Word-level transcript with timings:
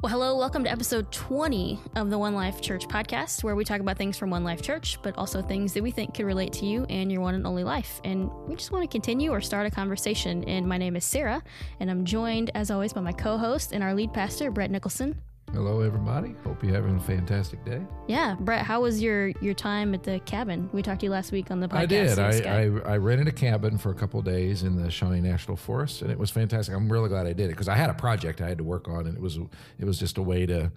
Well, 0.00 0.12
hello, 0.12 0.36
welcome 0.36 0.62
to 0.62 0.70
episode 0.70 1.10
20 1.10 1.80
of 1.96 2.08
the 2.08 2.18
One 2.18 2.32
Life 2.32 2.60
Church 2.60 2.86
podcast, 2.86 3.42
where 3.42 3.56
we 3.56 3.64
talk 3.64 3.80
about 3.80 3.98
things 3.98 4.16
from 4.16 4.30
One 4.30 4.44
Life 4.44 4.62
Church, 4.62 4.96
but 5.02 5.18
also 5.18 5.42
things 5.42 5.72
that 5.72 5.82
we 5.82 5.90
think 5.90 6.14
could 6.14 6.24
relate 6.24 6.52
to 6.52 6.66
you 6.66 6.86
and 6.88 7.10
your 7.10 7.20
one 7.20 7.34
and 7.34 7.44
only 7.44 7.64
life. 7.64 8.00
And 8.04 8.30
we 8.46 8.54
just 8.54 8.70
want 8.70 8.88
to 8.88 8.88
continue 8.88 9.32
or 9.32 9.40
start 9.40 9.66
a 9.66 9.72
conversation. 9.72 10.44
And 10.44 10.68
my 10.68 10.78
name 10.78 10.94
is 10.94 11.04
Sarah, 11.04 11.42
and 11.80 11.90
I'm 11.90 12.04
joined, 12.04 12.52
as 12.54 12.70
always, 12.70 12.92
by 12.92 13.00
my 13.00 13.10
co 13.10 13.38
host 13.38 13.72
and 13.72 13.82
our 13.82 13.92
lead 13.92 14.12
pastor, 14.12 14.52
Brett 14.52 14.70
Nicholson. 14.70 15.20
Hello, 15.54 15.80
everybody. 15.80 16.34
Hope 16.44 16.62
you're 16.62 16.74
having 16.74 16.96
a 16.96 17.00
fantastic 17.00 17.64
day. 17.64 17.80
Yeah, 18.06 18.36
Brett, 18.38 18.64
how 18.64 18.82
was 18.82 19.00
your 19.02 19.28
your 19.40 19.54
time 19.54 19.94
at 19.94 20.02
the 20.02 20.20
cabin? 20.20 20.68
We 20.72 20.82
talked 20.82 21.00
to 21.00 21.06
you 21.06 21.10
last 21.10 21.32
week 21.32 21.50
on 21.50 21.58
the 21.58 21.68
podcast. 21.68 21.78
I 21.78 21.86
did. 21.86 22.18
I. 22.18 22.90
I, 22.90 22.92
I 22.92 22.96
rented 22.98 23.28
a 23.28 23.32
cabin 23.32 23.78
for 23.78 23.90
a 23.90 23.94
couple 23.94 24.20
of 24.20 24.26
days 24.26 24.62
in 24.62 24.80
the 24.80 24.90
Shawnee 24.90 25.22
National 25.22 25.56
Forest, 25.56 26.02
and 26.02 26.10
it 26.10 26.18
was 26.18 26.30
fantastic. 26.30 26.74
I'm 26.74 26.92
really 26.92 27.08
glad 27.08 27.26
I 27.26 27.32
did 27.32 27.46
it 27.46 27.50
because 27.50 27.68
I 27.68 27.76
had 27.76 27.88
a 27.88 27.94
project 27.94 28.40
I 28.40 28.48
had 28.48 28.58
to 28.58 28.64
work 28.64 28.88
on, 28.88 29.06
and 29.06 29.16
it 29.16 29.20
was 29.22 29.38
it 29.78 29.84
was 29.84 29.98
just 29.98 30.18
a 30.18 30.22
way 30.22 30.44
to. 30.46 30.70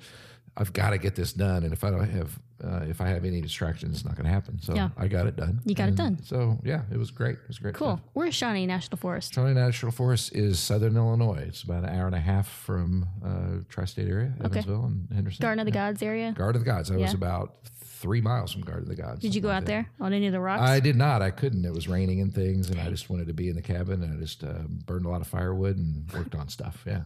I've 0.57 0.73
got 0.73 0.89
to 0.89 0.97
get 0.97 1.15
this 1.15 1.31
done, 1.33 1.63
and 1.63 1.73
if 1.73 1.83
I 1.83 1.91
don't 1.91 2.09
have 2.09 2.39
uh, 2.63 2.85
if 2.87 3.01
I 3.01 3.07
have 3.07 3.25
any 3.25 3.41
distractions, 3.41 3.95
it's 3.95 4.05
not 4.05 4.15
going 4.15 4.25
to 4.25 4.31
happen. 4.31 4.59
So 4.61 4.73
Yeah. 4.75 4.89
I 4.97 5.07
got 5.07 5.25
it 5.27 5.35
done. 5.35 5.61
You 5.65 5.75
got 5.75 5.89
it 5.89 5.95
done. 5.95 6.19
So 6.23 6.59
yeah, 6.63 6.81
it 6.91 6.97
was 6.97 7.11
great. 7.11 7.35
It 7.35 7.47
was 7.47 7.59
great. 7.59 7.73
cool. 7.75 7.97
fun. 7.97 8.01
Where's 8.13 8.35
Shawnee 8.35 8.65
National 8.65 8.97
Forest? 8.97 9.33
Shawnee 9.33 9.53
National 9.53 9.91
Forest 9.91 10.35
is 10.35 10.59
southern 10.59 10.95
Illinois. 10.97 11.43
It's 11.47 11.63
about 11.63 11.83
an 11.83 11.89
hour 11.97 12.05
and 12.05 12.15
a 12.15 12.19
half 12.19 12.47
from 12.47 13.07
uh, 13.25 13.63
tri-state 13.69 14.07
area, 14.07 14.33
Evansville 14.43 14.85
and 14.85 15.07
Henderson. 15.13 15.41
Garden 15.41 15.59
of 15.59 15.65
the 15.65 15.71
Yeah. 15.77 15.87
Gods 15.91 16.03
area. 16.03 16.31
Garden 16.37 16.61
of 16.61 16.65
the 16.65 16.71
Gods. 16.71 16.91
I 16.91 16.97
was 16.97 17.13
about 17.13 17.55
three 17.83 18.21
miles 18.21 18.51
from 18.51 18.63
Garden 18.63 18.83
of 18.89 18.89
the 18.89 19.01
Gods. 19.01 19.19
Did 19.21 19.35
you 19.35 19.41
go 19.41 19.49
out 19.51 19.65
there 19.65 19.87
on 19.99 20.11
any 20.11 20.25
of 20.25 20.33
the 20.33 20.39
rocks? 20.39 20.63
I 20.63 20.79
did 20.79 20.95
not. 20.95 21.21
I 21.21 21.29
couldn't. 21.29 21.63
It 21.65 21.71
was 21.73 21.87
raining 21.87 22.19
and 22.19 22.33
things, 22.33 22.69
and 22.71 22.79
I 22.81 22.89
just 22.89 23.09
wanted 23.11 23.27
to 23.27 23.33
be 23.33 23.47
in 23.49 23.55
the 23.55 23.61
cabin. 23.61 24.01
And 24.01 24.13
I 24.13 24.19
just 24.19 24.43
uh, 24.43 24.53
burned 24.87 25.05
a 25.05 25.09
lot 25.09 25.21
of 25.21 25.27
firewood 25.27 25.77
and 25.77 26.11
worked 26.11 26.33
on 26.35 26.47
stuff. 26.49 26.83
Yeah. 26.87 27.03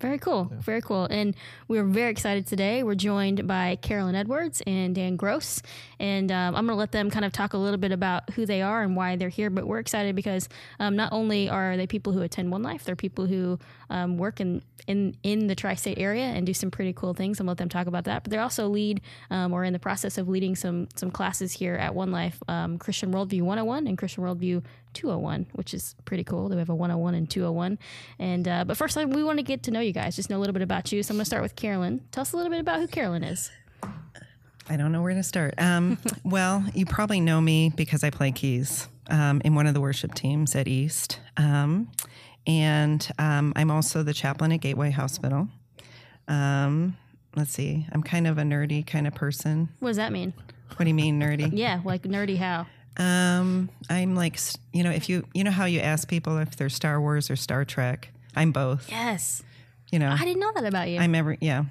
Very 0.00 0.18
cool. 0.18 0.50
Very 0.54 0.80
cool. 0.80 1.04
And 1.10 1.36
we're 1.68 1.84
very 1.84 2.10
excited 2.10 2.46
today. 2.46 2.82
We're 2.82 2.94
joined 2.94 3.46
by 3.46 3.76
Carolyn 3.82 4.14
Edwards 4.14 4.62
and 4.66 4.94
Dan 4.94 5.16
Gross. 5.16 5.60
And 5.98 6.32
um, 6.32 6.56
I'm 6.56 6.64
going 6.64 6.74
to 6.74 6.80
let 6.80 6.92
them 6.92 7.10
kind 7.10 7.26
of 7.26 7.32
talk 7.32 7.52
a 7.52 7.58
little 7.58 7.76
bit 7.76 7.92
about 7.92 8.30
who 8.30 8.46
they 8.46 8.62
are 8.62 8.82
and 8.82 8.96
why 8.96 9.16
they're 9.16 9.28
here. 9.28 9.50
But 9.50 9.66
we're 9.66 9.78
excited 9.78 10.16
because 10.16 10.48
um, 10.78 10.96
not 10.96 11.12
only 11.12 11.50
are 11.50 11.76
they 11.76 11.86
people 11.86 12.14
who 12.14 12.22
attend 12.22 12.50
One 12.50 12.62
Life, 12.62 12.84
they're 12.84 12.96
people 12.96 13.26
who 13.26 13.58
um, 13.90 14.16
work 14.16 14.40
in, 14.40 14.62
in, 14.86 15.16
in 15.22 15.48
the 15.48 15.54
tri 15.54 15.74
state 15.74 15.98
area 15.98 16.24
and 16.24 16.46
do 16.46 16.54
some 16.54 16.70
pretty 16.70 16.94
cool 16.94 17.12
things. 17.12 17.38
I'm 17.38 17.44
going 17.44 17.56
to 17.56 17.60
let 17.62 17.68
them 17.68 17.68
talk 17.68 17.86
about 17.86 18.04
that. 18.04 18.24
But 18.24 18.30
they're 18.30 18.40
also 18.40 18.68
lead 18.68 19.02
um, 19.30 19.52
or 19.52 19.64
in 19.64 19.74
the 19.74 19.78
process 19.78 20.16
of 20.16 20.28
leading 20.28 20.56
some, 20.56 20.88
some 20.96 21.10
classes 21.10 21.52
here 21.52 21.74
at 21.74 21.94
One 21.94 22.10
Life 22.10 22.42
um, 22.48 22.78
Christian 22.78 23.12
Worldview 23.12 23.42
101 23.42 23.86
and 23.86 23.98
Christian 23.98 24.24
Worldview 24.24 24.62
201, 24.94 25.46
which 25.52 25.74
is 25.74 25.94
pretty 26.04 26.24
cool. 26.24 26.48
They 26.48 26.56
have 26.56 26.68
a 26.68 26.74
101 26.74 27.14
and 27.14 27.28
201. 27.28 27.78
And 28.18 28.48
uh, 28.48 28.64
but 28.64 28.76
first, 28.76 28.96
we 28.96 29.24
want 29.24 29.38
to 29.38 29.42
get 29.42 29.62
to 29.64 29.70
know 29.70 29.80
you 29.80 29.92
guys, 29.92 30.16
just 30.16 30.30
know 30.30 30.36
a 30.36 30.40
little 30.40 30.52
bit 30.52 30.62
about 30.62 30.92
you. 30.92 31.02
So 31.02 31.12
I'm 31.12 31.16
going 31.16 31.22
to 31.22 31.26
start 31.26 31.42
with 31.42 31.56
Carolyn. 31.56 32.02
Tell 32.12 32.22
us 32.22 32.32
a 32.32 32.36
little 32.36 32.50
bit 32.50 32.60
about 32.60 32.80
who 32.80 32.88
Carolyn 32.88 33.24
is. 33.24 33.50
I 34.68 34.76
don't 34.76 34.92
know 34.92 35.02
where 35.02 35.14
to 35.14 35.22
start. 35.22 35.54
Um, 35.58 35.98
well, 36.24 36.64
you 36.74 36.86
probably 36.86 37.20
know 37.20 37.40
me 37.40 37.72
because 37.74 38.04
I 38.04 38.10
play 38.10 38.30
keys 38.30 38.88
um, 39.08 39.42
in 39.44 39.54
one 39.54 39.66
of 39.66 39.74
the 39.74 39.80
worship 39.80 40.14
teams 40.14 40.54
at 40.54 40.68
East. 40.68 41.18
Um, 41.36 41.90
and 42.46 43.06
um, 43.18 43.52
I'm 43.56 43.70
also 43.70 44.02
the 44.02 44.14
chaplain 44.14 44.52
at 44.52 44.60
Gateway 44.60 44.90
Hospital. 44.90 45.48
Um, 46.28 46.96
let's 47.36 47.52
see, 47.52 47.86
I'm 47.92 48.02
kind 48.02 48.26
of 48.26 48.38
a 48.38 48.42
nerdy 48.42 48.86
kind 48.86 49.06
of 49.06 49.14
person. 49.14 49.68
What 49.80 49.90
does 49.90 49.96
that 49.96 50.12
mean? 50.12 50.32
What 50.76 50.84
do 50.84 50.88
you 50.88 50.94
mean, 50.94 51.20
nerdy? 51.20 51.50
Yeah, 51.56 51.80
like 51.84 52.02
nerdy 52.02 52.38
how? 52.38 52.66
Um, 52.96 53.70
I'm 53.88 54.14
like, 54.14 54.38
you 54.72 54.82
know, 54.82 54.90
if 54.90 55.08
you, 55.08 55.26
you 55.32 55.44
know 55.44 55.50
how 55.50 55.64
you 55.64 55.80
ask 55.80 56.08
people 56.08 56.38
if 56.38 56.56
they're 56.56 56.68
Star 56.68 57.00
Wars 57.00 57.30
or 57.30 57.36
Star 57.36 57.64
Trek? 57.64 58.10
I'm 58.36 58.52
both. 58.52 58.88
Yes. 58.90 59.42
You 59.90 59.98
know, 59.98 60.10
I 60.10 60.24
didn't 60.24 60.40
know 60.40 60.52
that 60.54 60.64
about 60.64 60.88
you. 60.88 60.98
I'm 61.00 61.14
every, 61.14 61.38
yeah, 61.40 61.64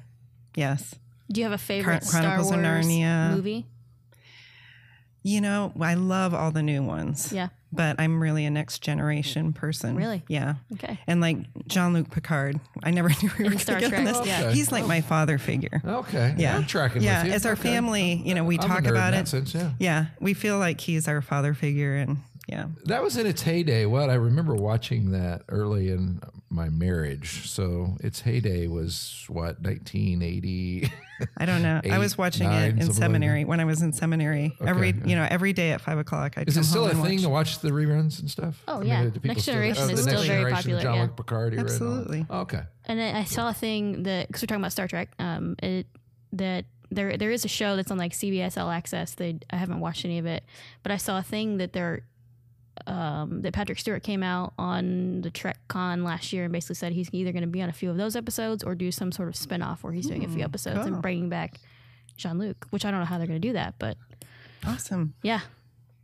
yes. 0.56 0.96
Do 1.32 1.40
you 1.42 1.46
have 1.46 1.54
a 1.54 1.58
favorite 1.58 2.04
Chron- 2.08 2.24
Chronicles 2.24 2.48
Star 2.48 2.60
of 2.60 2.64
Wars 2.64 2.86
Narnia. 2.88 3.32
movie? 3.36 3.66
You 5.24 5.42
know, 5.42 5.74
I 5.80 5.94
love 5.96 6.34
all 6.34 6.52
the 6.52 6.64
new 6.64 6.82
ones. 6.84 7.32
Yeah. 7.32 7.50
But 7.72 8.00
I'm 8.00 8.22
really 8.22 8.46
a 8.46 8.50
next 8.50 8.78
mm. 8.82 8.86
generation 8.86 9.54
person. 9.54 9.96
Really? 9.96 10.24
Yeah. 10.28 10.56
Okay. 10.74 11.00
And 11.08 11.22
like 11.22 11.38
Jean 11.68 11.94
Luc 11.94 12.10
Picard, 12.10 12.60
I 12.84 12.92
never 12.92 13.10
knew 13.22 13.30
we 13.38 13.44
were 13.44 13.50
going 13.52 13.60
Star 13.60 13.80
to 13.80 13.90
get 13.90 13.94
on 13.94 14.04
Trek, 14.04 14.16
this. 14.16 14.28
yeah. 14.28 14.52
He's 14.52 14.72
like 14.72 14.86
oh. 14.86 14.88
my 14.88 15.02
father 15.02 15.38
figure. 15.38 15.82
Okay. 15.86 16.36
Yeah. 16.38 16.58
I'm 16.58 16.66
tracking 16.66 17.02
yeah. 17.02 17.20
with 17.24 17.28
you. 17.28 17.34
As 17.34 17.46
our 17.46 17.54
Okay. 17.54 17.64
family, 17.64 18.22
you 18.26 18.34
know, 18.34 18.44
we 18.44 18.58
I'm 18.58 18.66
a 18.66 18.68
talk 18.68 18.84
nerd 18.84 18.86
in 18.86 18.90
about 18.92 19.12
that 19.12 19.22
it. 19.22 19.28
sense, 19.28 19.54
yeah. 19.54 19.72
Yeah. 19.80 20.06
We 20.20 20.34
feel 20.34 20.58
like 20.58 20.82
he's 20.82 21.08
our 21.08 21.22
father 21.22 21.54
figure. 21.54 21.96
And 21.96 22.18
yeah. 22.50 22.66
That 22.86 23.04
was 23.04 23.16
in 23.16 23.28
its 23.28 23.44
heyday. 23.44 23.86
What 23.86 24.10
I 24.10 24.16
remember 24.16 24.56
watching 24.56 25.12
that 25.12 25.44
early 25.50 25.90
in 25.92 26.20
my 26.50 26.68
marriage. 26.68 27.48
So 27.48 27.96
its 28.00 28.22
heyday 28.22 28.66
was 28.66 29.24
what 29.28 29.62
1980. 29.62 30.90
I 31.38 31.46
don't 31.46 31.62
know. 31.62 31.80
I 31.90 32.00
was 32.00 32.18
watching 32.18 32.48
nine, 32.48 32.64
it 32.64 32.68
in 32.70 32.78
something 32.78 32.88
like 32.88 32.96
seminary 32.96 33.46
when 33.46 33.60
I 33.60 33.66
was 33.66 33.84
in 33.84 33.94
seminary. 33.94 34.58
Every, 34.66 34.96
you 35.06 35.16
know, 35.16 35.28
every 35.30 35.54
day 35.54 35.74
at 35.74 35.82
five 35.82 36.00
o'clock, 36.00 36.40
I'd 36.40 36.48
Is 36.48 36.56
come 36.56 36.62
it 36.62 36.66
still 36.66 36.86
a 36.88 36.90
and 36.90 37.04
thing 37.04 37.18
watch. 37.18 37.22
to 37.22 37.30
watch 37.30 37.60
the 37.60 37.70
reruns 37.70 38.20
and 38.20 38.32
stuff? 38.32 38.64
Oh, 38.68 38.82
yeah. 38.82 39.04
do 39.04 39.12
people 39.12 39.28
Next 39.28 39.44
still- 39.44 39.54
Generation 39.54 39.84
oh, 39.84 39.90
is 39.90 40.02
still 40.02 40.14
Next 40.14 40.28
very 40.28 40.40
Generation, 40.40 40.56
popular, 40.56 40.82
John 40.82 40.96
yeah. 40.96 41.02
Luc 41.04 41.18
Picard 41.18 41.54
era 41.54 41.62
and 41.62 41.70
all. 41.70 41.76
Absolutely. 41.76 42.26
Okay. 42.32 42.62
And 42.86 43.00
I, 43.00 43.20
I 43.20 43.24
saw 43.26 43.50
a 43.50 43.54
thing 43.54 44.04
that 44.04 44.28
because 44.28 44.42
we're 44.42 44.48
talking 44.48 44.62
about 44.62 44.72
Star 44.72 44.88
Trek, 44.88 45.10
um, 45.20 45.56
it, 45.62 45.86
that 46.34 46.66
there 46.92 47.18
there 47.18 47.30
is 47.30 47.46
a 47.46 47.48
show 47.48 47.76
that's 47.76 47.92
on 47.92 48.00
like 48.00 48.14
CBS 48.14 48.60
All 48.60 48.72
Access. 48.72 49.14
They 49.14 49.40
I 49.52 49.58
haven't 49.58 49.80
watched 49.80 50.06
any 50.06 50.18
of 50.18 50.26
it, 50.26 50.44
but 50.82 50.92
I 50.92 50.98
saw 50.98 51.20
a 51.20 51.24
thing 51.24 51.58
that 51.58 51.74
they're 51.74 52.04
um, 52.88 53.42
that 53.42 53.54
Patrick 53.54 53.80
Stewart 53.80 54.04
came 54.04 54.24
out 54.24 54.54
on 54.58 55.22
the 55.22 55.30
Trek 55.30 55.58
Con 55.68 56.04
last 56.04 56.32
year 56.34 56.44
and 56.46 56.54
basically 56.54 56.76
said 56.76 56.94
he's 56.94 57.10
either 57.14 57.32
going 57.32 57.42
to 57.44 57.48
be 57.48 57.62
on 57.62 57.70
a 57.70 57.74
few 57.74 57.90
of 57.90 57.98
those 57.98 58.16
episodes 58.16 58.64
or 58.64 58.76
do 58.76 58.92
some 58.92 59.12
sort 59.12 59.30
of 59.30 59.36
spin 59.36 59.62
off 59.62 59.84
where 59.84 59.94
he's 59.94 60.08
doing 60.08 60.24
a 60.26 60.28
few 60.30 60.44
episodes 60.44 60.86
and 60.86 61.02
bringing 61.02 61.30
back 61.30 61.60
Jean 62.18 62.38
Luc, 62.40 62.68
which 62.70 62.86
I 62.86 62.92
don't 62.92 63.00
know 63.00 63.06
how 63.06 63.18
they're 63.18 63.28
going 63.28 63.42
to 63.42 63.48
do 63.48 63.54
that, 63.54 63.76
but 63.80 63.98
Awesome. 64.66 65.14
yeah, 65.24 65.42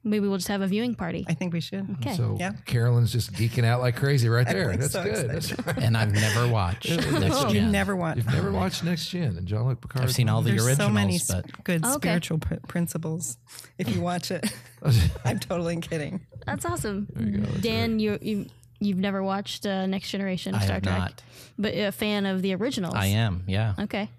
maybe 0.06 0.28
we'll 0.28 0.38
just 0.38 0.48
have 0.48 0.62
a 0.62 0.68
viewing 0.68 0.96
party. 0.96 1.26
I 1.28 1.34
think 1.34 1.52
we 1.52 1.60
should. 1.60 1.86
Okay. 2.00 2.16
So 2.16 2.38
Yeah. 2.40 2.54
Carolyn's 2.66 3.12
just 3.12 3.34
geeking 3.34 3.66
out 3.66 3.82
like 3.82 3.96
crazy 3.98 4.30
right 4.30 4.48
there. 4.48 4.78
That's 4.78 4.94
so 4.94 5.04
good. 5.04 5.30
That's 5.30 5.52
right. 5.66 5.78
and 5.84 5.98
I've 5.98 6.14
never 6.14 6.48
watched 6.48 6.90
Next 7.12 7.36
Oh, 7.36 7.48
Gen. 7.52 7.56
you 7.66 7.72
never 7.72 7.96
want. 7.96 8.18
You've 8.18 8.28
never 8.32 8.52
watched 8.52 8.84
Next 8.84 9.10
Gen 9.10 9.36
and 9.38 9.46
John 9.48 9.68
Luc 9.68 9.82
Picard. 9.82 10.04
I've 10.06 10.14
seen 10.14 10.30
all 10.30 10.42
the 10.42 10.52
There's 10.52 10.66
originals, 10.68 10.88
so 10.88 10.94
many 10.94 11.20
but 11.28 11.44
sp- 11.52 11.64
good 11.66 11.82
Oh, 11.84 11.96
okay. 11.96 12.08
spiritual 12.10 12.38
pr- 12.38 12.56
principles 12.68 13.38
if 13.78 13.94
you 13.94 14.00
watch 14.00 14.32
it. 14.32 14.46
I'm 15.26 15.40
totally 15.40 15.78
kidding. 15.82 16.22
That's 16.46 16.64
awesome. 16.66 17.08
you 17.20 17.40
go. 17.40 17.52
Dan, 17.60 18.00
you 18.00 18.20
you 18.22 18.46
you've 18.80 19.00
never 19.00 19.24
watched 19.24 19.66
uh, 19.66 19.88
Next 19.88 20.12
Generation 20.12 20.54
I 20.54 20.60
Star 20.60 20.74
have 20.76 20.84
Trek, 20.84 20.98
not. 21.00 21.24
but 21.58 21.74
a 21.74 21.92
fan 21.92 22.26
of 22.28 22.42
the 22.44 22.54
originals. 22.54 22.94
I 22.96 23.08
am. 23.08 23.44
Yeah. 23.48 23.74
Okay. 23.80 24.10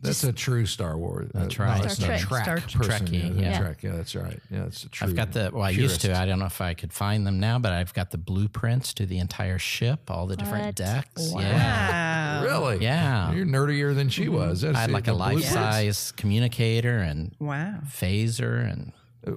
That's 0.00 0.22
a 0.24 0.32
true 0.32 0.64
Star 0.66 0.96
Wars. 0.96 1.30
Uh, 1.34 1.40
That's 1.40 1.58
right. 1.58 1.76
No, 1.76 1.82
that's 1.82 1.94
Star 1.96 2.10
not 2.10 2.20
Trek. 2.20 2.44
Track 2.44 2.70
Star 2.70 2.82
person. 2.82 3.06
Trekkie, 3.06 3.40
yeah, 3.40 3.50
yeah. 3.50 3.58
Trek. 3.58 3.82
Yeah, 3.82 3.92
that's 3.96 4.14
right. 4.14 4.40
Yeah, 4.50 4.62
that's 4.64 4.84
a 4.84 4.88
true. 4.88 5.08
I've 5.08 5.16
got 5.16 5.32
the 5.32 5.50
well. 5.52 5.62
I 5.64 5.70
used 5.70 6.00
to. 6.02 6.16
I 6.16 6.24
don't 6.26 6.38
know 6.38 6.46
if 6.46 6.60
I 6.60 6.74
could 6.74 6.92
find 6.92 7.26
them 7.26 7.40
now, 7.40 7.58
but 7.58 7.72
I've 7.72 7.92
got 7.94 8.10
the 8.10 8.18
blueprints 8.18 8.94
to 8.94 9.06
the 9.06 9.18
entire 9.18 9.58
ship, 9.58 10.10
all 10.10 10.26
the 10.26 10.36
What? 10.36 10.38
different 10.44 10.76
decks. 10.76 11.32
Yeah, 11.34 12.42
Wow. 12.42 12.44
Really? 12.44 12.84
Yeah. 12.84 13.32
You're 13.32 13.46
nerdier 13.46 13.94
than 13.94 14.08
she 14.08 14.28
was. 14.28 14.60
That's 14.60 14.76
I 14.76 14.82
had 14.82 14.90
like 14.92 15.08
a 15.08 15.12
life 15.12 15.42
size 15.44 16.12
communicator 16.12 16.98
and 16.98 17.34
Wow. 17.40 17.80
phaser, 17.86 18.70
and 18.72 18.92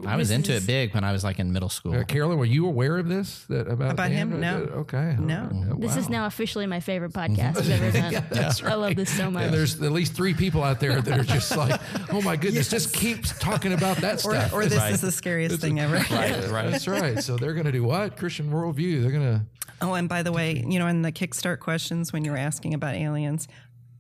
I 0.08 0.16
was 0.16 0.32
into 0.32 0.54
it 0.54 0.66
big 0.66 0.94
when 0.94 1.04
I 1.04 1.12
was 1.12 1.24
like 1.24 1.40
in 1.40 1.52
middle 1.52 1.70
school. 1.70 1.94
Uh, 1.96 2.04
Carolyn, 2.04 2.38
were 2.38 2.46
you 2.46 2.66
aware 2.66 2.98
of 2.98 3.08
this? 3.08 3.46
That 3.50 3.68
about 3.68 3.92
About 3.92 4.12
him? 4.12 4.40
No. 4.40 4.58
Okay. 4.58 5.16
No. 5.20 5.50
Oh, 5.72 5.76
This 5.76 5.96
is 5.98 6.10
now 6.10 6.26
officially 6.26 6.66
my 6.68 6.80
favorite 6.80 7.14
podcast 7.14 7.58
I've 7.58 7.70
ever 7.70 7.92
done. 7.92 8.26
That's 8.32 8.64
I 8.64 8.74
love 8.76 8.96
this 8.96 9.10
so 9.16 9.30
much. 9.32 9.44
And 9.46 9.54
there's 9.54 9.82
at 9.82 9.92
least 9.92 10.14
three 10.14 10.34
people 10.34 10.64
out 10.64 10.80
there 10.80 11.02
that 11.02 11.20
are 11.20 11.24
just 11.24 11.56
like, 11.58 11.80
oh 12.12 12.22
my 12.22 12.36
goodness, 12.36 12.70
just 12.70 12.94
keeps 12.94 13.38
talking 13.40 13.74
about 13.74 13.98
that 13.98 14.16
Or, 14.26 14.34
stuff. 14.36 14.54
or 14.54 14.66
this 14.66 14.78
Right. 14.78 14.94
is 14.94 15.02
the 15.02 15.12
scariest 15.12 15.60
thing 15.62 15.80
ever. 15.80 15.96
right, 16.16 16.50
right. 16.50 16.72
That's 16.72 16.88
right. 16.88 17.22
So 17.24 17.38
they're 17.38 17.54
going 17.54 17.66
to 17.66 17.72
do 17.72 17.84
what? 17.84 18.18
Christian 18.18 18.52
worldview. 18.52 19.02
They're 19.02 19.12
going 19.12 19.40
to. 19.40 19.46
Oh, 19.82 19.94
and 19.96 20.08
by 20.08 20.22
the 20.24 20.32
way, 20.32 20.64
you 20.68 20.78
know, 20.80 20.88
in 20.88 21.02
the 21.02 21.12
Kickstart 21.12 21.60
questions 21.60 22.14
when 22.14 22.24
you 22.24 22.32
were 22.32 22.38
asking 22.38 22.74
about 22.76 22.94
aliens, 22.96 23.48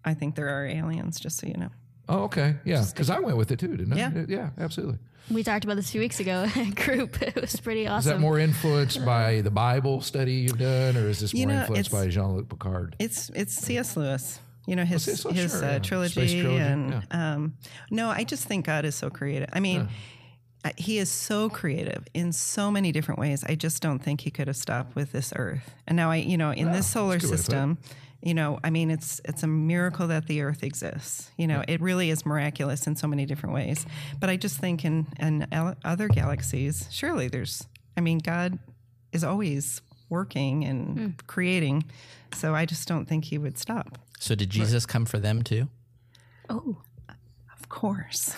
I 0.05 0.13
think 0.13 0.35
there 0.35 0.49
are 0.49 0.65
aliens, 0.65 1.19
just 1.19 1.39
so 1.39 1.47
you 1.47 1.55
know. 1.55 1.69
Oh, 2.11 2.23
okay. 2.23 2.55
Yeah. 2.65 2.83
Because 2.87 3.09
I 3.09 3.19
went 3.19 3.37
with 3.37 3.51
it 3.51 3.59
too, 3.59 3.75
didn't 3.75 3.93
I? 3.93 3.97
Yeah. 3.97 4.25
Yeah, 4.27 4.49
absolutely. 4.59 4.97
we 5.31 5.43
talked 5.43 5.63
about 5.63 5.75
this 5.77 5.87
a 5.87 5.91
few 5.91 6.01
weeks 6.01 6.19
ago 6.19 6.45
in 6.55 6.71
group. 6.85 7.21
It 7.21 7.39
was 7.39 7.59
pretty 7.59 7.87
awesome. 7.87 7.99
Is 8.11 8.15
that 8.17 8.19
more 8.19 8.37
influenced 8.37 9.05
by 9.05 9.41
the 9.41 9.51
Bible 9.51 10.01
study 10.01 10.33
you've 10.33 10.57
done, 10.59 10.97
or 10.97 11.07
is 11.07 11.19
this 11.21 11.33
You 11.33 11.47
more 11.47 11.55
know, 11.55 11.61
influenced 11.61 11.91
by 11.91 12.07
Jean 12.09 12.35
Luc 12.35 12.49
Picard? 12.49 12.95
It's 12.99 13.29
it's 13.33 13.53
C.S. 13.53 13.95
Lewis. 13.95 14.39
You 14.67 14.75
know 14.75 14.83
his 14.85 15.03
C.S. 15.05 15.25
Lewis, 15.25 15.37
his 15.37 15.51
sure, 15.51 15.63
uh, 15.65 15.71
yeah. 15.71 15.79
trilogy, 15.79 16.13
trilogy, 16.41 16.57
and 16.57 17.03
um, 17.11 17.53
no, 17.89 18.09
I 18.09 18.23
just 18.25 18.45
think 18.47 18.65
God 18.65 18.83
is 18.85 18.93
so 18.93 19.09
creative. 19.09 19.49
I 19.53 19.59
mean, 19.59 19.87
I- 20.65 20.73
he 20.77 20.99
is 20.99 21.09
so 21.09 21.49
creative 21.49 22.05
in 22.13 22.31
so 22.33 22.69
many 22.69 22.91
different 22.91 23.19
ways. 23.19 23.43
I 23.47 23.55
just 23.55 23.81
don't 23.81 23.97
think 23.99 24.21
he 24.21 24.29
could 24.29 24.47
have 24.47 24.57
stopped 24.57 24.95
with 24.95 25.11
this 25.11 25.33
Earth. 25.35 25.71
And 25.87 25.95
now 25.95 26.11
I, 26.11 26.17
you 26.17 26.37
know, 26.37 26.51
in 26.51 26.71
this 26.71 26.85
solar 26.85 27.13
that's 27.13 27.23
way 27.25 27.31
to 27.31 27.37
system, 27.37 27.77
you 28.21 28.33
know, 28.33 28.59
I 28.63 28.69
mean, 28.69 28.91
it's 28.91 29.19
it's 29.25 29.43
a 29.43 29.47
miracle 29.47 30.07
that 30.07 30.27
the 30.27 30.41
Earth 30.41 30.63
exists. 30.63 31.31
You 31.37 31.47
know, 31.47 31.63
it 31.67 31.81
really 31.81 32.09
is 32.09 32.25
miraculous 32.25 32.87
in 32.87 32.95
so 32.95 33.07
many 33.07 33.25
different 33.25 33.55
ways. 33.55 33.85
But 34.19 34.29
I 34.29 34.37
just 34.37 34.57
think 34.57 34.85
in 34.85 35.07
in 35.19 35.47
other 35.83 36.07
galaxies, 36.07 36.87
surely 36.91 37.27
there's. 37.27 37.67
I 37.97 38.01
mean, 38.01 38.19
God 38.19 38.57
is 39.11 39.23
always 39.23 39.81
working 40.09 40.63
and 40.63 40.97
hmm. 40.97 41.07
creating. 41.27 41.83
So 42.33 42.53
I 42.53 42.65
just 42.65 42.87
don't 42.87 43.05
think 43.05 43.25
he 43.25 43.37
would 43.37 43.57
stop. 43.57 43.97
So 44.19 44.35
did 44.35 44.49
Jesus 44.49 44.85
come 44.85 45.05
for 45.05 45.17
them 45.17 45.41
too? 45.41 45.67
Oh, 46.49 46.77
Of 47.57 47.69
course. 47.69 48.35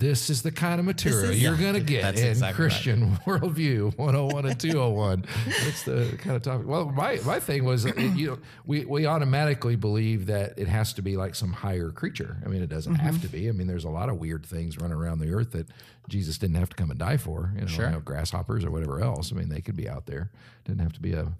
This 0.00 0.30
is 0.30 0.42
the 0.42 0.50
kind 0.50 0.80
of 0.80 0.86
material 0.86 1.30
is- 1.30 1.40
you're 1.42 1.56
going 1.56 1.74
to 1.74 1.80
get 1.80 2.18
in 2.18 2.26
exactly 2.28 2.42
right. 2.42 2.54
Christian 2.54 3.16
Worldview 3.26 3.96
101 3.98 4.46
and 4.46 4.58
201. 4.58 5.24
That's 5.62 5.82
the 5.84 6.16
kind 6.18 6.34
of 6.36 6.42
topic. 6.42 6.66
Well, 6.66 6.86
my, 6.86 7.20
my 7.24 7.38
thing 7.38 7.64
was, 7.64 7.84
it, 7.84 7.96
you 8.16 8.26
know, 8.28 8.38
we, 8.66 8.84
we 8.86 9.06
automatically 9.06 9.76
believe 9.76 10.26
that 10.26 10.58
it 10.58 10.66
has 10.68 10.92
to 10.94 11.02
be 11.02 11.16
like 11.16 11.34
some 11.34 11.52
higher 11.52 11.90
creature. 11.90 12.38
I 12.44 12.48
mean, 12.48 12.62
it 12.62 12.68
doesn't 12.68 12.94
Mm-hmm. 12.94 13.02
have 13.06 13.20
to 13.22 13.28
be. 13.28 13.48
I 13.48 13.52
mean, 13.52 13.66
there's 13.66 13.84
a 13.84 13.90
lot 13.90 14.08
of 14.08 14.16
weird 14.18 14.44
things 14.44 14.78
running 14.78 14.96
around 14.96 15.18
the 15.20 15.32
earth 15.32 15.52
that 15.52 15.68
Jesus 16.08 16.38
didn't 16.38 16.56
have 16.56 16.70
to 16.70 16.76
come 16.76 16.90
and 16.90 16.98
die 16.98 17.18
for. 17.18 17.52
You 17.54 17.60
know, 17.60 17.66
Sure. 17.68 17.84
you 17.86 17.92
know, 17.92 18.00
grasshoppers 18.00 18.64
or 18.64 18.70
whatever 18.70 19.00
else. 19.02 19.30
I 19.32 19.36
mean, 19.36 19.48
they 19.50 19.60
could 19.60 19.76
be 19.76 19.88
out 19.88 20.06
there. 20.06 20.30
Didn't 20.64 20.80
have 20.80 20.94
to 20.94 21.00
be 21.00 21.12
a 21.12 21.30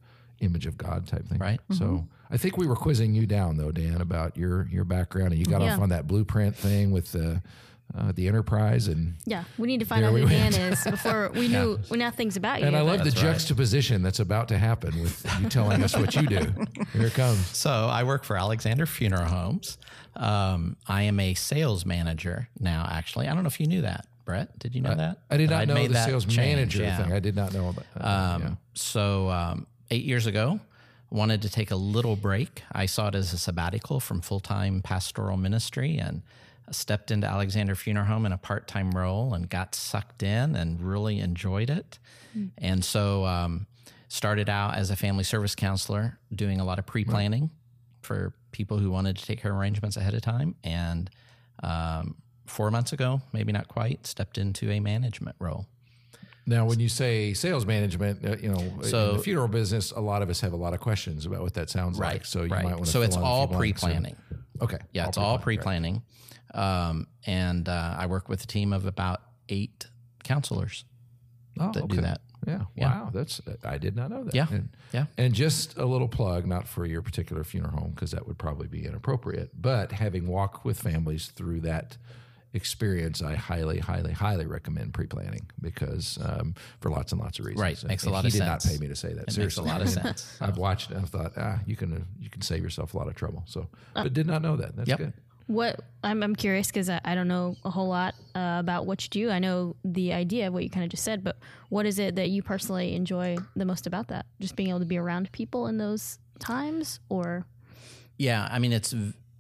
image 0.41 0.67
of 0.67 0.79
God 0.79 1.06
type 1.06 1.27
thing. 1.29 1.39
Right. 1.39 1.61
So 1.71 2.06
I 2.31 2.37
think 2.37 2.56
we 2.56 2.67
were 2.67 2.77
quizzing 2.77 3.15
you 3.15 3.27
down 3.27 3.56
though, 3.56 3.73
Dan, 3.73 4.01
about 4.01 4.37
your 4.37 4.67
your 4.71 4.85
background, 4.85 5.33
and 5.33 5.39
you 5.39 5.45
got 5.45 5.61
Yeah. 5.61 5.75
off 5.75 5.81
on 5.81 5.89
that 5.91 6.06
blueprint 6.06 6.56
thing 6.56 6.93
with 6.93 7.13
the 7.13 7.43
uh, 7.97 8.13
the 8.15 8.29
Enterprise 8.29 8.89
and. 8.89 9.15
yeah. 9.25 9.45
We 9.59 9.67
need 9.67 9.81
to 9.81 9.87
find 9.87 10.05
out 10.05 10.13
who 10.13 10.25
went. 10.25 10.55
Dan 10.55 10.73
is 10.73 10.85
before 10.85 11.31
we 11.35 11.49
knew 11.49 11.79
we 11.91 11.99
know 11.99 12.11
things 12.11 12.37
about 12.37 12.61
you. 12.61 12.67
And 12.67 12.77
I 12.77 12.83
love 12.83 12.99
but- 12.99 13.05
the 13.05 13.21
right. 13.21 13.33
juxtaposition 13.33 14.03
that's 14.03 14.21
about 14.21 14.49
to 14.49 14.59
happen 14.59 15.01
with 15.01 15.27
you 15.41 15.49
telling 15.49 15.83
us 15.83 15.97
what 15.97 16.15
you 16.15 16.27
do. 16.27 16.37
Here 16.93 17.07
it 17.07 17.15
comes. 17.15 17.39
So 17.57 17.71
I 17.71 18.05
work 18.05 18.25
for 18.25 18.37
Alexander 18.37 18.87
Funeral 18.87 19.25
Homes. 19.25 19.79
Um, 20.17 20.77
I 20.87 21.03
am 21.03 21.21
a 21.21 21.35
sales 21.35 21.87
manager 21.87 22.49
now. 22.59 22.87
Actually, 22.91 23.29
I 23.29 23.35
don't 23.35 23.43
know 23.43 23.49
if 23.49 23.61
you 23.61 23.67
knew 23.67 23.83
that, 23.83 24.07
Brett. 24.25 24.59
Did 24.59 24.75
you 24.75 24.81
know 24.81 24.95
that? 24.95 25.19
I 25.31 25.37
did 25.37 25.51
not 25.51 25.63
I'd 25.63 25.69
know 25.69 25.75
made 25.75 25.91
the 25.91 25.95
that 25.95 26.07
sales 26.09 26.25
change, 26.25 26.37
manager 26.37 26.83
yeah. 26.83 27.03
thing. 27.03 27.13
I 27.13 27.21
did 27.21 27.37
not 27.37 27.53
know 27.53 27.69
about 27.69 27.85
that. 27.95 28.07
Um, 28.07 28.43
yeah. 28.43 28.51
So 28.75 29.31
um, 29.31 29.67
eight 29.91 30.05
years 30.05 30.27
ago, 30.27 30.61
wanted 31.11 31.43
to 31.43 31.49
take 31.51 31.71
a 31.71 31.77
little 31.77 32.17
break. 32.17 32.63
I 32.73 32.87
saw 32.87 33.09
it 33.09 33.15
as 33.15 33.33
a 33.33 33.39
sabbatical 33.39 34.01
from 34.01 34.21
full 34.21 34.41
time 34.41 34.81
pastoral 34.83 35.37
ministry 35.37 35.99
and 35.99 36.23
stepped 36.75 37.11
into 37.11 37.26
Alexander 37.26 37.75
Funeral 37.75 38.06
Home 38.06 38.26
in 38.26 38.32
a 38.32 38.38
part 38.38 38.69
time 38.69 38.90
role 38.93 39.34
and 39.34 39.49
got 39.49 39.75
sucked 39.75 40.22
in 40.22 40.55
and 40.56 40.81
really 40.81 41.20
enjoyed 41.20 41.70
it. 41.70 41.99
And 42.58 42.84
so 42.84 43.25
um, 43.25 43.67
started 44.08 44.49
out 44.49 44.76
as 44.76 44.90
a 44.90 44.96
family 44.96 45.25
service 45.25 45.55
counselor, 45.55 46.19
doing 46.34 46.61
a 46.61 46.64
lot 46.64 46.78
of 46.78 46.87
pre 46.87 47.05
planning 47.05 47.50
for 48.02 48.34
people 48.52 48.78
who 48.78 48.90
wanted 48.90 49.17
to 49.17 49.25
take 49.25 49.40
care 49.40 49.52
of 49.52 49.58
arrangements 49.58 49.96
ahead 49.96 50.14
of 50.14 50.22
time. 50.22 50.55
And 50.64 51.11
um, 51.62 52.17
four 52.46 52.70
months 52.70 52.93
ago, 52.93 53.20
maybe 53.32 53.52
not 53.52 53.69
quite, 53.69 54.06
stepped 54.06 54.38
into 54.38 54.70
a 54.70 54.81
management 54.81 55.37
role. 55.38 55.67
Now, 56.46 56.64
when 56.64 56.81
you 56.81 56.88
say 56.88 57.34
sales 57.34 57.67
management, 57.67 58.25
uh, 58.25 58.37
you 58.40 58.49
know, 58.49 58.58
in 58.58 58.81
the 58.81 59.20
funeral 59.22 59.46
business, 59.46 59.93
a 59.93 60.00
lot 60.00 60.22
of 60.22 60.31
us 60.31 60.40
have 60.40 60.52
a 60.52 60.56
lot 60.56 60.75
of 60.75 60.81
questions 60.81 61.26
about 61.26 61.43
what 61.43 61.55
that 61.55 61.70
sounds 61.70 61.99
like. 61.99 62.25
So 62.25 62.43
you 62.43 62.49
right. 62.49 62.64
might 62.64 62.75
want 62.75 62.87
to. 62.87 62.90
so 62.90 63.02
it's 63.02 63.14
fill 63.14 63.25
in 63.25 63.28
a 63.28 63.31
all 63.31 63.49
pre-planning. 63.49 64.17
Okay. 64.61 64.78
Yeah, 64.93 65.06
it's 65.06 65.19
all 65.19 65.38
pre-planning, 65.38 66.00
pre-planning, 66.00 66.02
um, 66.55 67.06
and 67.26 67.69
uh, 67.69 67.97
I 67.99 68.06
work 68.06 68.29
with 68.29 68.43
a 68.44 68.47
team 68.47 68.73
of 68.73 68.87
about 68.87 69.23
eight 69.49 69.87
counselors. 70.25 70.85
Oh, 71.58 71.73
that 71.73 71.85
okay. 71.85 71.97
do 71.97 72.02
that. 72.02 72.20
Yeah. 72.47 72.61
Yeah. 72.75 73.00
Wow. 73.02 73.11
That's 73.12 73.41
I 73.64 73.76
did 73.79 73.97
not 73.97 74.11
know 74.11 74.25
that. 74.25 74.35
Yeah. 74.35 74.47
And, 74.50 74.70
Yeah. 74.93 75.06
And 75.19 75.35
just 75.35 75.76
a 75.76 75.85
little 75.85 76.08
plug, 76.08 76.47
not 76.47 76.67
for 76.67 76.87
your 76.87 77.02
particular 77.02 77.44
funeral 77.44 77.73
home, 77.76 77.91
because 77.94 78.12
that 78.12 78.26
would 78.26 78.38
probably 78.38 78.67
be 78.67 78.87
inappropriate, 78.87 79.50
but 79.61 79.93
having 79.93 80.26
walked 80.26 80.64
with 80.64 80.81
families 80.81 81.26
through 81.29 81.61
that 81.61 81.99
experience, 82.53 83.23
I 83.23 83.35
highly, 83.37 83.79
highly, 83.79 84.12
highly 84.12 84.46
recommend 84.46 84.94
pre-planning 84.94 85.50
because 85.61 86.19
um, 86.25 86.55
for 86.81 86.91
lots 86.91 87.12
and 87.12 87.20
lots 87.20 87.38
of 87.38 87.44
reasons. 87.44 87.61
Right. 87.62 87.85
Makes 87.85 88.05
a 88.05 88.11
lot 88.11 88.25
he 88.25 88.31
did 88.31 88.41
not 88.41 88.62
pay 88.64 88.79
me 88.79 88.88
to 88.88 88.96
say 88.96 89.12
that. 89.12 89.29
It 89.29 89.38
makes 89.38 89.56
a 89.58 89.62
lot 89.62 89.82
of 89.82 89.88
sense. 89.91 90.37
I've 90.41 90.56
watched 90.56 90.91
it 90.91 90.96
and 90.96 91.05
I 91.05 91.08
thought, 91.08 91.32
ah, 91.37 91.61
you 91.67 91.76
can 91.76 92.06
you 92.19 92.31
can 92.31 92.43
save 92.43 92.62
yourself 92.62 92.94
a 92.94 92.96
lot 92.99 93.08
of 93.08 93.14
trouble. 93.14 93.44
So, 93.46 93.69
but 93.94 94.12
did 94.12 94.26
not 94.26 94.43
know 94.43 94.56
that. 94.56 94.76
That's 94.76 94.88
Yep. 94.88 94.99
good. 94.99 95.12
What 95.50 95.81
I'm, 96.05 96.23
I'm 96.23 96.37
curious 96.37 96.69
because 96.69 96.88
I, 96.88 97.00
I 97.05 97.17
don't 97.17 97.26
know 97.26 97.56
a 97.64 97.70
whole 97.70 97.88
lot 97.88 98.14
uh, 98.37 98.58
about 98.61 98.87
what 98.87 99.02
you 99.02 99.11
do. 99.11 99.31
I 99.31 99.41
know 99.41 99.75
the 99.85 100.12
idea 100.12 100.47
of 100.47 100.55
what 100.55 100.62
you 100.62 100.70
kind 100.70 100.85
of 100.85 100.91
just 100.91 101.02
said, 101.02 101.25
but 101.25 101.38
what 101.70 101.87
is 101.87 101.99
it 101.99 102.14
that 102.14 102.31
you 102.31 102.41
personally 102.41 102.94
enjoy 102.94 103.37
the 103.56 103.64
most 103.64 103.88
about 103.88 104.06
that? 104.08 104.26
Just 104.38 104.55
being 104.55 104.69
able 104.69 104.79
to 104.79 104.85
be 104.85 104.97
around 104.97 105.32
people 105.32 105.67
in 105.67 105.76
those 105.76 106.20
times, 106.38 107.00
or 107.08 107.47
Yeah, 108.17 108.49
I 108.49 108.61
mean, 108.61 108.73
it's 108.73 108.94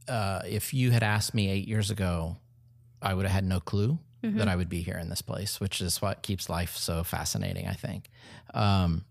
uh, 0.08 0.42
if 0.44 0.74
you 0.74 0.90
had 0.90 1.04
asked 1.04 1.32
me 1.32 1.48
eight 1.48 1.68
years 1.68 1.92
ago, 1.92 2.38
I 3.00 3.14
would 3.14 3.24
have 3.24 3.32
had 3.32 3.44
no 3.44 3.60
clue 3.60 4.00
that 4.22 4.48
I 4.48 4.56
would 4.56 4.68
be 4.68 4.82
here 4.82 4.98
in 4.98 5.08
this 5.08 5.22
place, 5.22 5.60
which 5.60 5.80
is 5.80 6.02
what 6.02 6.22
keeps 6.22 6.50
life 6.50 6.76
so 6.76 7.04
fascinating. 7.04 7.68
I 7.68 7.74
think. 7.74 8.10
Um, 8.52 9.04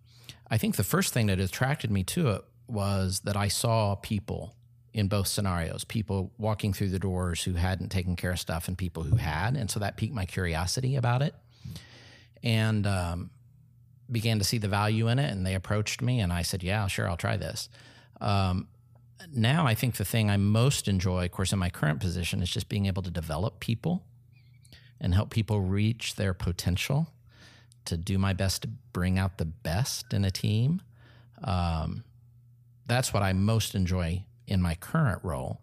I 0.52 0.57
think 0.57 0.75
the 0.75 0.84
first 0.84 1.13
thing 1.13 1.28
that 1.28 1.40
attracted 1.40 1.92
me 1.92 2.04
to 2.04 2.30
it 2.31 2.44
was 2.68 3.22
that 3.22 3.38
I 3.38 3.48
saw 3.48 3.95
people 3.95 4.54
in 4.94 5.08
both 5.08 5.28
scenarios 5.28 5.84
people 5.84 6.32
walking 6.38 6.74
through 6.74 6.90
the 6.90 7.00
doors 7.00 7.44
who 7.44 7.54
hadn't 7.54 7.90
taken 7.90 8.16
care 8.16 8.32
of 8.32 8.40
stuff 8.40 8.68
and 8.68 8.78
people 8.78 9.04
who 9.04 9.18
had. 9.18 9.56
And 9.56 9.70
so 9.70 9.80
that 9.80 9.98
piqued 9.98 10.14
my 10.14 10.26
curiosity 10.26 10.96
about 10.96 11.22
it. 11.22 11.36
And 12.42 12.88
um, 12.88 13.30
began 14.12 14.40
to 14.40 14.46
see 14.46 14.58
the 14.58 14.68
value 14.68 15.08
in 15.08 15.20
it. 15.20 15.32
And 15.32 15.46
they 15.46 15.56
approached 15.56 16.02
me, 16.02 16.20
and 16.20 16.32
I 16.32 16.42
said, 16.42 16.64
Yeah, 16.64 16.88
sure, 16.88 17.10
I'll 17.10 17.18
try 17.18 17.38
this. 17.38 17.70
Um, 18.22 18.68
now 19.34 19.68
I 19.68 19.76
think 19.76 19.98
the 19.98 20.06
thing 20.06 20.30
I 20.30 20.38
most 20.38 20.88
enjoy, 20.88 21.26
of 21.26 21.32
course, 21.32 21.52
in 21.52 21.60
my 21.60 21.70
current 21.70 22.00
position 22.00 22.42
is 22.42 22.50
just 22.50 22.70
being 22.70 22.86
able 22.86 23.02
to 23.04 23.12
develop 23.12 23.60
people 23.60 24.04
and 25.00 25.14
help 25.14 25.30
people 25.30 25.60
reach 25.60 26.16
their 26.16 26.34
potential 26.34 27.08
to 27.86 27.98
do 27.98 28.18
my 28.18 28.34
best 28.34 28.62
to 28.62 28.68
bring 28.68 29.18
out 29.18 29.38
the 29.38 29.46
best 29.46 30.14
in 30.14 30.24
a 30.24 30.32
team. 30.32 30.82
Um, 31.44 32.04
that's 32.86 33.14
what 33.14 33.24
I 33.24 33.34
most 33.34 33.76
enjoy 33.76 34.24
in 34.50 34.62
my 34.62 34.75
current 34.75 35.24
role. 35.24 35.62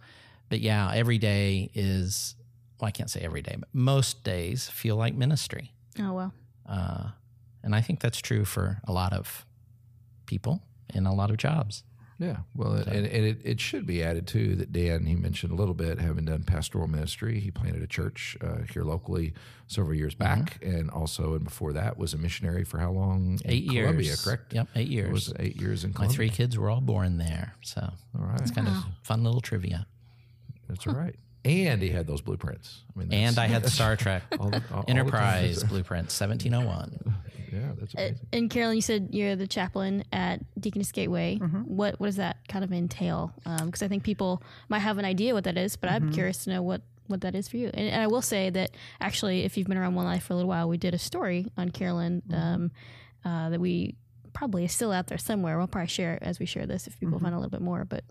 But 0.48 0.60
yeah, 0.60 0.90
every 0.94 1.18
day 1.18 1.70
is, 1.74 2.36
well, 2.80 2.88
I 2.88 2.90
can't 2.92 3.10
say 3.10 3.20
every 3.20 3.42
day, 3.42 3.56
but 3.58 3.68
most 3.72 4.22
days 4.24 4.68
feel 4.68 4.96
like 4.96 5.14
ministry. 5.14 5.72
oh 5.98 6.12
well, 6.12 6.32
Uh, 6.68 7.10
and 7.62 7.74
I 7.74 7.80
think 7.80 8.00
that's 8.00 8.18
true 8.20 8.44
for 8.44 8.80
a 8.84 8.92
lot 8.92 9.12
of 9.12 9.44
people 10.26 10.62
in 10.94 11.04
a 11.06 11.12
lot 11.14 11.30
of 11.30 11.36
jobs. 11.36 11.82
Yeah, 12.18 12.38
well, 12.54 12.72
and, 12.72 12.88
and 13.06 13.26
it, 13.26 13.42
it 13.44 13.60
should 13.60 13.86
be 13.86 14.02
added 14.02 14.26
too 14.26 14.56
that 14.56 14.72
Dan 14.72 15.04
he 15.04 15.14
mentioned 15.14 15.52
a 15.52 15.54
little 15.54 15.74
bit 15.74 15.98
having 16.00 16.24
done 16.24 16.44
pastoral 16.44 16.86
ministry. 16.86 17.40
He 17.40 17.50
planted 17.50 17.82
a 17.82 17.86
church 17.86 18.38
uh, 18.40 18.62
here 18.72 18.84
locally 18.84 19.34
several 19.66 19.94
years 19.94 20.14
back, 20.14 20.58
and 20.64 20.88
also 20.90 21.34
and 21.34 21.44
before 21.44 21.74
that 21.74 21.98
was 21.98 22.14
a 22.14 22.18
missionary 22.18 22.64
for 22.64 22.78
how 22.78 22.90
long? 22.90 23.38
Eight 23.44 23.68
Colombia, 23.68 24.00
years. 24.06 24.24
correct? 24.24 24.54
Yep, 24.54 24.68
eight 24.76 24.86
It 24.88 24.90
years. 24.92 25.12
was 25.12 25.32
eight 25.38 25.60
years 25.60 25.84
in 25.84 25.92
My 25.98 26.08
three 26.08 26.30
kids 26.30 26.56
were 26.56 26.70
all 26.70 26.80
born 26.80 27.18
there. 27.18 27.52
So 27.62 27.82
All 28.18 28.24
right, 28.24 28.40
it's 28.40 28.50
kind 28.50 28.66
of 28.68 28.74
fun 29.02 29.22
little 29.22 29.42
trivia. 29.42 29.86
that's 30.68 30.86
all 30.86 30.94
right. 30.94 31.16
And 31.46 31.80
he 31.80 31.90
had 31.90 32.06
those 32.06 32.20
blueprints. 32.20 32.82
I 32.94 32.98
mean, 32.98 33.12
And 33.12 33.38
I 33.38 33.46
had 33.46 33.62
the 33.62 33.70
Star 33.70 33.96
Trek 34.04 34.22
all 34.40 34.50
the- 34.50 34.62
all- 34.72 34.78
all 34.78 34.84
Enterprise 34.88 35.60
time. 35.60 35.68
blueprint 35.68 36.06
1701. 36.10 37.14
Yeah, 37.52 37.72
that's 37.78 37.94
Uh, 37.94 38.12
and 38.32 38.50
Carolyn, 38.50 38.76
you 38.76 38.82
said 38.82 39.10
you're 39.12 39.36
the 39.36 39.46
chaplain 39.46 40.04
at 40.12 40.40
Deaconess 40.60 40.90
Gateway. 40.92 41.38
Mm-hmm. 41.40 41.60
What 41.62 41.98
what 42.00 42.06
does 42.08 42.16
that 42.16 42.36
kind 42.48 42.64
of 42.64 42.72
entail? 42.72 43.32
Because 43.64 43.82
I 43.82 43.88
think 43.88 44.02
people 44.02 44.42
might 44.68 44.80
have 44.80 44.98
an 44.98 45.04
idea 45.04 45.32
what 45.32 45.44
that 45.44 45.56
is, 45.56 45.76
but 45.76 45.88
Mm-hmm. 45.90 46.06
I'm 46.08 46.12
curious 46.12 46.44
to 46.44 46.50
know 46.50 46.62
what 46.62 46.82
what 47.06 47.20
that 47.20 47.36
is 47.36 47.48
for 47.48 47.56
you. 47.56 47.70
And, 47.72 47.88
and 47.88 48.02
I 48.02 48.08
will 48.08 48.20
say 48.20 48.50
that 48.50 48.72
actually, 49.00 49.44
if 49.44 49.56
you've 49.56 49.68
been 49.68 49.76
around 49.78 49.94
One 49.94 50.06
Life 50.06 50.24
for 50.24 50.32
a 50.32 50.36
little 50.36 50.48
while, 50.48 50.68
we 50.68 50.76
did 50.76 50.92
a 50.92 50.98
story 50.98 51.46
on 51.56 51.70
Carolyn 51.70 52.22
Mm-hmm. 52.28 52.34
um, 52.34 52.70
uh, 53.24 53.50
that 53.50 53.60
we 53.60 53.94
probably 54.32 54.64
is 54.64 54.72
still 54.72 54.90
out 54.92 55.06
there 55.06 55.16
somewhere. 55.16 55.56
We'll 55.56 55.68
probably 55.68 55.88
share 55.88 56.14
it 56.14 56.22
as 56.22 56.38
we 56.40 56.46
share 56.46 56.66
this 56.66 56.86
if 56.88 56.94
Mm-hmm. 56.96 57.06
people 57.06 57.20
find 57.20 57.32
a 57.34 57.38
little 57.38 57.50
bit 57.50 57.62
more. 57.62 57.84
But 57.84 58.02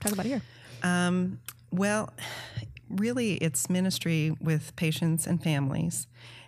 talk 0.00 0.12
about 0.12 0.24
it 0.24 0.28
here. 0.28 0.42
Um, 0.84 1.40
well, 1.70 2.12
really, 2.88 3.34
it's 3.34 3.68
ministry 3.68 4.34
with 4.40 4.74
patients 4.76 5.26
and 5.26 5.42
families. 5.42 6.06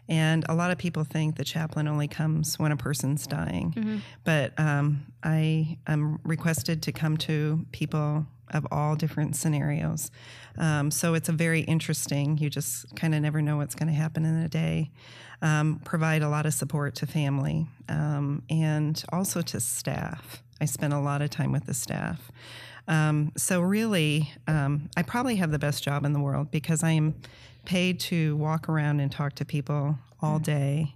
And 0.08 0.44
a 0.48 0.54
lot 0.54 0.72
of 0.72 0.78
people 0.78 1.04
think 1.04 1.36
the 1.36 1.44
chaplain 1.44 1.86
only 1.86 2.08
comes 2.08 2.58
when 2.58 2.72
a 2.72 2.76
person's 2.76 3.28
dying. 3.28 3.72
But 4.24 4.58
um, 4.58 5.06
I 5.22 5.78
am 5.86 6.18
requested 6.24 6.82
to 6.82 6.92
come 6.92 7.16
to 7.18 7.64
people 7.70 8.26
of 8.52 8.66
all 8.72 8.96
different 8.96 9.36
scenarios. 9.36 10.10
Um, 10.58 10.90
so 10.90 11.14
it's 11.14 11.28
a 11.28 11.32
very 11.32 11.60
interesting, 11.60 12.38
you 12.38 12.50
just 12.50 12.94
kind 12.96 13.14
of 13.14 13.22
never 13.22 13.40
know 13.40 13.58
what's 13.58 13.76
going 13.76 13.86
to 13.86 13.94
happen 13.94 14.24
in 14.24 14.36
a 14.36 14.48
day. 14.48 14.90
Um, 15.42 15.80
provide 15.84 16.22
a 16.22 16.28
lot 16.28 16.44
of 16.44 16.52
support 16.54 16.96
to 16.96 17.06
family 17.06 17.68
um, 17.88 18.42
and 18.50 19.02
also 19.12 19.42
to 19.42 19.60
staff. 19.60 20.42
I 20.60 20.66
spend 20.66 20.92
a 20.92 21.00
lot 21.00 21.22
of 21.22 21.30
time 21.30 21.52
with 21.52 21.66
the 21.66 21.74
staff. 21.74 22.30
Um, 22.88 23.32
so 23.36 23.60
really, 23.60 24.32
um, 24.46 24.90
I 24.96 25.02
probably 25.02 25.36
have 25.36 25.50
the 25.52 25.58
best 25.58 25.82
job 25.82 26.04
in 26.04 26.12
the 26.12 26.20
world 26.20 26.50
because 26.50 26.82
I 26.82 26.90
am 26.92 27.14
paid 27.64 28.00
to 28.00 28.36
walk 28.36 28.68
around 28.68 29.00
and 29.00 29.12
talk 29.12 29.34
to 29.34 29.44
people 29.44 29.98
all 30.20 30.38
day, 30.38 30.94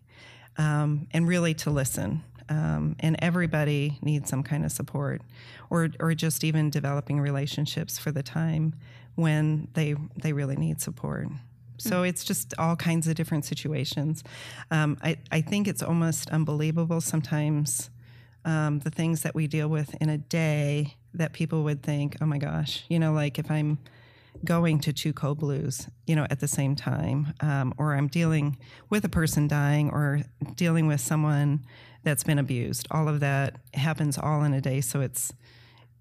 um, 0.58 1.06
and 1.12 1.28
really 1.28 1.54
to 1.54 1.70
listen. 1.70 2.22
Um, 2.48 2.96
and 3.00 3.16
everybody 3.20 3.98
needs 4.02 4.28
some 4.28 4.42
kind 4.42 4.64
of 4.64 4.72
support, 4.72 5.22
or 5.70 5.88
or 5.98 6.14
just 6.14 6.44
even 6.44 6.68
developing 6.68 7.20
relationships 7.20 7.98
for 7.98 8.12
the 8.12 8.22
time 8.22 8.74
when 9.14 9.68
they 9.74 9.94
they 10.20 10.32
really 10.32 10.56
need 10.56 10.80
support. 10.80 11.28
So 11.78 12.02
it's 12.02 12.22
just 12.22 12.54
all 12.58 12.76
kinds 12.76 13.08
of 13.08 13.14
different 13.14 13.44
situations. 13.44 14.24
Um, 14.70 14.98
I 15.02 15.16
I 15.32 15.40
think 15.40 15.68
it's 15.68 15.82
almost 15.82 16.28
unbelievable 16.30 17.00
sometimes 17.00 17.90
um, 18.44 18.80
the 18.80 18.90
things 18.90 19.22
that 19.22 19.34
we 19.34 19.46
deal 19.46 19.68
with 19.68 19.94
in 20.00 20.08
a 20.08 20.18
day 20.18 20.96
that 21.14 21.32
people 21.32 21.62
would 21.64 21.82
think, 21.82 22.16
oh 22.20 22.26
my 22.26 22.38
gosh, 22.38 22.84
you 22.88 22.98
know, 22.98 23.12
like 23.12 23.38
if 23.38 23.50
I'm 23.50 23.78
going 24.44 24.80
to 24.80 24.92
two 24.92 25.12
code 25.12 25.38
blues, 25.38 25.88
you 26.06 26.16
know, 26.16 26.26
at 26.30 26.40
the 26.40 26.48
same 26.48 26.74
time, 26.74 27.32
um, 27.40 27.72
or 27.78 27.94
I'm 27.94 28.08
dealing 28.08 28.58
with 28.90 29.04
a 29.04 29.08
person 29.08 29.48
dying, 29.48 29.90
or 29.90 30.22
dealing 30.56 30.86
with 30.86 31.00
someone 31.00 31.64
that's 32.02 32.24
been 32.24 32.38
abused. 32.38 32.86
All 32.90 33.08
of 33.08 33.20
that 33.20 33.56
happens 33.74 34.18
all 34.18 34.42
in 34.42 34.52
a 34.52 34.60
day, 34.60 34.80
so 34.80 35.00
it's 35.00 35.32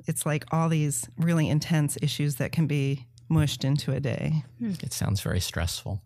it's 0.06 0.26
like 0.26 0.46
all 0.52 0.68
these 0.68 1.08
really 1.18 1.48
intense 1.48 1.98
issues 2.02 2.36
that 2.36 2.52
can 2.52 2.68
be 2.68 3.08
mushed 3.30 3.64
into 3.64 3.94
a 3.94 4.02
day. 4.02 4.44
It 4.60 4.92
sounds 4.92 5.22
very 5.22 5.40
stressful. 5.40 6.02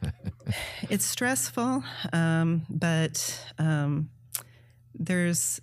it's 0.90 1.04
stressful, 1.04 1.82
um, 2.12 2.66
but 2.68 3.44
um, 3.58 4.10
there's 4.94 5.60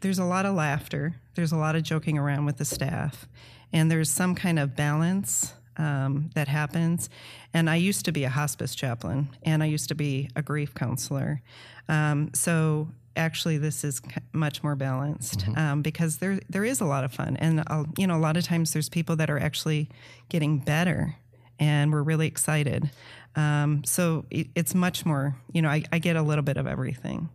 there's 0.00 0.18
a 0.18 0.24
lot 0.24 0.46
of 0.46 0.54
laughter. 0.54 1.16
There's 1.34 1.52
a 1.52 1.56
lot 1.56 1.76
of 1.76 1.82
joking 1.82 2.18
around 2.18 2.46
with 2.46 2.58
the 2.58 2.64
staff, 2.64 3.26
and 3.72 3.90
there's 3.90 4.10
some 4.10 4.34
kind 4.34 4.58
of 4.58 4.76
balance 4.76 5.54
um, 5.76 6.30
that 6.34 6.48
happens. 6.48 7.08
And 7.52 7.68
I 7.68 7.76
used 7.76 8.04
to 8.04 8.12
be 8.12 8.24
a 8.24 8.30
hospice 8.30 8.74
chaplain, 8.74 9.28
and 9.42 9.62
I 9.62 9.66
used 9.66 9.88
to 9.88 9.94
be 9.94 10.30
a 10.36 10.42
grief 10.42 10.74
counselor. 10.74 11.42
Um, 11.88 12.30
so 12.34 12.88
actually, 13.16 13.58
this 13.58 13.84
is 13.84 14.00
much 14.32 14.62
more 14.62 14.76
balanced 14.76 15.40
mm-hmm. 15.40 15.58
um, 15.58 15.82
because 15.82 16.18
there 16.18 16.40
there 16.48 16.64
is 16.64 16.80
a 16.80 16.84
lot 16.84 17.04
of 17.04 17.12
fun, 17.12 17.36
and 17.38 17.62
I'll, 17.66 17.86
you 17.98 18.06
know, 18.06 18.16
a 18.16 18.20
lot 18.20 18.36
of 18.36 18.44
times 18.44 18.72
there's 18.72 18.88
people 18.88 19.16
that 19.16 19.30
are 19.30 19.38
actually 19.38 19.88
getting 20.28 20.58
better, 20.58 21.16
and 21.58 21.92
we're 21.92 22.02
really 22.02 22.26
excited. 22.26 22.90
Um, 23.34 23.84
so 23.84 24.24
it, 24.30 24.48
it's 24.54 24.74
much 24.74 25.04
more. 25.04 25.36
You 25.52 25.62
know, 25.62 25.68
I, 25.68 25.82
I, 25.92 25.98
get 25.98 26.16
a 26.16 26.22
little 26.22 26.42
bit 26.42 26.56
of 26.56 26.66
everything, 26.66 27.28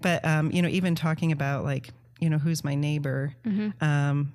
but 0.00 0.24
um, 0.24 0.50
you 0.50 0.60
know, 0.60 0.68
even 0.68 0.94
talking 0.94 1.30
about 1.30 1.64
like 1.64 1.90
you 2.20 2.28
know 2.28 2.38
who's 2.38 2.64
my 2.64 2.74
neighbor. 2.74 3.34
Mm-hmm. 3.46 3.84
Um, 3.84 4.32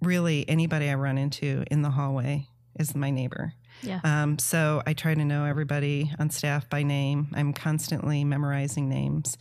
really, 0.00 0.48
anybody 0.48 0.88
I 0.88 0.94
run 0.94 1.18
into 1.18 1.64
in 1.70 1.82
the 1.82 1.90
hallway 1.90 2.46
is 2.78 2.94
my 2.94 3.10
neighbor. 3.10 3.54
Yeah. 3.82 4.00
Um, 4.04 4.38
so 4.38 4.82
I 4.86 4.92
try 4.92 5.14
to 5.14 5.24
know 5.24 5.44
everybody 5.44 6.12
on 6.18 6.30
staff 6.30 6.68
by 6.70 6.82
name. 6.82 7.28
I'm 7.34 7.52
constantly 7.52 8.24
memorizing 8.24 8.88
names. 8.88 9.36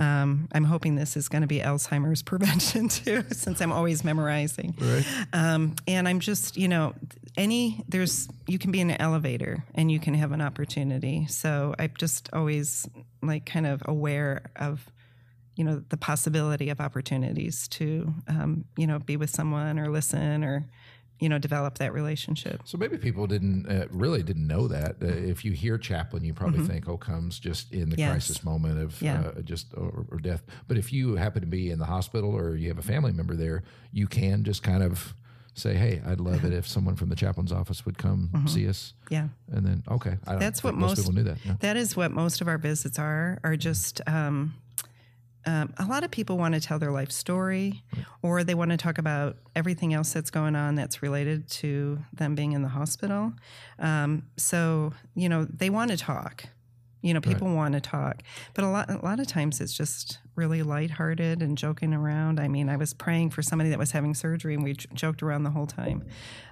Um, 0.00 0.48
I'm 0.52 0.64
hoping 0.64 0.96
this 0.96 1.14
is 1.16 1.28
going 1.28 1.42
to 1.42 1.46
be 1.46 1.60
Alzheimer's 1.60 2.22
prevention 2.30 2.88
too, 2.88 3.22
since 3.30 3.60
I'm 3.60 3.70
always 3.70 4.02
memorizing. 4.02 4.74
Right. 4.80 5.04
Um, 5.32 5.76
and 5.86 6.08
I'm 6.08 6.20
just, 6.20 6.56
you 6.56 6.68
know, 6.68 6.94
any 7.36 7.84
there's 7.88 8.28
you 8.48 8.58
can 8.58 8.72
be 8.72 8.80
in 8.80 8.90
an 8.90 9.00
elevator 9.00 9.64
and 9.74 9.92
you 9.92 10.00
can 10.00 10.14
have 10.14 10.32
an 10.32 10.40
opportunity. 10.40 11.26
So 11.28 11.74
I'm 11.78 11.92
just 11.96 12.30
always 12.32 12.88
like 13.22 13.46
kind 13.46 13.66
of 13.66 13.82
aware 13.84 14.42
of 14.56 14.90
you 15.54 15.64
know 15.64 15.82
the 15.90 15.96
possibility 15.96 16.70
of 16.70 16.80
opportunities 16.80 17.68
to 17.68 18.14
um, 18.28 18.64
you 18.76 18.86
know 18.86 18.98
be 18.98 19.16
with 19.16 19.30
someone 19.30 19.78
or 19.78 19.90
listen 19.90 20.42
or 20.42 20.64
you 21.20 21.28
know 21.28 21.38
develop 21.38 21.78
that 21.78 21.92
relationship 21.92 22.60
so 22.64 22.76
maybe 22.76 22.98
people 22.98 23.26
didn't 23.26 23.66
uh, 23.66 23.86
really 23.90 24.22
didn't 24.22 24.46
know 24.46 24.66
that 24.66 24.96
uh, 25.02 25.06
if 25.06 25.44
you 25.44 25.52
hear 25.52 25.78
chaplain 25.78 26.24
you 26.24 26.34
probably 26.34 26.58
mm-hmm. 26.58 26.68
think 26.68 26.88
oh 26.88 26.96
comes 26.96 27.38
just 27.38 27.72
in 27.72 27.90
the 27.90 27.96
yes. 27.96 28.10
crisis 28.10 28.42
moment 28.42 28.80
of 28.80 29.00
yeah. 29.00 29.20
uh, 29.20 29.40
just 29.42 29.72
or, 29.74 30.06
or, 30.10 30.18
death 30.18 30.42
but 30.66 30.76
if 30.76 30.92
you 30.92 31.16
happen 31.16 31.40
to 31.40 31.46
be 31.46 31.70
in 31.70 31.78
the 31.78 31.84
hospital 31.84 32.34
or 32.34 32.56
you 32.56 32.68
have 32.68 32.78
a 32.78 32.82
family 32.82 33.12
member 33.12 33.36
there 33.36 33.62
you 33.92 34.06
can 34.06 34.42
just 34.42 34.62
kind 34.62 34.82
of 34.82 35.14
say 35.54 35.74
hey 35.74 36.00
i'd 36.06 36.20
love 36.20 36.44
it 36.44 36.52
if 36.52 36.66
someone 36.66 36.96
from 36.96 37.08
the 37.08 37.16
chaplain's 37.16 37.52
office 37.52 37.84
would 37.84 37.98
come 37.98 38.30
mm-hmm. 38.32 38.46
see 38.46 38.68
us 38.68 38.94
yeah 39.10 39.28
and 39.52 39.66
then 39.66 39.82
okay 39.90 40.16
that's 40.38 40.62
what 40.62 40.74
most, 40.74 40.90
most, 40.90 41.00
people 41.00 41.12
knew 41.12 41.22
that 41.22 41.38
yeah. 41.44 41.54
that 41.60 41.76
is 41.76 41.96
what 41.96 42.10
most 42.10 42.40
of 42.40 42.48
our 42.48 42.58
visits 42.58 42.98
are 42.98 43.38
are 43.44 43.56
just 43.56 44.00
um, 44.06 44.54
um, 45.46 45.72
a 45.78 45.86
lot 45.86 46.04
of 46.04 46.10
people 46.10 46.36
want 46.36 46.54
to 46.54 46.60
tell 46.60 46.78
their 46.78 46.90
life 46.90 47.10
story 47.10 47.82
or 48.22 48.44
they 48.44 48.54
want 48.54 48.70
to 48.72 48.76
talk 48.76 48.98
about 48.98 49.36
everything 49.56 49.94
else 49.94 50.12
that's 50.12 50.30
going 50.30 50.54
on 50.54 50.74
that's 50.74 51.02
related 51.02 51.48
to 51.48 51.98
them 52.12 52.34
being 52.34 52.52
in 52.52 52.62
the 52.62 52.68
hospital. 52.68 53.32
Um, 53.78 54.24
so, 54.36 54.92
you 55.14 55.28
know, 55.28 55.46
they 55.46 55.70
want 55.70 55.90
to 55.90 55.96
talk. 55.96 56.44
You 57.02 57.14
know, 57.14 57.20
people 57.22 57.48
right. 57.48 57.56
want 57.56 57.72
to 57.72 57.80
talk, 57.80 58.22
but 58.52 58.62
a 58.62 58.68
lot, 58.68 58.90
a 58.90 59.02
lot 59.02 59.20
of 59.20 59.26
times 59.26 59.62
it's 59.62 59.72
just 59.72 60.18
really 60.36 60.62
lighthearted 60.62 61.40
and 61.40 61.56
joking 61.56 61.94
around. 61.94 62.38
I 62.38 62.46
mean, 62.46 62.68
I 62.68 62.76
was 62.76 62.92
praying 62.92 63.30
for 63.30 63.40
somebody 63.40 63.70
that 63.70 63.78
was 63.78 63.92
having 63.92 64.12
surgery, 64.12 64.52
and 64.52 64.62
we 64.62 64.74
j- 64.74 64.86
joked 64.92 65.22
around 65.22 65.44
the 65.44 65.50
whole 65.50 65.66
time. 65.66 66.04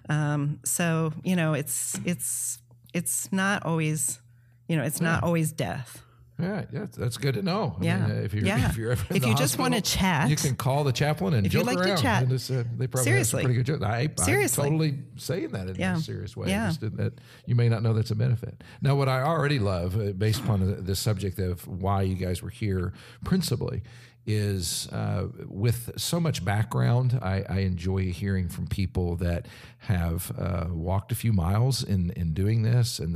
Um, 0.08 0.60
so, 0.64 1.12
you 1.22 1.36
know, 1.36 1.52
it's 1.52 2.00
it's 2.02 2.60
it's 2.94 3.30
not 3.30 3.66
always, 3.66 4.22
you 4.68 4.76
know, 4.78 4.84
it's 4.84 5.02
yeah. 5.02 5.10
not 5.10 5.22
always 5.22 5.52
death. 5.52 6.02
Yeah, 6.40 6.64
yeah, 6.72 6.86
that's 6.96 7.16
good 7.16 7.34
to 7.34 7.42
know. 7.42 7.76
I 7.80 7.84
yeah, 7.84 8.06
mean, 8.06 8.16
uh, 8.16 8.20
if 8.20 8.32
you're 8.32 8.44
yeah. 8.44 8.68
if 8.68 8.76
you're 8.76 8.92
ever 8.92 9.04
if 9.12 9.26
you 9.26 9.34
just 9.34 9.58
want 9.58 9.74
to 9.74 9.80
chat, 9.80 10.30
you 10.30 10.36
can 10.36 10.54
call 10.54 10.84
the 10.84 10.92
chaplain 10.92 11.34
and 11.34 11.44
if 11.44 11.52
joke 11.52 11.66
like 11.66 11.78
around. 11.78 11.96
to 11.96 12.02
chat, 12.02 12.28
just, 12.28 12.50
uh, 12.50 12.62
they 12.76 12.86
probably 12.86 13.10
seriously, 13.10 13.42
pretty 13.42 13.56
good 13.56 13.66
jokes. 13.66 13.82
I, 13.82 14.08
seriously, 14.18 14.66
I'm 14.66 14.78
totally 14.78 14.98
saying 15.16 15.48
that 15.50 15.68
in 15.68 15.74
yeah. 15.74 15.96
a 15.96 16.00
serious 16.00 16.36
way. 16.36 16.48
Yeah. 16.48 16.68
Just 16.68 16.96
that 16.96 17.14
you 17.46 17.56
may 17.56 17.68
not 17.68 17.82
know 17.82 17.92
that's 17.92 18.12
a 18.12 18.14
benefit. 18.14 18.62
Now, 18.80 18.94
what 18.94 19.08
I 19.08 19.22
already 19.22 19.58
love, 19.58 19.98
uh, 19.98 20.12
based 20.12 20.40
upon 20.40 20.60
the, 20.60 20.76
the 20.76 20.94
subject 20.94 21.40
of 21.40 21.66
why 21.66 22.02
you 22.02 22.14
guys 22.14 22.40
were 22.40 22.50
here, 22.50 22.92
principally, 23.24 23.82
is 24.26 24.88
uh, 24.92 25.28
with 25.46 25.90
so 25.96 26.20
much 26.20 26.44
background, 26.44 27.18
I, 27.22 27.44
I, 27.48 27.58
enjoy 27.60 28.12
hearing 28.12 28.50
from 28.50 28.66
people 28.66 29.16
that 29.16 29.46
have 29.78 30.30
uh, 30.38 30.66
walked 30.68 31.12
a 31.12 31.14
few 31.14 31.32
miles 31.32 31.82
in, 31.82 32.10
in 32.10 32.34
doing 32.34 32.62
this, 32.62 32.98
and 32.98 33.14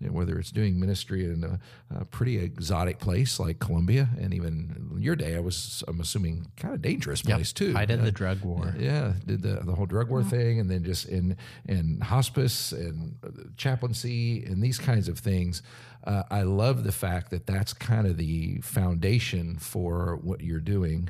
you 0.00 0.06
know, 0.08 0.12
whether 0.12 0.38
it's 0.38 0.50
doing 0.50 0.78
ministry 0.78 1.24
in 1.24 1.44
a, 1.44 2.00
a, 2.00 2.04
pretty 2.04 2.38
exotic 2.38 2.98
place 2.98 3.40
like 3.40 3.58
Colombia, 3.58 4.10
and 4.20 4.34
even 4.34 4.98
your 4.98 5.16
day, 5.16 5.34
I 5.34 5.40
was 5.40 5.82
I'm 5.88 5.98
assuming 5.98 6.52
kind 6.56 6.74
of 6.74 6.82
dangerous 6.82 7.22
place 7.22 7.54
yep. 7.58 7.72
too. 7.72 7.74
I 7.74 7.86
did 7.86 8.00
uh, 8.00 8.04
the 8.04 8.12
drug 8.12 8.42
war. 8.42 8.74
Yeah, 8.78 9.14
did 9.24 9.40
the, 9.40 9.60
the 9.64 9.72
whole 9.72 9.86
drug 9.86 10.10
war 10.10 10.22
thing, 10.22 10.60
and 10.60 10.70
then 10.70 10.84
just 10.84 11.06
in 11.06 11.38
in 11.66 12.00
hospice 12.00 12.72
and 12.72 13.14
chaplaincy 13.56 14.44
and 14.44 14.62
these 14.62 14.78
kinds 14.78 15.08
of 15.08 15.18
things 15.18 15.62
uh, 16.04 16.22
I 16.30 16.42
love 16.42 16.84
the 16.84 16.92
fact 16.92 17.30
that 17.30 17.46
that's 17.46 17.72
kind 17.72 18.06
of 18.06 18.16
the 18.16 18.60
foundation 18.62 19.58
for 19.58 20.16
what 20.16 20.40
you're 20.50 20.60
doing 20.60 21.08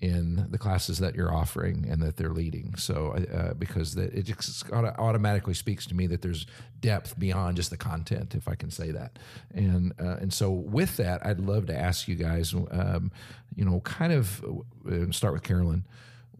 in 0.00 0.46
the 0.50 0.56
classes 0.56 0.98
that 0.98 1.14
you're 1.14 1.32
offering 1.32 1.86
and 1.90 2.02
that 2.02 2.16
they're 2.16 2.32
leading. 2.32 2.74
So, 2.76 3.12
uh, 3.12 3.52
because 3.54 3.96
it 3.96 4.22
just 4.22 4.70
automatically 4.72 5.52
speaks 5.52 5.86
to 5.86 5.94
me 5.94 6.06
that 6.06 6.22
there's 6.22 6.46
depth 6.80 7.18
beyond 7.18 7.56
just 7.56 7.68
the 7.70 7.76
content, 7.76 8.34
if 8.34 8.48
I 8.48 8.54
can 8.54 8.70
say 8.70 8.92
that. 8.92 9.18
And 9.54 9.92
uh, 10.00 10.16
and 10.20 10.32
so, 10.32 10.50
with 10.50 10.96
that, 10.96 11.24
I'd 11.24 11.40
love 11.40 11.66
to 11.66 11.76
ask 11.78 12.08
you 12.08 12.14
guys, 12.14 12.54
um, 12.54 13.12
you 13.54 13.64
know, 13.64 13.80
kind 13.80 14.12
of 14.12 14.42
uh, 14.90 15.10
start 15.10 15.34
with 15.34 15.42
Carolyn 15.42 15.84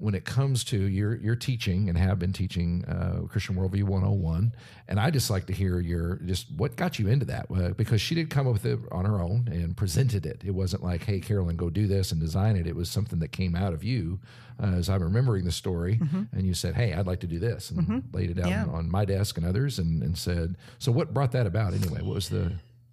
when 0.01 0.15
it 0.15 0.25
comes 0.25 0.65
to 0.65 0.79
your 0.79 1.17
your 1.17 1.37
teaching 1.37 1.89
and 1.89 1.99
have 1.99 2.19
been 2.19 2.33
teaching 2.33 2.85
uh, 2.87 3.27
Christian 3.29 3.55
Worldview 3.55 3.85
101, 3.85 4.55
and 4.89 4.99
I 4.99 5.11
just 5.11 5.31
like 5.31 5.47
to 5.47 5.53
hear 5.53 5.79
your 5.79 6.17
just 6.25 6.47
what 6.57 6.77
got 6.77 6.99
you 6.99 7.09
into 7.09 7.27
that 7.27 7.47
uh, 7.55 7.69
because 7.71 8.01
she 8.01 8.15
did 8.15 8.31
come 8.31 8.47
up 8.47 8.55
with 8.55 8.65
it 8.65 8.79
on 8.91 9.05
her 9.05 9.21
own 9.21 9.49
and 9.53 9.77
presented 9.77 10.25
it. 10.25 10.43
It 10.45 10.53
wasn't 10.53 10.83
like, 10.83 11.05
hey, 11.05 11.21
Carolyn, 11.21 11.57
go 11.57 11.69
do 11.69 11.87
this 11.87 12.13
and 12.13 12.21
design 12.21 12.57
it. 12.57 12.67
It 12.67 12.75
was 12.75 12.91
something 12.91 13.19
that 13.19 13.31
came 13.31 13.55
out 13.55 13.75
of 13.75 13.85
you, 13.85 14.19
uh, 14.61 14.77
as 14.77 14.89
I'm 14.89 15.03
remembering 15.03 15.45
the 15.45 15.53
story, 15.53 15.99
mm-hmm. 15.99 16.23
and 16.33 16.47
you 16.47 16.55
said, 16.55 16.75
hey, 16.75 16.95
I'd 16.95 17.07
like 17.07 17.21
to 17.21 17.27
do 17.27 17.39
this, 17.39 17.71
and 17.71 17.81
mm-hmm. 17.81 18.17
laid 18.17 18.31
it 18.31 18.41
out 18.41 18.49
yeah. 18.49 18.65
on 18.67 18.91
my 18.91 19.05
desk 19.05 19.37
and 19.37 19.47
others, 19.47 19.79
and, 19.79 20.03
and 20.03 20.17
said, 20.17 20.57
so 20.79 20.91
what 20.91 21.13
brought 21.13 21.33
that 21.33 21.47
about 21.47 21.75
anyway? 21.75 22.01
What 22.01 22.15
was 22.15 22.31
the 22.31 22.53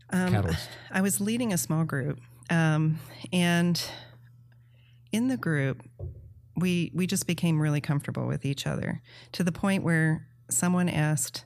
um, 0.10 0.32
catalyst? 0.32 0.70
I 0.92 1.02
was 1.02 1.22
leading 1.22 1.54
a 1.54 1.58
small 1.58 1.86
group, 1.86 2.20
um, 2.50 3.00
and 3.32 3.82
in 5.14 5.30
the 5.30 5.38
group 5.38 5.84
we 6.58 6.92
we 6.94 7.08
just 7.08 7.28
became 7.28 7.62
really 7.62 7.82
comfortable 7.82 8.28
with 8.28 8.46
each 8.46 8.66
other 8.66 9.02
to 9.34 9.44
the 9.44 9.52
point 9.52 9.84
where 9.84 10.28
someone 10.50 10.90
asked, 10.90 11.46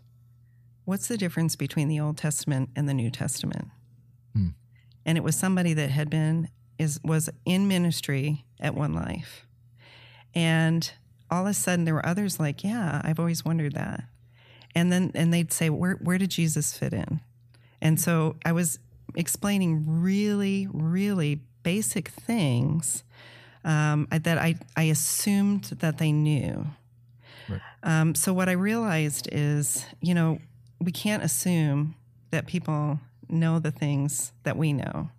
"What's 0.86 1.08
the 1.08 1.18
difference 1.18 1.56
between 1.56 1.90
the 1.90 2.00
Old 2.00 2.18
Testament 2.18 2.70
and 2.76 2.88
the 2.88 2.94
New 2.94 3.12
Testament?" 3.12 3.68
Hmm. 4.34 4.50
And 5.06 5.18
it 5.18 5.24
was 5.24 5.36
somebody 5.36 5.74
that 5.74 5.90
had 5.92 6.10
been 6.10 6.50
is 6.80 7.00
was 7.04 7.30
in 7.46 7.68
ministry 7.68 8.46
at 8.60 8.74
One 8.74 8.94
Life, 8.94 9.46
and 10.34 10.92
all 11.30 11.46
of 11.46 11.52
a 11.52 11.54
sudden 11.54 11.86
there 11.86 11.94
were 11.94 12.06
others 12.06 12.40
like, 12.40 12.64
"Yeah, 12.64 13.02
I've 13.04 13.20
always 13.20 13.44
wondered 13.44 13.74
that," 13.74 14.06
and 14.74 14.92
then 14.92 15.12
and 15.14 15.34
they'd 15.34 15.52
say, 15.52 15.70
"Where 15.70 15.96
where 15.96 16.18
did 16.18 16.32
Jesus 16.32 16.78
fit 16.78 16.94
in?" 16.94 17.20
And 17.82 18.00
so 18.00 18.38
I 18.46 18.54
was 18.54 18.80
explaining 19.16 19.84
really 20.02 20.68
really 20.72 21.42
basic 21.64 22.08
things 22.08 23.04
um, 23.64 24.08
that 24.10 24.38
I, 24.38 24.56
I 24.76 24.84
assumed 24.84 25.66
that 25.80 25.98
they 25.98 26.12
knew. 26.12 26.66
Right. 27.50 27.62
Um, 27.84 28.16
so 28.16 28.34
what 28.34 28.50
I 28.50 28.54
realized 28.54 29.28
is, 29.32 29.86
you 30.02 30.14
know, 30.14 30.40
we 30.80 30.92
can't 30.92 31.24
assume 31.24 31.96
that 32.32 32.48
people 32.48 33.00
know 33.30 33.60
the 33.60 33.72
things 33.72 34.34
that 34.44 34.58
we 34.58 34.74
know. 34.74 35.10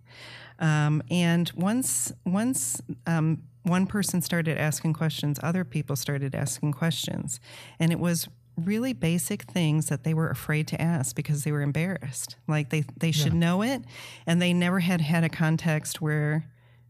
Um, 0.59 1.03
and 1.09 1.51
once 1.55 2.13
once 2.25 2.81
um, 3.07 3.43
one 3.63 3.87
person 3.87 4.21
started 4.21 4.57
asking 4.57 4.93
questions, 4.93 5.39
other 5.41 5.63
people 5.63 5.95
started 5.95 6.35
asking 6.35 6.73
questions, 6.73 7.39
and 7.79 7.91
it 7.91 7.99
was 7.99 8.27
really 8.55 8.93
basic 8.93 9.43
things 9.43 9.87
that 9.87 10.03
they 10.03 10.13
were 10.13 10.29
afraid 10.29 10.67
to 10.67 10.79
ask 10.79 11.15
because 11.15 11.43
they 11.43 11.51
were 11.51 11.61
embarrassed. 11.61 12.35
Like 12.47 12.69
they 12.69 12.85
they 12.97 13.11
should 13.11 13.33
yeah. 13.33 13.39
know 13.39 13.61
it, 13.61 13.83
and 14.27 14.41
they 14.41 14.53
never 14.53 14.79
had 14.79 15.01
had 15.01 15.23
a 15.23 15.29
context 15.29 16.01
where 16.01 16.45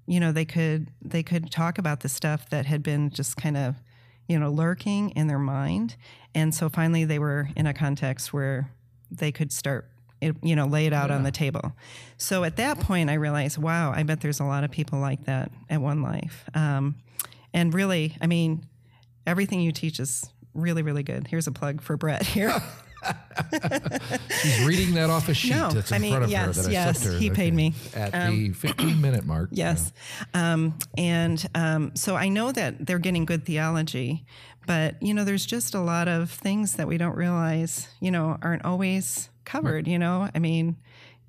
you 0.06 0.20
know, 0.20 0.32
they 0.32 0.46
could 0.46 0.88
they 1.02 1.24
could 1.24 1.52
talk 1.52 1.78
about 1.78 2.02
the 2.02 2.10
stuff 2.10 2.50
that 2.50 2.66
had 2.66 2.84
been 2.84 3.10
just 3.10 3.38
kind 3.38 3.58
of, 3.58 3.76
you 4.28 4.38
know, 4.38 4.52
lurking 4.52 5.12
in 5.12 5.28
their 5.28 5.40
mind, 5.40 5.96
and 6.36 6.54
so 6.54 6.70
finally 6.70 7.06
they 7.06 7.20
were 7.20 7.50
in 7.56 7.66
a 7.68 7.74
context 7.74 8.34
where 8.34 8.72
they 9.12 9.32
could 9.32 9.52
start 9.52 9.90
it, 10.24 10.36
you 10.42 10.56
know, 10.56 10.66
lay 10.66 10.86
it 10.86 10.94
out 10.94 11.10
yeah. 11.10 11.16
on 11.16 11.24
the 11.24 11.32
table. 11.32 11.74
So 12.18 12.44
at 12.44 12.56
that 12.58 12.80
point, 12.80 13.10
I 13.10 13.16
realized, 13.16 13.58
wow, 13.58 13.92
I 13.94 14.04
bet 14.04 14.22
there's 14.22 14.40
a 14.40 14.46
lot 14.46 14.64
of 14.64 14.72
people 14.72 15.00
like 15.00 15.26
that 15.26 15.52
at 15.70 15.82
One 15.82 16.02
Life. 16.02 16.46
Um, 16.54 16.96
and 17.54 17.74
really, 17.74 18.16
I 18.22 18.28
mean, 18.28 18.66
everything 19.28 19.60
you 19.60 19.72
teach 19.72 20.00
is 20.00 20.30
really, 20.54 20.82
really 20.82 21.04
good. 21.04 21.28
Here's 21.28 21.48
a 21.48 21.52
plug 21.52 21.82
for 21.82 21.98
Brett 21.98 22.26
here. 22.26 22.54
She's 24.42 24.66
reading 24.66 24.94
that 24.96 25.10
off 25.10 25.30
a 25.30 25.34
sheet 25.34 25.52
no, 25.52 25.70
that's 25.70 25.92
in 25.92 25.96
I 25.96 26.00
mean, 26.00 26.12
front 26.12 26.24
of 26.26 26.32
yes, 26.32 26.56
her 26.56 26.64
that 26.64 26.72
yes, 26.72 27.04
her. 27.04 27.18
he 27.18 27.30
paid 27.30 27.54
me 27.54 27.74
at 27.96 28.14
um, 28.14 28.32
the 28.32 28.50
15 28.52 29.02
minute 29.02 29.26
mark. 29.26 29.50
Yes, 29.64 29.94
um, 30.34 30.78
and 30.98 31.46
um, 31.56 31.96
so 31.96 32.16
I 32.16 32.28
know 32.30 32.52
that 32.52 32.86
they're 32.86 33.00
getting 33.00 33.26
good 33.26 33.46
theology, 33.46 34.26
but 34.66 35.02
you 35.02 35.14
know, 35.14 35.24
there's 35.24 35.46
just 35.46 35.76
a 35.76 35.80
lot 35.80 36.08
of 36.08 36.32
things 36.32 36.74
that 36.74 36.88
we 36.88 36.98
don't 36.98 37.16
realize, 37.16 37.88
you 38.00 38.12
know, 38.12 38.38
aren't 38.42 38.66
always 38.66 39.30
covered. 39.46 39.86
Right. 39.86 39.88
You 39.88 40.00
know, 40.00 40.30
I 40.34 40.40
mean, 40.40 40.78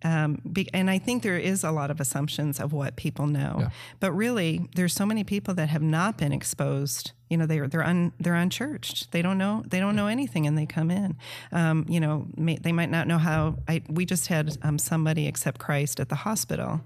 um, 0.04 0.42
be, 0.50 0.68
and 0.74 0.90
I 0.90 0.98
think 0.98 1.22
there 1.22 1.38
is 1.38 1.64
a 1.64 1.70
lot 1.70 1.90
of 1.90 1.98
assumptions 1.98 2.60
of 2.60 2.74
what 2.74 2.94
people 2.94 3.26
know, 3.26 3.56
yeah. 3.58 3.68
but 4.00 4.12
really, 4.12 4.68
there's 4.76 4.92
so 4.92 5.06
many 5.06 5.24
people 5.24 5.54
that 5.54 5.70
have 5.70 5.82
not 5.82 6.18
been 6.18 6.30
exposed. 6.30 7.12
You 7.30 7.38
know, 7.38 7.46
they're 7.46 7.66
they're 7.66 7.82
un, 7.82 8.12
they're 8.20 8.34
unchurched. 8.34 9.12
They 9.12 9.22
don't 9.22 9.38
know 9.38 9.64
they 9.66 9.80
don't 9.80 9.96
know 9.96 10.06
anything, 10.06 10.46
and 10.46 10.58
they 10.58 10.66
come 10.66 10.90
in. 10.90 11.16
Um, 11.52 11.86
you 11.88 12.00
know, 12.00 12.26
may, 12.36 12.56
they 12.56 12.70
might 12.70 12.90
not 12.90 13.08
know 13.08 13.16
how. 13.16 13.56
I, 13.66 13.82
we 13.88 14.04
just 14.04 14.26
had 14.26 14.58
um, 14.60 14.78
somebody 14.78 15.26
accept 15.26 15.58
Christ 15.58 15.98
at 16.00 16.10
the 16.10 16.16
hospital, 16.16 16.82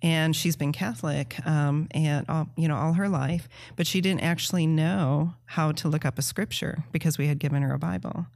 and 0.00 0.36
she's 0.36 0.54
been 0.54 0.70
Catholic, 0.70 1.44
um, 1.44 1.88
and 1.90 2.24
all, 2.28 2.48
you 2.56 2.68
know 2.68 2.76
all 2.76 2.92
her 2.92 3.08
life, 3.08 3.48
but 3.74 3.88
she 3.88 4.00
didn't 4.00 4.22
actually 4.22 4.68
know 4.68 5.34
how 5.44 5.72
to 5.72 5.88
look 5.88 6.04
up 6.04 6.20
a 6.20 6.22
scripture 6.22 6.84
because 6.92 7.18
we 7.18 7.26
had 7.26 7.40
given 7.40 7.62
her 7.62 7.74
a 7.74 7.80
Bible. 7.80 8.26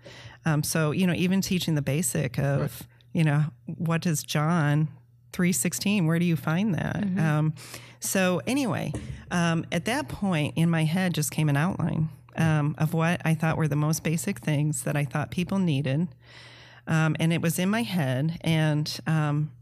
Um, 0.45 0.65
so 0.65 0.91
you 0.91 1.07
know, 1.07 1.15
even 1.15 1.41
teaching 1.41 1.77
the 1.77 1.83
basic 1.83 2.37
of 2.37 2.61
right 2.61 2.89
you 3.15 3.25
know, 3.25 3.45
what 3.65 4.03
does 4.03 4.23
John 4.23 4.89
316, 5.33 6.07
where 6.07 6.19
do 6.19 6.27
you 6.27 6.37
find 6.37 6.75
that? 6.75 6.97
Mm-hmm. 6.97 7.19
Um, 7.19 7.55
so 8.01 8.43
anyway, 8.47 8.93
um, 9.31 9.65
at 9.73 9.87
that 9.87 10.09
point 10.09 10.55
in 10.57 10.69
my 10.69 10.85
head 10.85 11.15
just 11.15 11.31
came 11.31 11.49
an 11.49 11.57
outline 11.57 12.11
um, 12.37 12.75
of 12.77 12.93
what 12.93 13.23
I 13.25 13.35
thought 13.35 13.57
were 13.57 13.69
the 13.69 13.77
most 13.77 14.03
basic 14.03 14.41
things 14.41 14.83
that 14.83 14.97
I 14.97 15.05
thought 15.05 15.31
people 15.31 15.59
needed. 15.59 16.09
Um, 16.87 17.17
and 17.19 17.33
it 17.33 17.41
was 17.41 17.59
in 17.59 17.71
my 17.71 17.83
head. 17.83 18.39
And 18.43 19.01
um, 19.07 19.53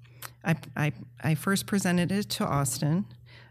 I, 0.45 0.57
I, 0.77 0.93
I, 1.23 1.35
first 1.37 1.67
presented 1.67 2.11
it 2.11 2.29
to 2.31 2.45
Austin. 2.45 3.07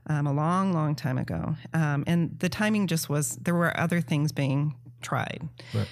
Um, 0.08 0.26
a 0.26 0.34
long, 0.34 0.74
long 0.74 0.96
time 0.96 1.20
ago. 1.20 1.56
and 1.74 2.38
the 2.40 2.50
timing 2.50 2.88
just 2.88 3.08
was, 3.08 3.36
there 3.36 3.54
were 3.54 3.80
other 3.80 4.02
things 4.02 4.32
being 4.32 4.74
tried. 5.02 5.48
Right. 5.76 5.88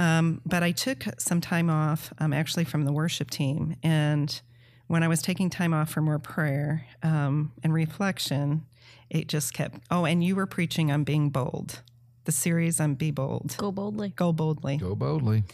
Um, 0.00 0.40
but 0.46 0.62
I 0.62 0.72
took 0.72 1.04
some 1.18 1.42
time 1.42 1.68
off, 1.68 2.10
um, 2.18 2.32
actually 2.32 2.64
from 2.64 2.86
the 2.86 2.92
worship 2.92 3.30
team, 3.30 3.76
and 3.82 4.40
when 4.86 5.02
I 5.02 5.08
was 5.08 5.20
taking 5.20 5.50
time 5.50 5.74
off 5.74 5.90
for 5.90 6.00
more 6.00 6.18
prayer 6.18 6.86
um, 7.02 7.52
and 7.62 7.74
reflection, 7.74 8.64
it 9.10 9.28
just 9.28 9.52
kept. 9.52 9.78
Oh, 9.90 10.06
and 10.06 10.24
you 10.24 10.36
were 10.36 10.46
preaching 10.46 10.90
on 10.90 11.04
being 11.04 11.28
bold, 11.28 11.82
the 12.24 12.32
series 12.32 12.80
on 12.80 12.94
Be 12.94 13.10
Bold. 13.10 13.54
Go 13.58 13.70
boldly. 13.70 14.08
Go 14.16 14.32
boldly. 14.32 14.78
Go 14.78 14.94
boldly. 14.94 15.44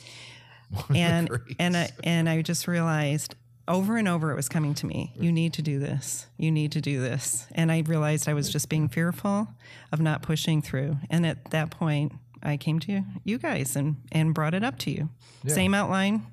and 0.95 1.29
and 1.59 1.76
I, 1.76 1.91
and 2.05 2.29
I 2.29 2.43
just 2.43 2.69
realized 2.69 3.35
over 3.69 3.97
and 3.97 4.07
over 4.07 4.31
it 4.31 4.37
was 4.37 4.49
coming 4.49 4.75
to 4.75 4.87
me 4.87 5.12
you 5.19 5.33
need 5.33 5.53
to 5.53 5.62
do 5.62 5.79
this 5.79 6.26
you 6.37 6.50
need 6.53 6.71
to 6.71 6.81
do 6.81 7.00
this 7.00 7.47
and 7.53 7.73
i 7.73 7.81
realized 7.87 8.29
i 8.29 8.35
was 8.35 8.49
just 8.49 8.69
being 8.69 8.88
fearful 8.88 9.49
of 9.91 10.00
not 10.00 10.23
pushing 10.23 10.62
through 10.62 10.97
and 11.11 11.26
at 11.26 11.50
that 11.50 11.71
point 11.71 12.13
I 12.47 12.56
came 12.56 12.78
to 12.80 13.02
you 13.25 13.39
guys 13.39 13.76
and 13.76 13.97
and 14.13 14.32
brought 14.35 14.54
it 14.54 14.65
up 14.65 14.78
to 14.80 14.91
you. 14.91 15.09
Yeah. 15.43 15.54
Same 15.54 15.75
outline. 15.75 16.26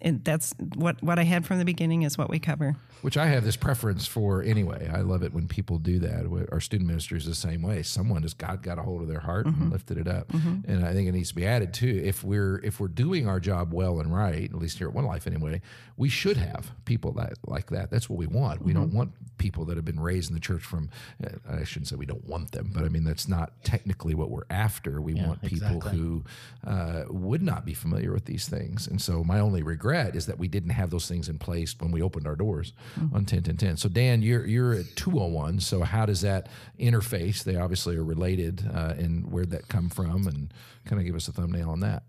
That's 0.00 0.54
what 0.74 1.02
what 1.02 1.18
I 1.18 1.24
had 1.24 1.44
from 1.44 1.58
the 1.58 1.64
beginning 1.64 2.02
is 2.02 2.16
what 2.16 2.30
we 2.30 2.38
cover 2.38 2.76
which 3.02 3.16
I 3.16 3.26
have 3.26 3.44
this 3.44 3.56
preference 3.56 4.06
for 4.06 4.42
anyway. 4.42 4.88
I 4.92 5.00
love 5.00 5.24
it 5.24 5.34
when 5.34 5.48
people 5.48 5.78
do 5.78 5.98
that. 5.98 6.46
Our 6.52 6.60
student 6.60 6.88
ministry 6.88 7.18
is 7.18 7.26
the 7.26 7.34
same 7.34 7.60
way. 7.60 7.82
Someone 7.82 8.22
has 8.22 8.32
God 8.32 8.62
got 8.62 8.78
a 8.78 8.82
hold 8.82 9.02
of 9.02 9.08
their 9.08 9.20
heart 9.20 9.46
mm-hmm. 9.46 9.60
and 9.60 9.72
lifted 9.72 9.98
it 9.98 10.06
up, 10.06 10.28
mm-hmm. 10.28 10.70
and 10.70 10.86
I 10.86 10.92
think 10.92 11.08
it 11.08 11.12
needs 11.12 11.30
to 11.30 11.34
be 11.34 11.44
added 11.44 11.74
too. 11.74 12.00
If 12.02 12.22
we're 12.22 12.58
if 12.64 12.78
we're 12.78 12.88
doing 12.88 13.28
our 13.28 13.40
job 13.40 13.74
well 13.74 13.98
and 13.98 14.14
right, 14.14 14.44
at 14.44 14.54
least 14.54 14.78
here 14.78 14.86
at 14.86 14.94
One 14.94 15.04
Life 15.04 15.26
anyway, 15.26 15.60
we 15.96 16.08
should 16.08 16.36
have 16.36 16.70
people 16.84 17.12
that 17.14 17.34
like 17.44 17.70
that. 17.70 17.90
That's 17.90 18.08
what 18.08 18.18
we 18.18 18.28
want. 18.28 18.60
Mm-hmm. 18.60 18.66
We 18.66 18.72
don't 18.72 18.88
mm-hmm. 18.88 18.98
want 18.98 19.12
people 19.38 19.64
that 19.64 19.76
have 19.76 19.84
been 19.84 20.00
raised 20.00 20.30
in 20.30 20.34
the 20.34 20.40
church 20.40 20.62
from. 20.62 20.88
Uh, 21.22 21.30
I 21.50 21.64
shouldn't 21.64 21.88
say 21.88 21.96
we 21.96 22.06
don't 22.06 22.26
want 22.26 22.52
them, 22.52 22.70
but 22.72 22.84
I 22.84 22.88
mean 22.88 23.02
that's 23.02 23.26
not 23.26 23.64
technically 23.64 24.14
what 24.14 24.30
we're 24.30 24.46
after. 24.48 25.02
We 25.02 25.14
yeah, 25.14 25.26
want 25.26 25.42
people 25.42 25.76
exactly. 25.76 25.98
who 25.98 26.24
uh, 26.64 27.04
would 27.08 27.42
not 27.42 27.64
be 27.64 27.74
familiar 27.74 28.12
with 28.12 28.26
these 28.26 28.46
things. 28.46 28.86
And 28.86 29.02
so 29.02 29.24
my 29.24 29.40
only 29.40 29.64
regret 29.72 30.14
is 30.14 30.26
that 30.26 30.38
we 30.38 30.48
didn't 30.48 30.70
have 30.70 30.90
those 30.90 31.08
things 31.08 31.28
in 31.28 31.38
place 31.38 31.74
when 31.80 31.90
we 31.90 32.02
opened 32.02 32.26
our 32.26 32.36
doors 32.36 32.72
mm-hmm. 32.98 33.16
on 33.16 33.24
10 33.24 33.42
10 33.42 33.56
10. 33.56 33.76
So 33.76 33.88
Dan, 33.88 34.22
you're 34.22 34.46
you're 34.46 34.74
at 34.74 34.96
201. 34.96 35.60
So 35.60 35.82
how 35.82 36.06
does 36.06 36.20
that 36.20 36.48
interface? 36.78 37.42
They 37.42 37.56
obviously 37.56 37.96
are 37.96 38.04
related, 38.04 38.68
uh, 38.72 38.94
and 38.98 39.30
where'd 39.32 39.50
that 39.50 39.68
come 39.68 39.88
from? 39.88 40.26
And 40.26 40.52
kind 40.84 41.00
of 41.00 41.06
give 41.06 41.14
us 41.14 41.28
a 41.28 41.32
thumbnail 41.32 41.70
on 41.70 41.80
that. 41.80 42.02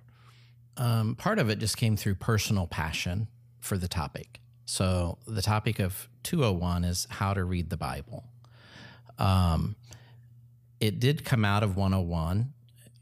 Um, 0.78 1.15
part 1.15 1.39
of 1.39 1.49
it 1.49 1.60
just 1.60 1.78
came 1.78 1.95
through 1.95 2.15
personal 2.15 2.67
passion 2.67 3.28
for 3.60 3.78
the 3.78 3.88
topic. 3.88 4.39
So 4.65 5.17
the 5.28 5.41
topic 5.41 5.80
of 5.80 6.10
201 6.23 6.84
is 6.84 7.08
how 7.10 7.34
to 7.34 7.43
read 7.43 7.69
the 7.69 7.78
Bible. 7.78 8.23
Um, 9.19 9.76
it 10.80 10.99
did 10.99 11.23
come 11.23 11.45
out 11.45 11.63
of 11.63 11.78
101. 11.78 12.54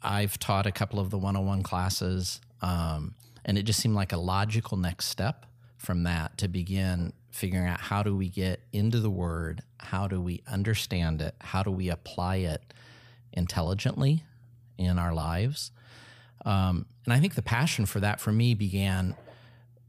I've 0.03 0.37
taught 0.39 0.65
a 0.65 0.71
couple 0.71 0.99
of 0.99 1.09
the 1.09 1.17
101 1.17 1.63
classes, 1.63 2.41
um, 2.61 3.15
and 3.45 3.57
it 3.57 3.63
just 3.63 3.79
seemed 3.79 3.95
like 3.95 4.11
a 4.11 4.17
logical 4.17 4.77
next 4.77 5.07
step 5.07 5.45
from 5.77 6.03
that 6.03 6.37
to 6.37 6.47
begin 6.47 7.13
figuring 7.31 7.67
out 7.67 7.79
how 7.79 8.03
do 8.03 8.15
we 8.15 8.29
get 8.29 8.59
into 8.71 8.99
the 8.99 9.09
word, 9.09 9.63
how 9.79 10.07
do 10.07 10.21
we 10.21 10.41
understand 10.47 11.21
it, 11.21 11.33
how 11.39 11.63
do 11.63 11.71
we 11.71 11.89
apply 11.89 12.37
it 12.37 12.73
intelligently 13.33 14.23
in 14.77 14.99
our 14.99 15.13
lives. 15.13 15.71
Um, 16.45 16.85
and 17.05 17.13
I 17.13 17.19
think 17.19 17.35
the 17.35 17.41
passion 17.41 17.85
for 17.85 17.99
that 17.99 18.19
for 18.19 18.31
me 18.31 18.53
began 18.53 19.15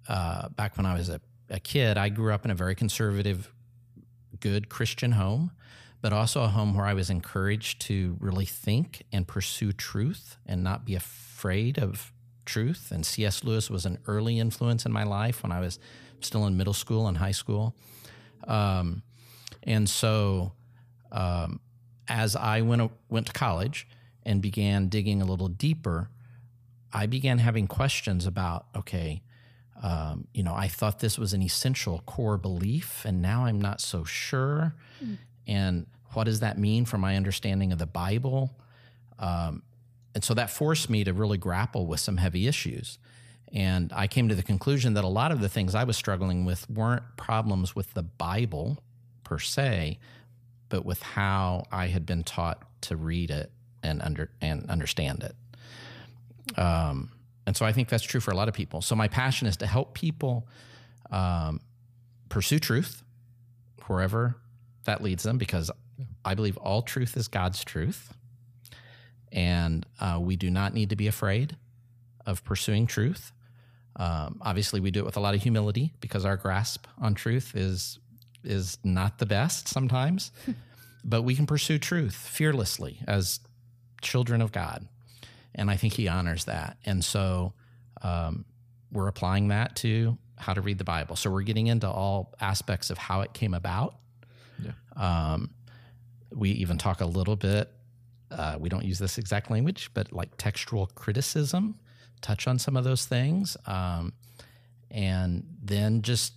uh, 0.09 0.49
back 0.51 0.77
when 0.77 0.87
I 0.87 0.95
was 0.95 1.09
a, 1.09 1.21
a 1.51 1.61
kid. 1.61 1.99
I 1.99 2.09
grew 2.09 2.33
up 2.33 2.45
in 2.45 2.51
a 2.51 2.55
very 2.55 2.75
conservative, 2.75 3.51
good 4.41 4.69
Christian 4.69 5.12
home, 5.12 5.51
but 6.01 6.12
also 6.12 6.43
a 6.43 6.49
home 6.49 6.75
where 6.75 6.87
I 6.87 6.95
was 6.95 7.11
encouraged 7.11 7.81
to 7.83 8.17
really 8.21 8.47
think 8.47 9.03
and 9.12 9.27
pursue 9.27 9.73
truth 9.73 10.37
and 10.47 10.62
not 10.62 10.85
be 10.85 10.95
afraid 10.95 11.79
of 11.79 12.12
truth. 12.44 12.90
And 12.90 13.05
C.S. 13.05 13.44
Lewis 13.44 13.70
was 13.70 13.87
an 13.87 13.98
early 14.07 14.38
influence 14.38 14.87
in 14.87 14.92
my 14.92 15.05
life 15.05 15.42
when 15.42 15.52
I 15.52 15.61
was 15.61 15.78
still 16.20 16.46
in 16.46 16.57
middle 16.57 16.74
school 16.74 17.07
and 17.07 17.18
high 17.18 17.33
school. 17.33 17.74
Um, 18.46 19.02
and 19.62 19.88
so, 19.88 20.52
um, 21.11 21.61
as 22.09 22.35
I 22.35 22.62
went 22.62 22.90
went 23.09 23.26
to 23.28 23.33
college 23.33 23.87
and 24.24 24.42
began 24.42 24.88
digging 24.88 25.22
a 25.22 25.24
little 25.24 25.48
deeper, 25.48 26.11
I 26.92 27.07
began 27.07 27.38
having 27.38 27.66
questions 27.66 28.26
about 28.26 28.66
okay, 28.76 29.22
um, 29.83 30.26
you 30.35 30.42
know, 30.42 30.55
I 30.55 30.68
thought 30.68 30.98
this 30.98 31.18
was 31.18 31.33
an 31.33 31.42
essential 31.42 32.02
core 32.07 32.38
belief, 32.38 33.05
and 33.05 33.22
now 33.22 33.44
I'm 33.44 33.61
not 33.61 33.81
so 33.81 34.05
sure. 34.05 34.74
Mm. 35.02 35.18
And 35.46 35.87
what 36.12 36.24
does 36.24 36.40
that 36.40 36.59
mean 36.59 36.85
for 36.85 36.98
my 36.98 37.16
understanding 37.16 37.72
of 37.72 37.78
the 37.78 37.87
Bible? 37.87 38.57
Um, 39.18 39.62
and 40.14 40.22
so 40.22 40.35
that 40.35 40.51
forced 40.51 40.90
me 40.90 41.05
to 41.05 41.12
really 41.12 41.38
grapple 41.38 41.87
with 41.87 42.01
some 42.01 42.18
heavy 42.18 42.46
issues. 42.46 42.98
And 43.53 43.92
I 43.94 44.07
came 44.07 44.29
to 44.29 44.35
the 44.35 44.42
conclusion 44.42 44.94
that 44.94 45.05
a 45.05 45.09
lot 45.09 45.31
of 45.31 45.40
the 45.40 45.48
things 45.48 45.75
I 45.75 45.85
was 45.85 45.96
struggling 45.96 46.44
with 46.44 46.68
weren't 46.70 47.03
problems 47.16 47.77
with 47.77 47.92
the 47.94 48.03
Bible 48.03 48.83
per 49.25 49.38
se, 49.38 49.98
but 50.68 50.87
with 50.87 51.03
how 51.03 51.64
I 51.70 51.88
had 51.88 52.07
been 52.07 52.25
taught 52.25 52.62
to 52.83 52.96
read 52.96 53.31
it 53.31 53.53
and 53.83 54.01
under 54.01 54.31
and 54.40 54.68
understand 54.70 55.22
it. 55.22 56.59
Um, 56.59 57.11
and 57.46 57.57
so 57.57 57.66
I 57.66 57.72
think 57.72 57.88
that's 57.88 58.05
true 58.05 58.20
for 58.20 58.31
a 58.31 58.37
lot 58.37 58.48
of 58.48 58.55
people. 58.55 58.81
So 58.81 58.94
my 58.94 59.09
passion 59.09 59.48
is 59.48 59.57
to 59.59 59.66
help 59.66 59.94
people 59.94 60.48
um, 61.11 61.61
pursue 62.29 62.59
truth 62.59 63.03
wherever 63.87 64.37
that 64.85 65.03
leads 65.03 65.25
them, 65.25 65.38
because 65.38 65.70
I 66.25 66.35
believe 66.35 66.57
all 66.57 66.83
truth 66.83 67.16
is 67.16 67.29
God's 67.29 67.62
truth, 67.64 68.14
and 69.33 69.87
uh, 70.01 70.18
we 70.21 70.37
do 70.37 70.51
not 70.51 70.75
need 70.75 70.90
to 70.90 70.97
be 70.97 71.07
afraid 71.09 71.57
of 72.27 72.45
pursuing 72.45 72.87
truth. 72.87 73.33
Um, 73.97 74.38
obviously, 74.40 74.81
we 74.81 74.90
do 74.90 75.01
it 75.01 75.07
with 75.07 75.16
a 75.16 75.21
lot 75.21 75.35
of 75.35 75.42
humility 75.42 75.92
because 76.01 76.25
our 76.25 76.37
grasp 76.37 76.87
on 77.01 77.14
truth 77.14 77.53
is 77.57 77.99
is 78.45 78.79
not 78.83 79.18
the 79.18 79.27
best 79.27 79.68
sometimes, 79.68 80.33
but 81.05 81.23
we 81.23 81.35
can 81.35 81.47
pursue 81.47 81.79
truth 81.79 82.14
fearlessly 82.14 83.01
as 83.07 83.40
children 84.01 84.42
of 84.42 84.53
God, 84.53 84.87
and 85.55 85.71
I 85.71 85.77
think 85.77 85.95
He 85.95 86.09
honors 86.09 86.45
that. 86.45 86.77
And 86.85 87.05
so, 87.05 87.55
um, 88.03 88.45
we're 88.92 89.09
applying 89.09 89.49
that 89.49 89.77
to 89.77 90.18
how 90.37 90.53
to 90.53 90.61
read 90.61 90.79
the 90.79 90.85
Bible. 90.85 91.16
So 91.16 91.31
we're 91.31 91.42
getting 91.42 91.68
into 91.68 91.88
all 91.88 92.35
aspects 92.40 92.90
of 92.90 92.99
how 92.99 93.21
it 93.23 93.33
came 93.33 93.55
about. 93.55 93.95
Yeah. 94.59 94.73
Um, 94.97 95.51
we 96.31 96.51
even 96.51 96.79
talk 96.79 97.01
a 97.01 97.07
little 97.07 97.37
bit. 97.37 97.71
Uh, 98.33 98.57
we 98.59 98.68
don't 98.68 98.85
use 98.85 98.99
this 98.99 99.18
exact 99.18 99.51
language, 99.51 99.90
but 99.95 100.12
like 100.12 100.37
textual 100.37 100.87
criticism, 100.95 101.79
touch 102.21 102.47
on 102.47 102.59
some 102.59 102.77
of 102.77 102.85
those 102.85 103.05
things, 103.05 103.57
um, 103.66 104.12
and 104.90 105.45
then 105.62 106.03
just 106.03 106.35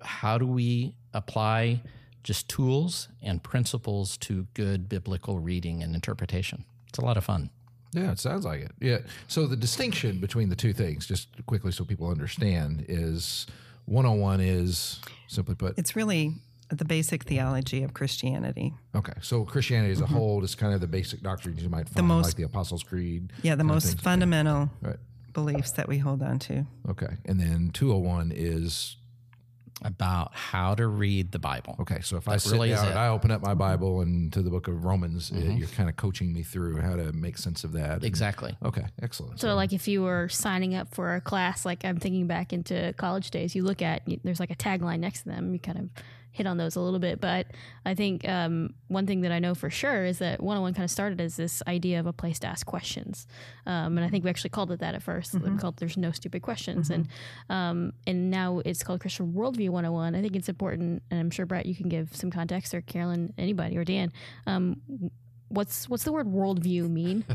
how 0.00 0.38
do 0.38 0.46
we 0.46 0.94
apply 1.14 1.80
just 2.22 2.48
tools 2.48 3.08
and 3.20 3.42
principles 3.42 4.16
to 4.16 4.46
good 4.54 4.88
biblical 4.88 5.38
reading 5.38 5.82
and 5.82 5.94
interpretation. 5.94 6.64
It's 6.88 6.98
a 6.98 7.04
lot 7.04 7.16
of 7.16 7.24
fun. 7.24 7.50
Yeah, 7.92 8.12
it 8.12 8.18
sounds 8.18 8.44
like 8.44 8.60
it. 8.60 8.72
Yeah. 8.80 8.98
So 9.28 9.46
the 9.46 9.56
distinction 9.56 10.18
between 10.18 10.48
the 10.48 10.56
two 10.56 10.72
things, 10.72 11.06
just 11.06 11.28
quickly 11.46 11.72
so 11.72 11.84
people 11.84 12.08
understand, 12.08 12.86
is 12.88 13.46
101 13.86 14.40
is 14.40 15.00
simply 15.26 15.54
put. 15.54 15.78
It's 15.78 15.94
really 15.94 16.34
the 16.78 16.84
basic 16.84 17.24
theology 17.24 17.82
of 17.82 17.94
Christianity. 17.94 18.74
Okay. 18.94 19.12
So 19.20 19.44
Christianity 19.44 19.92
as 19.92 20.00
a 20.00 20.06
whole 20.06 20.42
is 20.44 20.54
kind 20.54 20.72
of 20.74 20.80
the 20.80 20.86
basic 20.86 21.22
doctrines 21.22 21.62
you 21.62 21.68
might 21.68 21.86
find, 21.86 21.96
the 21.96 22.02
most- 22.02 22.26
like 22.26 22.34
the 22.36 22.42
Apostles' 22.44 22.82
Creed. 22.82 23.32
Yeah, 23.42 23.54
the 23.56 23.64
most 23.64 24.00
fundamental 24.00 24.70
Right. 24.80 24.96
beliefs 25.32 25.72
that 25.72 25.88
we 25.88 25.98
hold 25.98 26.22
on 26.22 26.38
to. 26.40 26.66
Okay. 26.88 27.16
And 27.26 27.38
then 27.40 27.70
201 27.72 28.32
is 28.34 28.96
About 29.84 30.32
how 30.32 30.76
to 30.76 30.86
read 30.86 31.32
the 31.32 31.40
Bible. 31.40 31.74
okay. 31.80 31.98
So 32.02 32.16
if 32.16 32.28
I 32.28 32.36
sit 32.36 32.52
really 32.52 32.68
down 32.70 32.86
and. 32.86 32.96
I 32.98 33.08
open 33.08 33.32
up 33.32 33.42
my 33.42 33.54
Bible 33.54 34.00
and 34.02 34.32
to 34.32 34.40
the 34.40 34.48
book 34.50 34.68
of 34.68 34.84
Romans, 34.84 35.32
uh, 35.32 35.38
you're 35.38 35.66
kind 35.66 35.88
of 35.88 35.96
coaching 35.96 36.32
me 36.32 36.44
through 36.44 36.80
how 36.80 36.94
to 36.94 37.12
make 37.12 37.36
sense 37.36 37.64
of 37.64 37.72
that. 37.72 37.94
And- 37.94 38.04
Exactly. 38.04 38.56
Okay. 38.64 38.84
Excellent. 39.02 39.40
So, 39.40 39.56
like, 39.56 39.72
if 39.72 39.88
you 39.88 40.02
were 40.02 40.28
signing 40.28 40.76
up 40.76 40.94
for 40.94 41.16
a 41.16 41.20
class, 41.20 41.64
like 41.66 41.84
I'm 41.84 41.96
thinking 41.96 42.28
back 42.28 42.52
into 42.52 42.94
college 42.96 43.32
days, 43.32 43.56
you 43.56 43.64
look 43.64 43.82
at 43.82 44.02
there's 44.22 44.38
like 44.38 44.52
a 44.52 44.54
tagline 44.56 45.00
next 45.00 45.22
to 45.22 45.30
them. 45.30 45.52
You 45.52 45.58
kind 45.58 45.78
of 45.78 45.88
hit 46.32 46.46
on 46.46 46.56
those 46.56 46.76
a 46.76 46.80
little 46.80 46.98
bit, 46.98 47.20
but 47.20 47.46
I 47.84 47.94
think 47.94 48.26
um, 48.28 48.74
one 48.88 49.06
thing 49.06 49.20
that 49.20 49.30
I 49.32 49.38
know 49.38 49.54
for 49.54 49.70
sure 49.70 50.04
is 50.04 50.18
that 50.18 50.40
101 50.40 50.74
kind 50.74 50.84
of 50.84 50.90
started 50.90 51.20
as 51.20 51.36
this 51.36 51.62
idea 51.68 52.00
of 52.00 52.06
a 52.06 52.12
place 52.12 52.38
to 52.40 52.46
ask 52.46 52.66
questions, 52.66 53.26
um, 53.66 53.96
and 53.98 54.04
I 54.04 54.08
think 54.08 54.24
we 54.24 54.30
actually 54.30 54.50
called 54.50 54.72
it 54.72 54.80
that 54.80 54.94
at 54.94 55.04
1st 55.04 55.42
We 55.42 55.58
called 55.58 55.76
"There's 55.76 55.96
No 55.96 56.10
Stupid 56.10 56.42
Questions," 56.42 56.90
and 56.90 57.06
um, 57.50 57.92
and 58.06 58.30
now 58.30 58.60
it's 58.64 58.82
called 58.82 59.00
Christian 59.00 59.32
Worldview 59.34 59.68
101. 59.70 60.14
I 60.14 60.22
think 60.22 60.34
it's 60.34 60.48
important, 60.48 61.02
and 61.10 61.20
I'm 61.20 61.30
sure 61.30 61.44
Brett, 61.46 61.66
you 61.66 61.74
can 61.74 61.88
give 61.88 62.16
some 62.16 62.30
context, 62.30 62.74
or 62.74 62.80
Carolyn, 62.80 63.32
anybody, 63.38 63.76
or 63.76 63.84
Dan. 63.84 64.12
Um, 64.46 64.80
What's 65.48 65.86
what's 65.86 66.04
the 66.04 66.12
word 66.12 66.26
worldview 66.28 66.88
mean? 66.88 67.26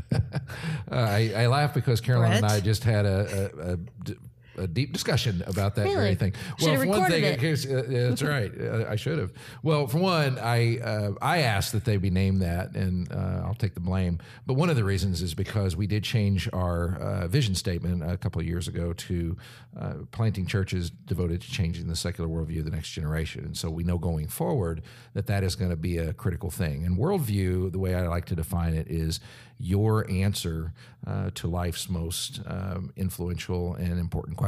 Uh, 0.90 0.94
I, 0.96 1.32
I 1.36 1.46
laugh 1.46 1.72
because 1.74 2.00
Carolyn 2.00 2.32
and 2.32 2.46
I 2.46 2.60
just 2.60 2.82
had 2.82 3.04
a, 3.06 3.52
a, 3.58 3.72
a 3.72 3.76
d- 3.76 4.16
a 4.58 4.66
deep 4.66 4.92
discussion 4.92 5.42
about 5.46 5.74
that 5.76 5.82
very 5.84 5.96
Really? 5.96 6.14
thing. 6.14 6.32
Should've 6.58 6.80
for 6.80 6.86
one 6.86 7.10
thing, 7.10 7.24
it. 7.24 7.34
in 7.34 7.40
case- 7.40 7.66
uh, 7.66 7.84
that's 7.88 8.22
right. 8.36 8.52
Uh, 8.60 8.84
I 8.88 8.96
should 8.96 9.18
have. 9.18 9.32
Well, 9.62 9.86
for 9.86 9.98
one, 9.98 10.38
I 10.38 10.78
uh, 10.78 11.12
I 11.22 11.38
asked 11.38 11.72
that 11.72 11.84
they 11.84 11.96
be 11.96 12.10
named 12.10 12.42
that, 12.42 12.74
and 12.74 13.10
uh, 13.12 13.42
I'll 13.44 13.54
take 13.54 13.74
the 13.74 13.80
blame. 13.80 14.18
But 14.46 14.54
one 14.54 14.70
of 14.70 14.76
the 14.76 14.84
reasons 14.84 15.22
is 15.22 15.34
because 15.34 15.76
we 15.76 15.86
did 15.86 16.04
change 16.04 16.48
our 16.52 16.96
uh, 16.96 17.28
vision 17.28 17.54
statement 17.54 18.02
a 18.02 18.16
couple 18.16 18.40
of 18.40 18.46
years 18.46 18.68
ago 18.68 18.92
to 18.92 19.36
uh, 19.78 19.94
planting 20.10 20.46
churches 20.46 20.90
devoted 20.90 21.40
to 21.42 21.50
changing 21.50 21.86
the 21.88 21.96
secular 21.96 22.28
worldview 22.28 22.58
of 22.60 22.64
the 22.64 22.70
next 22.70 22.90
generation. 22.90 23.44
And 23.44 23.56
so 23.56 23.70
we 23.70 23.84
know 23.84 23.98
going 23.98 24.28
forward 24.28 24.82
that 25.14 25.26
that 25.26 25.44
is 25.44 25.54
going 25.54 25.70
to 25.70 25.76
be 25.76 25.98
a 25.98 26.12
critical 26.12 26.50
thing. 26.50 26.84
And 26.84 26.98
worldview, 26.98 27.70
the 27.72 27.78
way 27.78 27.94
I 27.94 28.06
like 28.08 28.24
to 28.26 28.34
define 28.34 28.74
it, 28.74 28.88
is 28.88 29.20
your 29.60 30.08
answer 30.10 30.72
uh, 31.06 31.30
to 31.34 31.48
life's 31.48 31.88
most 31.88 32.40
um, 32.46 32.92
influential 32.96 33.74
and 33.74 33.98
important 33.98 34.36
questions. 34.36 34.47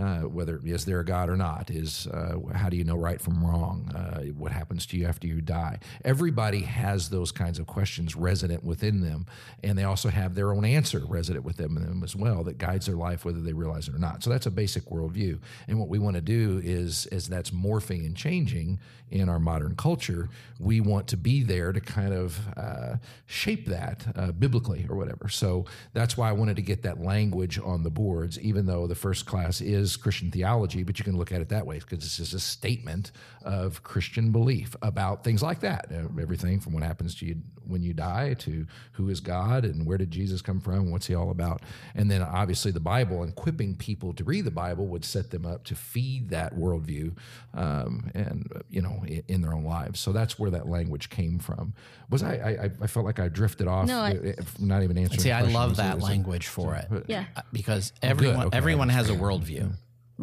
Uh, 0.00 0.20
whether 0.20 0.60
is 0.64 0.84
there 0.84 1.00
a 1.00 1.04
God 1.04 1.28
or 1.28 1.36
not? 1.36 1.70
Is 1.70 2.06
uh, 2.06 2.38
how 2.54 2.68
do 2.68 2.76
you 2.76 2.84
know 2.84 2.96
right 2.96 3.20
from 3.20 3.44
wrong? 3.44 3.90
Uh, 3.94 4.22
what 4.32 4.52
happens 4.52 4.86
to 4.86 4.96
you 4.96 5.06
after 5.06 5.26
you 5.26 5.40
die? 5.40 5.78
Everybody 6.04 6.60
has 6.60 7.08
those 7.08 7.32
kinds 7.32 7.58
of 7.58 7.66
questions 7.66 8.14
resident 8.14 8.64
within 8.64 9.00
them, 9.00 9.26
and 9.62 9.78
they 9.78 9.84
also 9.84 10.08
have 10.08 10.34
their 10.34 10.52
own 10.52 10.64
answer 10.64 11.02
resident 11.06 11.44
within 11.44 11.74
them 11.74 12.02
as 12.04 12.14
well 12.14 12.44
that 12.44 12.58
guides 12.58 12.86
their 12.86 12.96
life 12.96 13.24
whether 13.24 13.40
they 13.40 13.52
realize 13.52 13.88
it 13.88 13.94
or 13.94 13.98
not. 13.98 14.22
So 14.22 14.30
that's 14.30 14.46
a 14.46 14.50
basic 14.50 14.84
worldview. 14.86 15.38
And 15.68 15.78
what 15.78 15.88
we 15.88 15.98
want 15.98 16.16
to 16.16 16.22
do 16.22 16.60
is, 16.62 17.06
as 17.06 17.28
that's 17.28 17.50
morphing 17.50 18.06
and 18.06 18.16
changing 18.16 18.78
in 19.10 19.28
our 19.28 19.38
modern 19.38 19.76
culture, 19.76 20.28
we 20.58 20.80
want 20.80 21.06
to 21.08 21.16
be 21.16 21.42
there 21.42 21.72
to 21.72 21.80
kind 21.80 22.12
of 22.12 22.38
uh, 22.56 22.96
shape 23.26 23.66
that 23.66 24.04
uh, 24.16 24.32
biblically 24.32 24.86
or 24.88 24.96
whatever. 24.96 25.28
So 25.28 25.64
that's 25.92 26.16
why 26.16 26.28
I 26.28 26.32
wanted 26.32 26.56
to 26.56 26.62
get 26.62 26.82
that 26.82 27.00
language 27.00 27.58
on 27.58 27.82
the 27.82 27.90
boards, 27.90 28.38
even 28.40 28.66
though 28.66 28.86
the 28.86 28.94
first 28.94 29.15
class 29.22 29.60
is 29.60 29.96
Christian 29.96 30.30
theology, 30.30 30.82
but 30.82 30.98
you 30.98 31.04
can 31.04 31.16
look 31.16 31.32
at 31.32 31.40
it 31.40 31.48
that 31.50 31.66
way 31.66 31.78
because 31.78 31.98
this 32.00 32.18
is 32.18 32.34
a 32.34 32.40
statement 32.40 33.12
of 33.42 33.82
Christian 33.82 34.32
belief 34.32 34.74
about 34.82 35.22
things 35.24 35.42
like 35.42 35.60
that. 35.60 35.86
Uh, 35.92 36.20
everything 36.20 36.60
from 36.60 36.72
what 36.72 36.82
happens 36.82 37.14
to 37.16 37.26
you 37.26 37.36
when 37.66 37.82
you 37.82 37.92
die 37.92 38.34
to 38.34 38.66
who 38.92 39.08
is 39.08 39.20
God 39.20 39.64
and 39.64 39.84
where 39.86 39.98
did 39.98 40.10
Jesus 40.10 40.40
come 40.40 40.60
from 40.60 40.74
and 40.74 40.92
what's 40.92 41.06
he 41.06 41.14
all 41.14 41.30
about. 41.30 41.62
And 41.94 42.08
then 42.10 42.22
obviously 42.22 42.70
the 42.70 42.80
Bible 42.80 43.22
and 43.22 43.32
equipping 43.32 43.74
people 43.76 44.12
to 44.14 44.24
read 44.24 44.44
the 44.44 44.50
Bible 44.52 44.86
would 44.88 45.04
set 45.04 45.30
them 45.30 45.44
up 45.44 45.64
to 45.64 45.74
feed 45.74 46.30
that 46.30 46.54
worldview 46.54 47.16
um, 47.54 48.10
and, 48.14 48.50
uh, 48.54 48.60
you 48.70 48.80
know, 48.82 49.02
in, 49.06 49.22
in 49.28 49.40
their 49.42 49.52
own 49.54 49.64
lives. 49.64 49.98
So 50.00 50.12
that's 50.12 50.38
where 50.38 50.50
that 50.50 50.68
language 50.68 51.10
came 51.10 51.38
from. 51.38 51.72
Was 52.08 52.22
I, 52.22 52.34
I, 52.34 52.70
I 52.84 52.86
felt 52.86 53.04
like 53.04 53.18
I 53.18 53.26
drifted 53.28 53.66
off, 53.66 53.88
No, 53.88 53.98
I- 54.00 54.12
uh, 54.38 54.42
not 54.60 54.82
even 54.84 54.96
answering 54.98 55.20
See, 55.20 55.28
the 55.30 55.34
I 55.36 55.42
love 55.42 55.70
Was 55.70 55.78
it- 55.80 55.82
it- 55.96 55.98
language 56.02 56.46
for 56.46 56.74
it. 56.76 57.04
Yeah. 57.08 57.24
Because 57.52 57.92
everyone 58.02 58.46
okay, 58.46 58.56
everyone 58.56 58.88
has 58.90 59.05
a 59.10 59.14
worldview. 59.14 59.72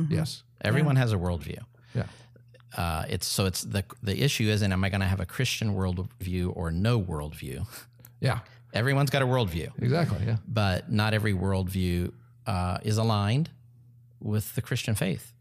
Yes. 0.10 0.43
Everyone 0.62 0.96
has 0.96 1.13
a 1.13 1.17
worldview. 1.17 1.60
Yeah. 1.93 2.04
Uh, 2.76 3.06
it's 3.08 3.28
so 3.28 3.46
it's 3.46 3.62
the 3.62 3.84
the 4.02 4.24
issue 4.24 4.46
isn't 4.46 4.72
am 4.72 4.84
I 4.84 4.89
going 4.89 5.02
to 5.02 5.08
have 5.08 5.19
a 5.19 5.26
Christian 5.26 5.76
worldview 5.76 6.52
or 6.56 6.72
no 6.72 7.00
worldview? 7.02 7.65
Yeah. 8.19 8.39
Everyone's 8.74 9.12
got 9.12 9.22
a 9.22 9.26
worldview, 9.28 9.69
Exactly. 9.80 10.17
Yeah. 10.26 10.38
but 10.48 10.91
not 10.91 11.13
every 11.13 11.34
worldview 11.34 12.12
uh, 12.48 12.80
is 12.82 12.98
aligned 12.98 13.52
with 14.19 14.56
the 14.56 14.62
Christian 14.63 14.96
faith. 14.96 15.32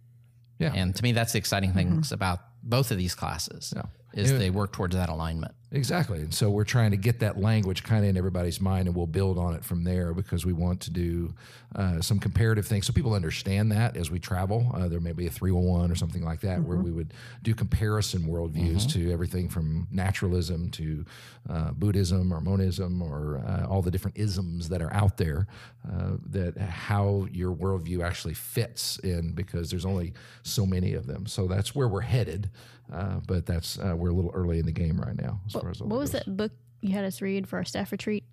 Yeah. 0.59 0.73
And 0.75 0.95
to 0.95 1.03
me, 1.03 1.13
that's 1.13 1.33
the 1.33 1.39
exciting 1.39 1.73
things 1.73 2.13
about 2.13 2.41
both 2.63 2.91
of 2.91 2.99
these 2.99 3.15
classes 3.15 3.73
Yeah. 3.75 3.85
is 4.13 4.31
Yeah. 4.33 4.39
they 4.39 4.51
work 4.51 4.73
towards 4.73 4.95
that 4.97 5.09
alignment. 5.09 5.55
Exactly. 5.75 6.19
And 6.19 6.35
so 6.35 6.51
we're 6.51 6.65
trying 6.65 6.91
to 6.91 6.99
get 6.99 7.21
that 7.21 7.41
language 7.41 7.83
kind 7.83 8.05
of 8.05 8.11
in 8.11 8.19
everybody's 8.19 8.61
mind 8.61 8.89
and 8.89 8.97
we'll 8.97 9.07
build 9.07 9.39
on 9.39 9.55
it 9.55 9.65
from 9.65 9.85
there 9.85 10.13
because 10.13 10.45
we 10.45 10.53
want 10.53 10.81
to 10.83 10.91
do 10.91 11.33
uh, 11.75 12.03
some 12.03 12.19
comparative 12.19 12.67
things 12.67 12.87
so 12.87 12.93
people 12.93 13.15
understand 13.15 13.73
that 13.73 13.97
as 13.97 14.11
we 14.11 14.19
travel. 14.19 14.71
Uh, 14.75 14.87
there 14.89 15.01
may 15.01 15.13
be 15.13 15.27
a 15.27 15.31
301 15.31 15.91
or 15.91 15.95
something 15.95 16.23
like 16.23 16.41
that 16.41 16.63
where 16.63 16.77
we 16.77 16.91
would 16.91 17.15
do 17.43 17.55
comparison 17.55 18.25
worldviews 18.25 18.87
to 18.93 19.11
everything 19.11 19.49
from 19.49 19.89
naturalism 19.91 20.69
to 20.71 21.07
uh, 21.49 21.71
Buddhism 21.73 22.35
or 22.35 22.43
monism 22.43 23.01
or 23.01 23.39
uh, 23.39 23.67
all 23.67 23.81
the 23.81 23.91
different 23.91 24.19
isms 24.19 24.69
that 24.69 24.83
are 24.83 24.93
out 24.93 25.17
there, 25.17 25.47
uh, 25.91 26.17
that 26.29 26.59
how 26.59 27.27
your 27.33 27.55
worldview 27.55 28.05
actually 28.05 28.35
fits 28.35 28.99
in 28.99 29.33
because 29.33 29.71
there's 29.71 29.87
only 29.87 30.13
so 30.43 30.67
many 30.67 30.93
of 30.93 31.07
them. 31.07 31.27
So 31.27 31.47
that's 31.47 31.75
where 31.75 31.89
we're 31.89 32.03
headed. 32.03 32.51
Uh, 32.93 33.21
but 33.27 33.47
that's 33.47 33.79
uh, 33.79 33.95
we're 33.97 34.11
a 34.11 34.13
little 34.13 34.33
early 34.35 34.59
in 34.59 34.67
the 34.67 34.73
game 34.73 35.01
right 35.01 35.17
now 35.17 35.41
as 35.47 35.55
What 35.89 35.99
was 35.99 36.13
that 36.13 36.37
book 36.37 36.53
you 36.81 36.93
had 36.93 37.05
us 37.05 37.23
read 37.23 37.49
for 37.49 37.57
our 37.57 37.65
staff 37.65 37.93
retreat? 37.93 38.25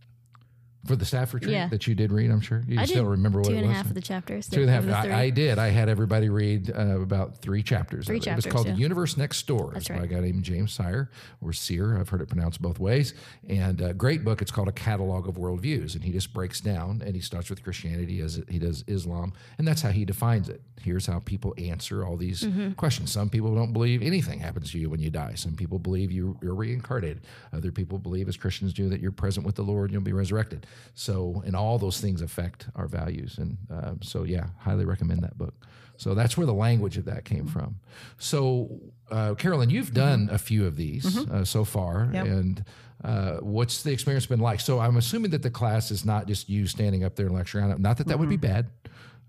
For 0.90 0.96
the 0.96 1.06
staff 1.06 1.34
retreat 1.34 1.54
Yeah. 1.54 1.68
that 1.70 1.86
you 1.88 1.94
did 1.94 2.12
read? 2.12 2.32
I'm 2.32 2.42
sure 2.42 2.64
you 2.68 2.80
I 2.80 2.86
still 2.86 3.06
remember 3.06 3.40
what 3.42 3.52
it 3.54 3.64
was. 3.66 3.72
half 3.76 3.86
of 3.86 3.94
the 3.94 4.02
chapters. 4.02 4.48
Two 4.50 4.62
and 4.62 4.70
a 4.70 4.74
half. 4.74 4.82
of 4.82 4.88
the 4.88 5.02
three. 5.04 5.12
I, 5.12 5.22
I 5.22 5.30
did. 5.30 5.60
I 5.60 5.70
had 5.70 5.88
everybody 5.88 6.30
read 6.30 6.72
uh, 6.76 7.00
about 7.00 7.38
three 7.38 7.62
chapters. 7.62 8.08
Three 8.08 8.18
it. 8.18 8.26
It 8.28 8.36
was 8.36 8.46
called 8.48 8.66
yeah. 8.68 8.74
"The 8.74 8.80
Universe 8.80 9.16
Next 9.18 9.46
Door." 9.46 9.72
That's 9.74 9.88
It's 9.90 9.98
by 10.00 10.04
a 10.04 10.08
guy 10.08 10.20
named 10.22 10.44
James 10.44 10.74
Sire 10.74 11.12
or 11.42 11.54
Sear. 11.54 11.98
I've 12.00 12.10
heard 12.10 12.22
it 12.22 12.28
pronounced 12.28 12.62
both 12.62 12.80
ways. 12.80 13.14
And 13.48 13.80
a 13.82 13.94
great 13.94 14.24
book. 14.26 14.42
It's 14.42 14.52
called 14.52 14.68
"A 14.68 14.72
Catalog 14.74 15.28
of 15.28 15.36
Worldviews," 15.36 15.94
and 15.94 16.04
he 16.04 16.12
just 16.12 16.34
breaks 16.34 16.60
down 16.60 17.04
and 17.06 17.16
he 17.16 17.22
starts 17.22 17.50
with 17.52 17.64
Christianity 17.64 18.20
as 18.22 18.42
he 18.50 18.58
does 18.60 18.84
Islam, 18.88 19.34
and 19.60 19.68
that's 19.68 19.82
how 19.84 19.92
he 19.92 20.04
defines 20.06 20.50
it. 20.50 20.62
Here's 20.82 21.06
how 21.06 21.20
people 21.20 21.54
answer 21.58 22.04
all 22.06 22.18
these 22.18 22.40
Mm-hmm. 22.44 22.72
questions. 22.72 23.12
Some 23.12 23.30
people 23.30 23.54
don't 23.54 23.74
believe 23.74 24.02
anything 24.02 24.40
happens 24.40 24.72
to 24.72 24.80
you 24.80 24.90
when 24.90 25.02
you 25.02 25.10
die. 25.10 25.34
Some 25.36 25.54
people 25.56 25.78
believe 25.78 26.10
you, 26.10 26.38
you're 26.42 26.56
reincarnated. 26.56 27.22
Other 27.52 27.70
people 27.72 28.00
believe, 28.00 28.30
as 28.30 28.38
Christians 28.38 28.72
do, 28.74 28.88
that 28.90 29.02
you're 29.02 29.12
present 29.12 29.46
with 29.46 29.56
the 29.56 29.62
Lord 29.62 29.90
and 29.90 29.94
you'll 29.94 30.02
be 30.04 30.14
resurrected. 30.14 30.66
So, 30.94 31.42
and 31.46 31.56
all 31.56 31.78
those 31.78 32.00
things 32.02 32.22
affect 32.22 32.68
our 32.76 32.88
values. 32.88 33.38
And 33.38 33.58
um, 33.70 34.00
so, 34.02 34.24
yeah, 34.24 34.48
highly 34.60 34.86
recommend 34.86 35.24
that 35.24 35.38
book. 35.38 35.54
So 35.98 36.14
that's 36.16 36.38
where 36.38 36.46
the 36.48 36.54
language 36.54 36.98
of 36.98 37.06
that 37.06 37.26
came 37.26 37.46
from. 37.48 37.76
So, 38.18 38.80
uh, 39.12 39.36
Carolyn, 39.36 39.70
you've 39.70 39.94
done 39.94 40.30
a 40.32 40.38
few 40.38 40.66
of 40.66 40.76
these 40.78 41.18
uh, 41.30 41.44
so 41.44 41.66
far, 41.66 42.10
Yep. 42.14 42.26
and 42.26 42.66
uh, 43.04 43.38
what's 43.38 43.84
the 43.84 43.92
experience 43.92 44.26
been 44.26 44.40
like? 44.40 44.60
So, 44.62 44.80
I'm 44.80 44.98
assuming 44.98 45.32
that 45.32 45.42
the 45.44 45.50
class 45.50 45.92
is 45.92 46.06
not 46.06 46.26
just 46.28 46.48
you 46.50 46.68
standing 46.68 47.04
up 47.04 47.16
there 47.16 47.26
and 47.26 47.36
lecturing 47.36 47.66
on 47.66 47.72
it. 47.72 47.80
Not 47.80 47.98
that 47.98 48.08
that 48.08 48.18
would 48.20 48.30
be 48.30 48.38
bad. 48.38 48.68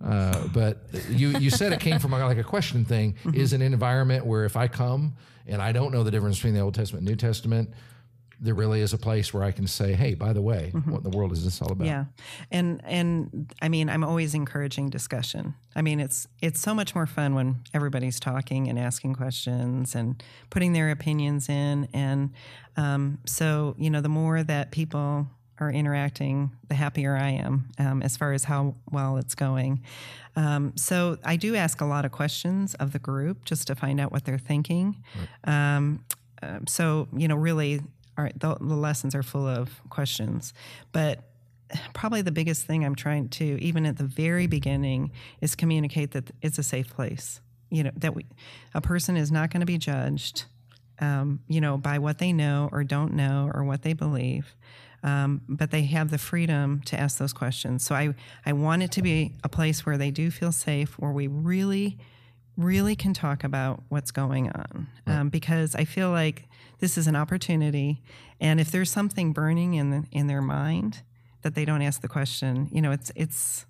Uh, 0.03 0.47
but 0.55 0.87
you 1.11 1.31
you 1.39 1.51
said 1.51 1.73
it 1.73 1.81
came 1.81 1.99
from 1.99 2.13
like 2.13 2.39
a 2.39 2.45
question 2.45 2.85
thing. 2.85 3.17
Is 3.35 3.53
an 3.53 3.61
environment 3.63 4.25
where 4.25 4.45
if 4.45 4.57
I 4.57 4.67
come 4.69 5.17
and 5.47 5.61
I 5.61 5.73
don't 5.73 5.93
know 5.93 6.03
the 6.05 6.11
difference 6.11 6.37
between 6.37 6.55
the 6.55 6.61
Old 6.61 6.75
Testament 6.75 7.01
and 7.03 7.09
New 7.11 7.17
Testament, 7.17 7.71
there 8.41 8.55
really 8.55 8.81
is 8.81 8.93
a 8.93 8.99
place 8.99 9.35
where 9.35 9.43
I 9.43 9.53
can 9.53 9.67
say, 9.67 9.93
"Hey, 9.93 10.15
by 10.15 10.33
the 10.33 10.41
way, 10.41 10.71
what 10.87 11.05
in 11.05 11.11
the 11.11 11.17
world 11.17 11.33
is 11.33 11.45
this 11.45 11.61
all 11.61 11.73
about?" 11.73 11.87
Yeah, 11.87 12.07
and 12.51 12.81
and 12.85 13.53
I 13.61 13.69
mean, 13.69 13.89
I'm 13.91 14.03
always 14.03 14.35
encouraging 14.35 14.89
discussion. 14.91 15.55
I 15.77 15.83
mean, 15.83 16.01
it's 16.01 16.27
it's 16.41 16.61
so 16.61 16.75
much 16.75 16.95
more 16.95 17.07
fun 17.07 17.35
when 17.35 17.57
everybody's 17.75 18.19
talking 18.19 18.69
and 18.69 18.79
asking 18.79 19.15
questions 19.15 19.95
and 19.95 20.23
putting 20.49 20.73
their 20.73 20.91
opinions 20.91 21.49
in, 21.49 21.89
and 21.93 22.31
um, 22.77 23.19
so 23.27 23.75
you 23.79 23.91
know, 23.91 24.01
the 24.01 24.09
more 24.09 24.43
that 24.43 24.71
people 24.71 25.27
are 25.59 25.71
interacting, 25.71 26.51
the 26.69 26.75
happier 26.75 27.15
I 27.17 27.31
am 27.33 27.69
um, 27.79 28.03
as 28.03 28.17
far 28.17 28.33
as 28.33 28.45
how 28.45 28.77
well 28.91 29.19
it's 29.19 29.35
going. 29.35 29.83
Um, 30.35 30.73
so 30.77 31.19
I 31.23 31.37
do 31.37 31.55
ask 31.55 31.83
a 31.83 31.85
lot 31.85 32.07
of 32.07 32.13
questions 32.13 32.75
of 32.77 32.93
the 32.93 32.99
group 32.99 33.45
just 33.45 33.67
to 33.67 33.75
find 33.75 34.01
out 34.01 34.11
what 34.11 34.25
they're 34.25 34.39
thinking. 34.39 34.97
Um, 35.45 36.05
uh, 36.43 36.61
so 36.67 37.09
you 37.15 37.29
know, 37.29 37.37
really, 37.37 37.83
our, 38.21 38.31
the, 38.37 38.57
the 38.61 38.75
lessons 38.75 39.15
are 39.15 39.23
full 39.23 39.47
of 39.47 39.81
questions, 39.89 40.53
but 40.93 41.25
probably 41.95 42.23
the 42.23 42.33
biggest 42.33 42.67
thing 42.67 42.85
I'm 42.85 42.95
trying 42.95 43.29
to, 43.31 43.45
even 43.63 43.87
at 43.87 43.97
the 43.97 44.05
very 44.05 44.47
beginning, 44.47 45.13
is 45.41 45.55
communicate 45.55 46.11
that 46.13 46.31
it's 46.43 46.59
a 46.59 46.63
safe 46.63 46.89
place. 46.89 47.41
You 47.71 47.85
know 47.85 47.93
that 47.97 48.15
we, 48.15 48.27
a 48.75 48.81
person 48.81 49.17
is 49.17 49.31
not 49.31 49.51
going 49.51 49.61
to 49.61 49.67
be 49.67 49.79
judged, 49.79 50.45
um, 50.99 51.41
you 51.49 51.61
know, 51.61 51.79
by 51.79 51.99
what 51.99 52.19
they 52.19 52.33
know 52.33 52.69
or 52.73 52.85
don't 52.85 53.15
know 53.15 53.51
or 53.55 53.65
what 53.65 53.83
they 53.83 53.93
believe. 53.93 54.57
Um, 55.03 55.41
but 55.49 55.71
they 55.71 55.85
have 55.85 56.11
the 56.11 56.19
freedom 56.19 56.83
to 56.87 57.01
ask 57.01 57.19
those 57.19 57.33
questions. 57.33 57.85
So 57.85 57.95
I, 57.95 58.15
I 58.45 58.53
want 58.53 58.83
it 58.83 58.93
to 58.93 59.03
be 59.03 59.33
a 59.43 59.49
place 59.49 59.87
where 59.87 59.97
they 59.97 60.11
do 60.11 60.31
feel 60.31 60.53
safe, 60.53 60.99
where 60.99 61.13
we 61.13 61.27
really, 61.27 61.97
really 62.61 62.95
can 62.95 63.15
talk 63.15 63.43
about 63.45 63.83
what's 63.89 64.11
going 64.11 64.51
on. 64.51 64.87
Um, 65.07 65.29
because 65.29 65.75
I 65.75 65.85
feel 65.85 66.11
like 66.11 66.49
this 66.79 66.97
is 66.97 67.07
an 67.07 67.17
opportunity, 67.17 68.03
and 68.41 68.61
if 68.61 68.71
there's 68.71 68.91
something 68.91 69.33
burning 69.33 69.75
in 69.75 69.91
the, 69.91 70.05
in 70.13 70.27
their 70.27 70.43
mind 70.43 71.03
that 71.43 71.55
they 71.55 71.65
don't 71.65 71.83
ask 71.83 72.01
the 72.01 72.09
question, 72.09 72.69
you 72.71 72.83
know, 72.83 72.93
it's 72.93 73.11
it's 73.17 73.67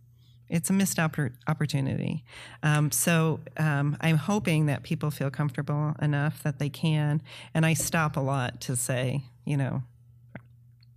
it's 0.49 0.69
a 0.69 0.73
missed 0.73 0.97
oppor- 0.97 1.33
opportunity. 1.47 2.25
Um, 2.65 2.91
so 2.91 3.39
um, 3.57 3.97
I'm 4.01 4.17
hoping 4.17 4.67
that 4.67 4.83
people 4.83 5.13
feel 5.13 5.31
comfortable 5.31 5.95
enough 6.03 6.43
that 6.43 6.59
they 6.59 6.69
can, 6.69 7.23
and 7.55 7.65
I 7.65 7.75
stop 7.75 8.17
a 8.17 8.21
lot 8.21 8.61
to 8.63 8.75
say, 8.75 9.23
you 9.45 9.57
know, 9.57 9.83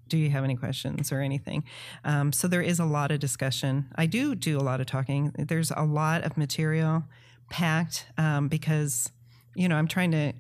do 0.08 0.18
you 0.18 0.30
have 0.30 0.44
any 0.44 0.56
questions 0.56 1.12
or 1.12 1.22
anything? 1.22 1.64
Um, 2.04 2.34
so 2.34 2.48
there 2.48 2.62
is 2.62 2.80
a 2.80 2.86
lot 2.86 3.12
of 3.12 3.20
discussion. 3.20 3.88
I 3.96 4.06
do 4.06 4.36
do 4.36 4.60
a 4.60 4.62
lot 4.62 4.80
of 4.80 4.86
talking. 4.86 5.32
There's 5.38 5.72
a 5.72 5.84
lot 5.84 6.24
of 6.24 6.38
material 6.38 7.06
packed 7.54 8.08
um, 8.18 8.48
because 8.48 9.12
you 9.54 9.70
know 9.70 9.76
I'm 9.76 9.88
trying 9.88 10.10
to 10.12 10.34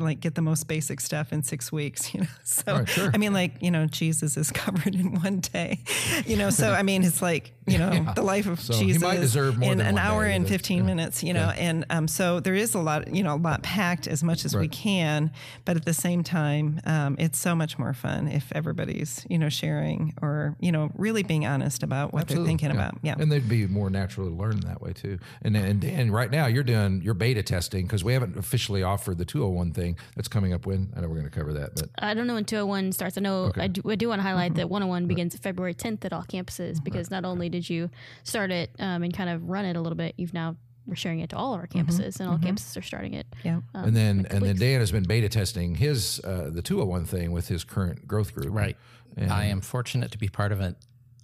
like 0.00 0.20
get 0.20 0.34
the 0.34 0.42
most 0.42 0.66
basic 0.68 1.00
stuff 1.00 1.32
in 1.32 1.42
six 1.42 1.72
weeks. 1.72 2.12
You 2.18 2.20
know, 2.22 2.26
so 2.42 2.74
Right, 2.78 2.88
sure. 2.88 3.10
I 3.12 3.18
mean, 3.18 3.32
like 3.32 3.62
you 3.62 3.70
know, 3.70 3.86
Jesus 3.86 4.36
is 4.36 4.50
covered 4.64 4.94
in 4.94 5.20
one 5.20 5.40
day. 5.40 5.80
You 6.26 6.36
know, 6.36 6.50
so 6.50 6.72
I 6.72 6.82
mean, 6.82 7.04
it's 7.04 7.20
like 7.22 7.52
you 7.66 7.76
know 7.78 8.12
the 8.14 8.22
life 8.22 8.46
of 8.46 8.60
So 8.60 8.72
Jesus 8.72 9.02
might 9.02 9.20
deserve 9.20 9.58
more 9.58 9.70
in 9.72 9.80
an 9.80 9.98
hour 9.98 10.24
and 10.24 10.44
That's- 10.44 10.50
fifteen 10.60 10.78
yeah. 10.78 10.84
minutes. 10.84 11.22
You 11.22 11.34
know, 11.34 11.52
and 11.56 11.84
um, 11.90 12.08
so 12.08 12.40
there 12.40 12.54
is 12.54 12.74
a 12.74 12.78
lot, 12.78 13.14
you 13.14 13.22
know, 13.22 13.34
a 13.34 13.36
lot 13.36 13.62
packed 13.62 14.06
as 14.06 14.24
much 14.24 14.44
as 14.44 14.56
we 14.56 14.68
can, 14.68 15.30
but 15.64 15.76
at 15.76 15.84
the 15.84 15.92
same 15.94 16.22
time, 16.24 16.80
um, 16.86 17.16
it's 17.18 17.38
so 17.38 17.54
much 17.54 17.78
more 17.78 17.92
fun 17.92 18.26
if 18.28 18.50
everybody's 18.52 19.26
you 19.28 19.38
know 19.38 19.48
sharing 19.50 20.14
or 20.22 20.56
you 20.60 20.72
know 20.72 20.90
really 20.96 21.22
being 21.22 21.44
honest 21.46 21.82
about 21.82 22.12
what 22.12 22.22
Absolutely, 22.22 22.44
they're 22.44 22.48
thinking 22.50 22.70
about. 22.70 22.98
Yeah. 23.02 23.16
and 23.18 23.30
they'd 23.30 23.48
be 23.48 23.66
more 23.66 23.90
naturally 23.90 24.30
to 24.30 24.36
learn 24.36 24.60
that 24.60 24.80
way 24.80 24.92
too. 24.92 25.18
And 25.42 25.56
and 25.56 25.80
Dan, 25.80 26.10
right 26.10 26.30
now 26.30 26.46
you're 26.46 26.64
doing 26.64 27.02
your 27.02 27.14
beta 27.14 27.42
testing 27.42 27.84
because 27.86 28.02
we 28.02 28.12
haven't 28.14 28.36
officially 28.36 28.82
offered 28.82 29.18
the 29.18 29.24
201 29.24 29.72
thing 29.72 29.87
that's 30.16 30.28
coming 30.28 30.52
up. 30.52 30.66
When 30.66 30.92
I 30.96 31.00
know 31.00 31.08
we're 31.08 31.16
going 31.16 31.30
to 31.30 31.36
cover 31.36 31.52
that, 31.54 31.74
but 31.74 31.88
I 31.98 32.14
don't 32.14 32.26
know 32.26 32.34
when 32.34 32.44
201 32.44 32.92
starts. 32.92 33.18
I 33.18 33.20
know 33.20 33.52
I, 33.56 33.68
do, 33.68 33.82
I 33.88 33.94
do 33.94 34.08
want 34.08 34.20
to 34.20 34.22
highlight 34.22 34.54
that 34.56 34.68
101 34.68 35.06
begins 35.06 35.36
February 35.36 35.74
10th 35.74 36.04
at 36.04 36.12
all 36.12 36.24
campuses 36.24 36.82
because 36.82 37.10
not 37.10 37.24
only 37.24 37.48
did 37.48 37.68
you 37.68 37.90
start 38.24 38.50
it 38.50 38.70
um, 38.78 39.02
and 39.02 39.14
kind 39.14 39.30
of 39.30 39.48
run 39.48 39.64
it 39.64 39.76
a 39.76 39.80
little 39.80 39.96
bit, 39.96 40.14
you've 40.16 40.34
now 40.34 40.56
we're 40.88 40.96
sharing 40.96 41.20
it 41.20 41.28
to 41.30 41.36
all 41.36 41.52
of 41.52 41.60
our 41.60 41.66
campuses, 41.66 42.18
and 42.18 42.30
all 42.30 42.38
campuses 42.38 42.76
are 42.76 42.82
starting 42.82 43.12
it. 43.12 43.26
yeah. 43.44 43.60
um, 43.74 43.84
and 43.84 43.96
then 43.96 44.20
in 44.20 44.20
a 44.20 44.22
couple 44.24 44.36
and 44.36 44.46
then. 44.46 44.56
Dan 44.56 44.80
has 44.80 44.90
been 44.90 45.04
beta 45.04 45.28
testing 45.28 45.74
his 45.74 46.18
uh, 46.24 46.48
the 46.50 46.62
201 46.62 47.04
thing 47.04 47.30
with 47.30 47.46
his 47.48 47.62
current 47.62 48.08
growth 48.08 48.34
group. 48.34 48.54
Right. 48.54 48.76
And- 49.16 49.30
I 49.30 49.46
am 49.46 49.60
fortunate 49.60 50.10
to 50.12 50.18
be 50.18 50.28
part 50.28 50.50
of 50.50 50.60
an 50.60 50.76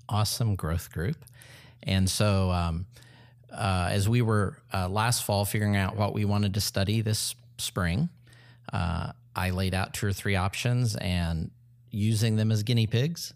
awesome 0.08 0.54
growth 0.54 0.92
group. 0.92 1.16
And 1.82 2.08
so, 2.08 2.50
um, 2.50 2.86
uh, 3.52 3.88
as 3.90 4.08
we 4.08 4.20
were 4.22 4.58
uh, 4.72 4.88
last 4.88 5.24
fall 5.24 5.44
figuring 5.44 5.76
out 5.76 5.96
what 5.96 6.12
we 6.12 6.24
wanted 6.24 6.54
to 6.54 6.60
study 6.60 7.00
this 7.00 7.34
spring, 7.58 8.08
uh, 8.74 9.12
I 9.36 9.50
laid 9.50 9.72
out 9.74 9.94
two 9.94 10.06
or 10.06 10.12
three 10.12 10.36
options 10.36 10.96
and 10.96 11.50
using 11.90 12.36
them 12.36 12.50
as 12.52 12.62
guinea 12.64 12.86
pigs 12.88 13.32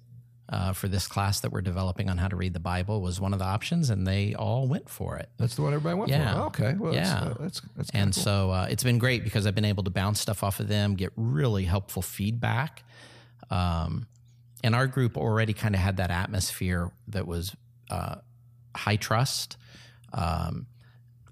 uh, 0.50 0.72
for 0.72 0.88
this 0.88 1.06
class 1.06 1.40
that 1.40 1.52
we're 1.52 1.60
developing 1.60 2.08
on 2.10 2.16
how 2.18 2.26
to 2.26 2.34
read 2.36 2.52
the 2.54 2.60
Bible 2.60 3.00
was 3.02 3.20
one 3.20 3.32
of 3.34 3.38
the 3.38 3.44
options, 3.44 3.90
and 3.90 4.06
they 4.06 4.34
all 4.34 4.66
went 4.66 4.88
for 4.88 5.16
it. 5.16 5.28
That's 5.36 5.54
the 5.56 5.62
one 5.62 5.74
everybody 5.74 5.98
went 5.98 6.10
Yeah. 6.10 6.32
for. 6.34 6.40
Okay. 6.46 6.74
Well, 6.74 6.92
Yeah. 6.94 7.02
That's, 7.04 7.24
uh, 7.26 7.34
that's, 7.42 7.60
that's 7.76 7.90
And 7.90 8.14
cool. 8.14 8.22
so 8.22 8.50
uh, 8.50 8.66
it's 8.70 8.82
been 8.82 8.98
great 8.98 9.22
because 9.24 9.46
I've 9.46 9.54
been 9.54 9.64
able 9.66 9.84
to 9.84 9.90
bounce 9.90 10.20
stuff 10.20 10.42
off 10.42 10.58
of 10.60 10.66
them, 10.68 10.94
get 10.94 11.12
really 11.16 11.64
helpful 11.64 12.02
feedback. 12.02 12.82
Um, 13.50 14.06
and 14.64 14.74
our 14.74 14.86
group 14.86 15.16
already 15.16 15.52
kind 15.52 15.74
of 15.74 15.80
had 15.80 15.98
that 15.98 16.10
atmosphere 16.10 16.90
that 17.08 17.26
was 17.26 17.54
uh, 17.90 18.16
high 18.76 18.96
trust. 18.96 19.56
Um, 20.12 20.66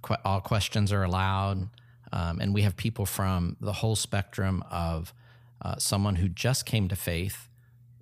que- 0.03 0.16
all 0.25 0.40
questions 0.40 0.92
are 0.92 1.03
allowed. 1.03 1.69
Um, 2.16 2.40
and 2.40 2.55
we 2.55 2.62
have 2.62 2.76
people 2.76 3.05
from 3.05 3.59
the 3.61 3.74
whole 3.74 3.94
spectrum 3.94 4.64
of 4.70 5.12
uh, 5.61 5.76
someone 5.76 6.16
who 6.16 6.29
just 6.29 6.64
came 6.64 6.88
to 6.88 6.96
faith 6.96 7.50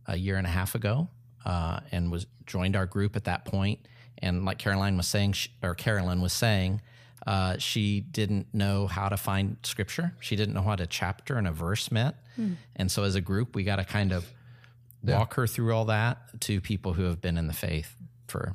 a 0.06 0.16
year 0.16 0.36
and 0.36 0.46
a 0.46 0.50
half 0.50 0.76
ago 0.76 1.08
uh, 1.44 1.80
and 1.90 2.12
was 2.12 2.26
joined 2.46 2.76
our 2.76 2.86
group 2.86 3.16
at 3.16 3.24
that 3.24 3.44
point. 3.44 3.80
And 4.18 4.44
like 4.44 4.58
Caroline 4.58 4.96
was 4.96 5.08
saying, 5.08 5.32
sh 5.32 5.48
or 5.64 5.74
Carolyn 5.74 6.20
was 6.20 6.32
saying, 6.32 6.80
uh, 7.26 7.58
she 7.58 8.00
didn't 8.02 8.46
know 8.54 8.86
how 8.86 9.08
to 9.08 9.16
find 9.16 9.56
scripture. 9.64 10.14
She 10.20 10.36
didn't 10.36 10.54
know 10.54 10.62
what 10.62 10.80
a 10.80 10.86
chapter 10.86 11.36
and 11.36 11.48
a 11.48 11.52
verse 11.52 11.90
meant. 11.90 12.14
And 12.76 12.92
so 12.92 13.02
as 13.02 13.16
a 13.16 13.20
group, 13.20 13.56
we 13.56 13.64
got 13.64 13.76
to 13.76 13.84
kind 13.84 14.12
of 14.12 14.30
walk 15.18 15.34
her 15.34 15.46
through 15.48 15.74
all 15.74 15.86
that 15.86 16.40
to 16.42 16.60
people 16.60 16.92
who 16.92 17.04
have 17.04 17.20
been 17.20 17.36
in 17.36 17.48
the 17.48 17.52
faith 17.52 17.96
for 18.28 18.54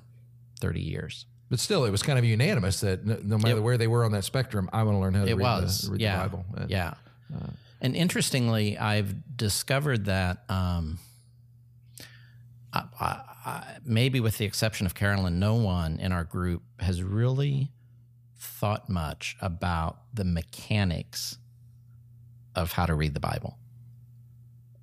30 0.62 0.80
years. 0.82 1.26
But 1.50 1.60
still, 1.60 1.86
it 1.86 1.92
was 1.92 2.04
kind 2.04 2.20
of 2.20 2.26
unanimous 2.26 2.80
that 2.82 3.06
no, 3.06 3.20
no 3.24 3.38
matter 3.38 3.62
where 3.62 3.78
they 3.78 3.88
were 3.88 4.06
on 4.06 4.12
that 4.12 4.24
spectrum, 4.24 4.70
I 4.72 4.84
want 4.84 4.96
to 4.96 5.00
learn 5.00 5.14
how 5.14 5.26
to 5.26 5.32
It 5.32 5.36
read, 5.36 5.44
was, 5.44 5.82
the, 5.82 5.92
read 5.92 6.02
yeah, 6.02 6.24
the 6.24 6.30
Bible. 6.30 6.46
And- 6.58 6.70
yeah. 6.70 6.94
and 7.82 7.96
interestingly, 7.96 8.78
I've 8.78 9.36
discovered 9.36 10.06
that 10.06 10.44
um, 10.50 11.00
I, 12.72 12.84
I, 13.00 13.22
I, 13.46 13.78
maybe 13.84 14.20
with 14.20 14.38
the 14.38 14.46
exception 14.46 14.86
of 14.86 14.94
Carolyn, 14.94 15.40
no 15.40 15.56
one 15.56 16.00
in 16.00 16.12
our 16.12 16.24
group 16.24 16.62
has 16.80 17.02
really 17.02 17.72
thought 18.38 18.90
much 18.90 19.36
about 19.42 19.98
the 20.14 20.24
mechanics 20.24 21.38
of 22.56 22.74
how 22.74 22.86
to 22.86 22.94
read 22.94 23.14
the 23.14 23.20
Bible. 23.20 23.58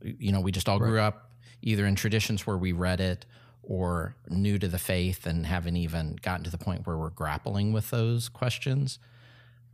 You 0.02 0.32
know, 0.32 0.40
we 0.40 0.52
just 0.52 0.68
all 0.68 0.78
grew 0.78 1.00
up 1.00 1.30
either 1.62 1.86
in 1.86 1.94
traditions 1.94 2.46
where 2.46 2.56
we 2.56 2.72
read 2.72 3.00
it 3.00 3.26
or 3.66 4.14
new 4.28 4.58
to 4.58 4.68
the 4.68 4.78
faith 4.78 5.26
and 5.26 5.44
haven't 5.44 5.76
even 5.76 6.16
gotten 6.22 6.44
to 6.44 6.50
the 6.50 6.58
point 6.58 6.86
where 6.86 6.96
we're 6.96 7.10
grappling 7.10 7.72
with 7.72 7.90
those 7.90 8.28
questions. 8.28 8.98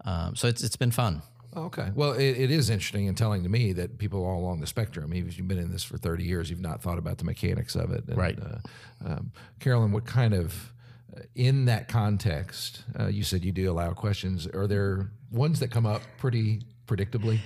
Um, 0.05 0.35
so 0.35 0.49
it's 0.49 0.63
it's 0.63 0.77
been 0.77 0.91
fun. 0.91 1.23
Oh, 1.55 1.65
Okay. 1.65 1.91
Well, 1.95 2.13
it, 2.13 2.23
it 2.23 2.51
is 2.51 2.71
interesting 2.71 3.09
and 3.09 3.17
telling 3.17 3.43
to 3.43 3.49
me 3.49 3.73
that 3.75 3.99
people 3.99 4.25
all 4.25 4.39
along 4.41 4.61
the 4.61 4.67
spectrum, 4.67 5.13
even 5.13 5.29
if 5.29 5.37
you've 5.37 5.49
been 5.49 5.59
in 5.59 5.71
this 5.71 5.83
for 5.85 5.99
30 5.99 6.25
years, 6.25 6.49
you've 6.49 6.61
not 6.61 6.83
thought 6.83 6.99
about 6.99 7.19
the 7.19 7.25
mechanics 7.25 7.77
of 7.77 7.91
it. 7.93 8.05
And, 8.09 8.17
Right. 8.17 8.39
Uh, 8.41 9.07
um, 9.07 9.33
Carolyn, 9.61 9.93
what 9.93 10.07
kind 10.07 10.33
of, 10.33 10.73
uh, 11.15 11.21
in 11.35 11.67
that 11.67 11.89
context, 11.89 12.85
uh, 12.99 13.09
you 13.09 13.23
said 13.23 13.45
you 13.45 13.53
do 13.53 13.71
allow 13.71 13.93
questions. 13.93 14.47
Are 14.47 14.67
there 14.67 15.11
ones 15.31 15.61
that 15.61 15.71
come 15.71 15.85
up 15.85 16.01
pretty 16.17 16.63
predictably? 16.87 17.39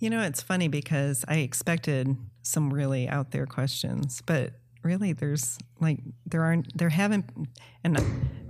You 0.00 0.10
know, 0.10 0.22
it's 0.22 0.42
funny 0.42 0.68
because 0.68 1.24
I 1.26 1.36
expected 1.38 2.14
some 2.42 2.72
really 2.72 3.08
out 3.08 3.30
there 3.30 3.46
questions, 3.46 4.22
but 4.26 4.52
really 4.88 5.12
there's 5.12 5.58
like 5.80 5.98
there 6.26 6.42
aren't 6.42 6.76
there 6.76 6.88
haven't 6.88 7.26
and 7.84 8.00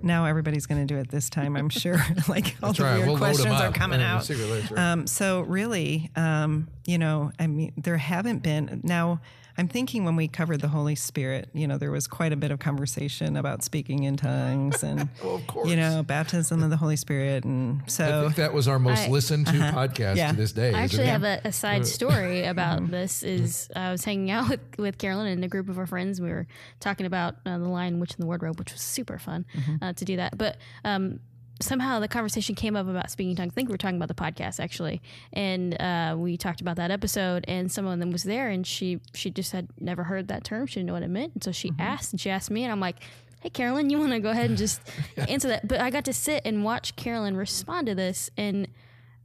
now 0.03 0.25
everybody's 0.25 0.67
going 0.67 0.81
to 0.81 0.95
do 0.95 0.99
it 1.01 1.09
this 1.11 1.29
time 1.29 1.57
i'm 1.57 1.69
sure. 1.69 1.99
Like 2.29 2.57
all 2.63 2.73
the 2.73 2.85
right. 2.85 2.97
weird 2.99 3.09
We'll 3.09 3.19
questions 3.19 3.47
are 3.61 3.73
coming 3.73 4.01
Yeah, 4.01 4.17
out. 4.19 4.79
um, 4.79 5.07
so 5.07 5.41
really 5.43 6.11
um, 6.17 6.69
you 6.87 6.99
know 6.99 7.33
i 7.39 7.47
mean 7.49 7.73
there 7.77 7.97
haven't 7.99 8.43
been 8.45 8.81
now 8.85 9.21
i'm 9.59 9.69
thinking 9.69 10.05
when 10.05 10.17
we 10.17 10.27
covered 10.29 10.61
the 10.61 10.69
holy 10.69 10.95
spirit 10.95 11.49
you 11.53 11.67
know 11.67 11.77
there 11.77 11.91
was 11.91 12.07
quite 12.07 12.33
a 12.33 12.37
bit 12.37 12.51
of 12.51 12.59
conversation 12.59 13.37
about 13.37 13.63
speaking 13.63 14.05
in 14.05 14.17
tongues 14.17 14.83
and 14.83 15.09
Well, 15.23 15.43
you 15.67 15.77
know 15.77 16.03
baptism 16.03 16.63
of 16.63 16.71
the 16.71 16.77
holy 16.77 16.97
spirit 16.97 17.45
and 17.45 17.83
I 17.85 17.89
so 17.89 18.23
think 18.23 18.37
that 18.37 18.53
was 18.55 18.69
our 18.69 18.79
most 18.79 19.01
I- 19.01 19.09
listened 19.09 19.47
to 19.49 19.53
podcast 19.53 20.17
Yeah. 20.17 20.31
to 20.31 20.37
this 20.37 20.53
day. 20.53 20.73
I 20.73 20.81
actually 20.83 21.07
have 21.07 21.25
a, 21.25 21.41
a 21.45 21.53
side 21.53 21.87
story 21.87 22.45
about 22.55 22.91
this. 22.91 23.23
Is 23.23 23.69
I 23.75 23.91
was 23.91 24.05
hanging 24.05 24.31
out 24.31 24.49
with, 24.49 24.61
with 24.79 24.99
Carolyn 24.99 25.27
and 25.27 25.45
a 25.45 25.49
group 25.49 25.69
of 25.69 25.79
our 25.79 25.87
friends. 25.87 26.21
We 26.21 26.31
were 26.31 26.47
talking 26.81 27.07
about 27.07 27.37
uh, 27.45 27.59
the 27.59 27.69
Lion, 27.69 27.99
Witch, 28.01 28.13
and 28.15 28.23
the 28.23 28.27
Wardrobe, 28.27 28.59
which 28.59 28.73
was 28.73 28.81
super 28.81 29.19
fun 29.19 29.45
uh, 29.83 29.93
to 29.95 30.05
do 30.05 30.17
that. 30.17 30.39
But 30.39 30.57
um, 30.85 31.21
somehow 31.61 32.01
the 32.01 32.09
conversation 32.09 32.55
came 32.55 32.77
up 32.77 32.89
about 32.89 33.11
speaking 33.11 33.35
tongues. 33.37 33.53
I 33.53 33.55
think 33.55 33.69
we 33.69 33.73
were 33.73 33.79
talking 33.79 33.97
about 33.97 34.09
the 34.09 34.15
podcast 34.15 34.61
actually, 34.61 35.01
and 35.33 35.81
uh, 35.81 36.15
we 36.19 36.37
talked 36.37 36.61
about 36.61 36.77
that 36.77 36.91
episode. 36.91 37.45
And 37.49 37.71
someone 37.71 37.95
of 37.95 38.01
them 38.01 38.11
was 38.11 38.23
there, 38.25 38.49
and 38.49 38.67
she 38.67 39.01
she 39.15 39.31
just 39.31 39.53
had 39.53 39.69
never 39.81 40.05
heard 40.05 40.29
that 40.29 40.45
term. 40.45 40.67
She 40.67 40.77
didn't 40.77 40.87
know 40.89 40.93
what 40.95 41.03
it 41.03 41.09
meant, 41.11 41.35
and 41.35 41.43
so 41.45 41.53
she 41.53 41.71
Mm-hmm. 41.71 41.81
asked, 41.81 42.13
and 42.13 42.21
she 42.21 42.31
asked 42.31 42.51
me, 42.51 42.63
and 42.65 42.73
I'm 42.73 42.81
like. 42.81 42.97
Hey 43.41 43.51
Carolyn, 43.51 43.89
you 43.89 44.01
want 44.01 44.11
to 44.11 44.19
go 44.19 44.31
ahead 44.31 44.49
and 44.51 44.59
just 44.59 44.81
answer 45.17 45.47
that? 45.47 45.69
But 45.69 45.81
I 45.81 45.91
got 45.91 46.05
to 46.07 46.13
sit 46.13 46.43
and 46.45 46.65
watch 46.65 46.97
Carolyn 46.97 47.37
respond 47.37 47.87
to 47.87 47.95
this, 47.95 48.31
and 48.37 48.67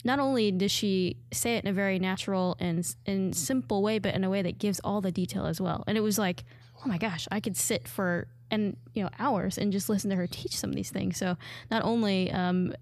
not 0.05 0.19
only 0.19 0.51
does 0.51 0.71
she 0.71 1.17
say 1.31 1.55
it 1.55 1.63
in 1.63 1.71
a 1.71 1.73
very 1.73 1.97
natural 1.97 2.55
and 2.59 2.85
and 3.07 3.35
simple 3.35 3.81
way, 3.81 3.97
but 3.97 4.13
in 4.13 4.23
a 4.23 4.29
way 4.29 4.43
that 4.43 4.59
gives 4.59 4.79
all 4.81 5.01
the 5.01 5.11
detail 5.11 5.47
as 5.47 5.59
well. 5.59 5.83
And 5.87 5.97
it 5.97 6.01
was 6.01 6.19
like, 6.19 6.43
oh 6.85 6.87
my 6.87 6.99
gosh, 6.99 7.27
I 7.31 7.39
could 7.39 7.57
sit 7.57 7.87
for 7.87 8.27
and 8.53 8.77
you 8.93 9.03
know 9.03 9.09
hours 9.19 9.57
and 9.57 9.71
just 9.71 9.89
listen 9.89 10.09
to 10.11 10.15
her 10.15 10.27
teach 10.27 10.55
some 10.57 10.69
of 10.69 10.75
these 10.75 10.91
things. 10.91 11.17
So 11.17 11.35
not 11.71 11.83
only 11.83 12.31
um, 12.31 12.73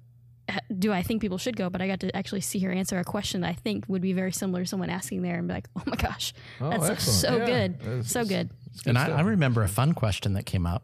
do 0.77 0.91
I 0.91 1.01
think 1.01 1.21
people 1.21 1.37
should 1.37 1.55
go, 1.55 1.69
but 1.69 1.81
I 1.81 1.87
got 1.87 1.99
to 2.01 2.15
actually 2.15 2.41
see 2.41 2.59
her 2.59 2.71
answer 2.71 2.99
a 2.99 3.03
question 3.03 3.41
that 3.41 3.47
I 3.49 3.53
think 3.53 3.85
would 3.87 4.01
be 4.01 4.13
very 4.13 4.31
similar 4.33 4.63
to 4.63 4.67
someone 4.67 4.89
asking 4.89 5.21
there 5.21 5.37
and 5.37 5.47
be 5.47 5.53
like, 5.53 5.67
oh 5.77 5.83
my 5.85 5.95
gosh, 5.95 6.33
Oh, 6.59 6.69
that's 6.69 6.89
excellent. 6.89 6.99
so 7.21 7.37
Yeah. 7.37 7.45
good, 7.45 7.79
That's- 7.79 8.11
so 8.11 8.25
good. 8.25 8.49
It's 8.73 8.81
good 8.81 8.89
And 8.89 8.97
I. 8.97 9.17
I 9.17 9.21
remember 9.21 9.63
a 9.63 9.67
fun 9.69 9.93
question 9.93 10.33
that 10.33 10.45
came 10.45 10.65
up 10.65 10.83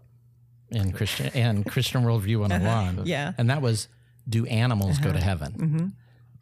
in 0.69 0.91
Christian 0.91 1.27
and 1.33 1.65
Christian 1.65 2.03
Worldview 2.03 2.39
101. 2.41 3.05
Yeah. 3.05 3.31
And 3.37 3.49
that 3.49 3.61
was, 3.61 3.87
do 4.27 4.45
animals 4.45 4.97
go 4.99 5.11
to 5.13 5.19
heaven? 5.19 5.93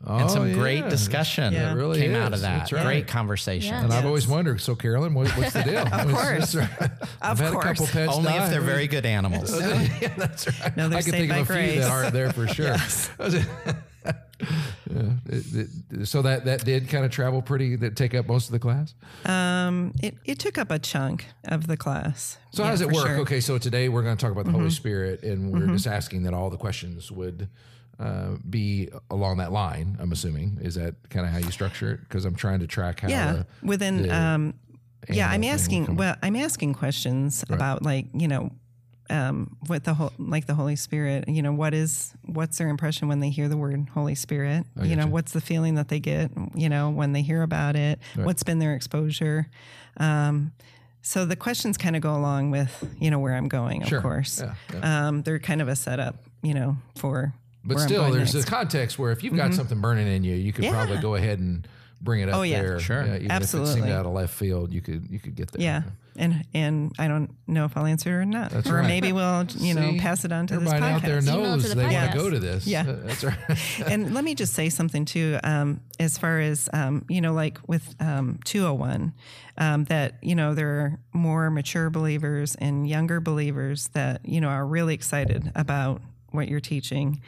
Oh, 0.07 0.17
and 0.17 0.29
some 0.31 0.53
great 0.53 0.87
discussion 0.89 1.53
Yeah. 1.53 1.71
It 1.71 1.75
really 1.75 1.99
came 1.99 2.13
out 2.15 2.33
of 2.33 2.41
that. 2.41 2.71
Right. 2.71 2.83
Great 2.85 3.07
conversation. 3.07 3.73
Yeah. 3.73 3.83
And 3.85 3.93
I've 3.93 4.05
always 4.05 4.27
wondered. 4.27 4.61
So, 4.61 4.75
Carolyn, 4.75 5.13
what, 5.13 5.29
what's 5.37 5.53
the 5.53 5.63
deal? 5.63 5.77
of 5.91 6.11
course. 6.13 6.53
That's 6.53 6.55
right. 6.55 6.91
I've 7.21 7.39
had 7.39 7.49
a 7.49 7.51
course. 7.53 7.65
couple 7.65 7.87
pets 7.87 8.13
Only 8.13 8.29
die. 8.31 8.43
if 8.45 8.51
they're 8.51 8.61
very 8.61 8.87
good 8.87 9.05
animals. 9.05 9.51
yeah, 10.01 10.13
that's 10.15 10.47
right. 10.61 10.77
No, 10.77 10.89
they're 10.89 10.99
I 10.99 11.01
can 11.01 11.11
saved 11.11 11.29
think 11.29 11.31
of 11.31 11.37
by 11.37 11.41
a 11.41 11.45
few 11.45 11.55
grace. 11.55 11.79
that 11.79 11.91
aren't 11.91 12.13
there 12.13 12.31
for 12.31 12.47
sure. 12.47 12.75
yeah. 13.19 15.11
It- 15.27 15.69
it- 15.91 16.05
so 16.07 16.21
that 16.21 16.45
that 16.45 16.63
did 16.65 16.89
kind 16.89 17.05
of 17.05 17.11
travel 17.11 17.41
pretty. 17.41 17.75
That 17.77 17.95
take 17.95 18.13
up 18.13 18.27
most 18.27 18.47
of 18.47 18.51
the 18.51 18.59
class. 18.59 18.93
Um, 19.25 19.93
it, 20.03 20.15
it 20.25 20.39
took 20.39 20.57
up 20.57 20.71
a 20.71 20.77
chunk 20.79 21.25
of 21.45 21.67
the 21.67 21.77
class. 21.77 22.37
So 22.51 22.61
Yeah, 22.61 22.65
how 22.67 22.71
does 22.71 22.81
it 22.81 22.91
work? 22.91 23.07
sure. 23.07 23.17
Okay, 23.19 23.39
so 23.39 23.57
today 23.57 23.89
we're 23.89 24.03
going 24.03 24.15
to 24.15 24.21
talk 24.21 24.31
about 24.31 24.45
the 24.45 24.51
Holy 24.51 24.69
Spirit, 24.69 25.23
and 25.23 25.51
we're 25.51 25.67
just 25.73 25.87
asking 25.87 26.23
that 26.23 26.33
all 26.33 26.49
the 26.49 26.57
questions 26.57 27.11
would 27.11 27.49
uh, 27.99 28.35
be 28.49 28.89
along 29.09 29.37
that 29.37 29.51
line. 29.51 29.97
I'm 29.99 30.11
assuming 30.11 30.59
is 30.61 30.75
that 30.75 30.95
kind 31.09 31.25
of 31.25 31.31
how 31.31 31.37
you 31.39 31.51
structure 31.51 31.91
it? 31.93 32.01
Because 32.01 32.25
I'm 32.25 32.35
trying 32.35 32.59
to 32.59 32.67
track 32.67 32.99
how. 33.01 33.09
Yeah, 33.09 33.31
the- 33.33 33.45
within 33.63 34.01
the 34.03 34.15
um, 34.15 34.53
yeah, 35.09 35.29
I'm 35.29 35.43
asking. 35.43 35.95
Well, 35.95 36.15
I'm 36.23 36.35
asking 36.35 36.73
questions 36.73 37.43
about 37.49 37.83
like 37.83 38.07
you 38.13 38.27
know, 38.27 38.51
um, 39.09 39.55
what 39.67 39.83
the 39.83 39.93
whole 39.93 40.11
like 40.17 40.47
the 40.47 40.55
Holy 40.55 40.75
Spirit. 40.75 41.29
You 41.29 41.41
know, 41.43 41.53
what 41.53 41.73
is 41.73 42.13
what's 42.23 42.57
their 42.57 42.69
impression 42.69 43.07
when 43.07 43.19
they 43.19 43.29
hear 43.29 43.47
the 43.47 43.55
word 43.57 43.87
Holy 43.93 44.15
Spirit? 44.15 44.65
You 44.81 44.95
know, 44.95 45.03
gotcha. 45.03 45.07
what's 45.11 45.31
the 45.33 45.41
feeling 45.41 45.75
that 45.75 45.89
they 45.89 45.99
get? 45.99 46.31
You 46.55 46.69
know, 46.69 46.89
when 46.89 47.13
they 47.13 47.21
hear 47.21 47.43
about 47.43 47.75
it, 47.75 47.99
what's 48.15 48.41
been 48.43 48.59
their 48.59 48.73
exposure? 48.73 49.47
Um, 49.97 50.51
so 51.03 51.23
the 51.23 51.35
questions 51.35 51.77
kind 51.77 51.95
of 51.95 52.01
go 52.01 52.15
along 52.15 52.49
with 52.49 52.83
you 52.99 53.11
know 53.11 53.19
where 53.19 53.35
I'm 53.35 53.47
going. 53.47 53.83
Of 53.83 53.89
Sure. 53.89 54.01
course, 54.01 54.41
Yeah, 54.73 55.07
Um, 55.07 55.21
they're 55.21 55.37
kind 55.39 55.61
of 55.61 55.67
a 55.67 55.75
setup. 55.75 56.15
You 56.41 56.55
know, 56.55 56.77
for 56.97 57.31
But 57.65 57.75
where 57.75 57.83
I'm 57.83 57.89
still, 57.89 58.01
going 58.03 58.13
there's 58.13 58.33
next. 58.33 58.45
this 58.45 58.45
context 58.45 58.99
where 58.99 59.11
if 59.11 59.23
you've 59.23 59.35
got 59.35 59.53
something 59.53 59.81
burning 59.81 60.07
in 60.07 60.23
you, 60.23 60.35
you 60.35 60.53
could 60.53 60.63
Yeah. 60.65 60.71
probably 60.71 60.97
go 60.97 61.15
ahead 61.15 61.39
and 61.39 61.67
bring 62.01 62.21
it 62.21 62.29
up 62.29 62.35
Oh, 62.35 62.41
yeah. 62.43 62.61
there. 62.61 62.79
Sure. 62.79 63.01
even 63.03 63.15
If 63.15 63.23
it 63.23 63.31
Absolutely. 63.31 63.73
seemed 63.75 63.89
out 63.89 64.05
of 64.05 64.11
left 64.13 64.33
field, 64.33 64.71
you 64.71 64.81
could 64.81 65.07
you 65.09 65.19
could 65.19 65.33
get 65.35 65.51
there. 65.51 65.63
Yeah. 65.63 65.81
And 66.17 66.45
and 66.53 66.93
I 66.99 67.07
don't 67.07 67.31
know 67.47 67.65
if 67.65 67.75
I'll 67.75 67.85
answer 67.85 68.21
or 68.21 68.25
not. 68.25 68.51
That's 68.51 68.69
or 68.69 68.75
right. 68.75 68.87
maybe 68.87 69.11
we'll, 69.11 69.45
you 69.57 69.73
know, 69.73 69.91
See, 69.91 69.99
pass 69.99 70.23
it 70.23 70.31
on 70.31 70.45
to 70.47 70.59
this 70.59 70.67
Everybody 70.71 70.93
out 70.93 71.01
there 71.01 71.21
knows 71.21 71.67
the 71.67 71.75
they 71.75 71.87
want 71.93 72.11
to 72.11 72.17
go 72.17 72.29
to 72.29 72.39
this. 72.39 72.67
Yeah. 72.67 72.81
Uh, 72.87 72.95
that's 73.05 73.23
right. 73.23 73.37
and 73.87 74.13
let 74.13 74.23
me 74.23 74.35
just 74.35 74.53
say 74.53 74.69
something 74.69 75.03
too, 75.05 75.39
um, 75.43 75.81
as 75.99 76.17
far 76.17 76.39
as 76.39 76.69
um, 76.73 77.05
you 77.09 77.19
know, 77.21 77.33
like 77.33 77.57
with 77.67 77.95
um, 77.99 78.39
201, 78.45 79.13
um, 79.57 79.85
that 79.85 80.15
you 80.21 80.35
know 80.35 80.53
there 80.53 80.69
are 80.69 80.99
more 81.13 81.49
mature 81.49 81.89
believers 81.89 82.55
and 82.55 82.87
younger 82.87 83.19
believers 83.19 83.87
that 83.93 84.21
you 84.23 84.39
know 84.39 84.49
are 84.49 84.65
really 84.65 84.93
excited 84.93 85.51
about 85.55 86.01
what 86.31 86.47
you're 86.49 86.59
teaching. 86.61 87.21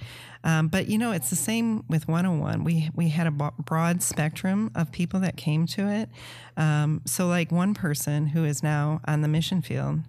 Um, 0.43 0.67
but 0.67 0.87
you 0.87 0.97
know, 0.97 1.11
it's 1.11 1.29
the 1.29 1.35
same 1.35 1.83
with 1.87 2.07
101. 2.07 2.63
We 2.63 2.89
we 2.93 3.09
had 3.09 3.27
a 3.27 3.31
broad 3.31 4.01
spectrum 4.01 4.71
of 4.75 4.91
people 4.91 5.19
that 5.21 5.37
came 5.37 5.65
to 5.67 5.87
it. 5.87 6.09
Um, 6.55 7.01
so, 7.05 7.27
like 7.27 7.51
one 7.51 7.73
person 7.73 8.27
who 8.27 8.45
is 8.45 8.63
now 8.63 9.01
on 9.05 9.21
the 9.21 9.27
mission 9.27 9.61
field 9.61 10.01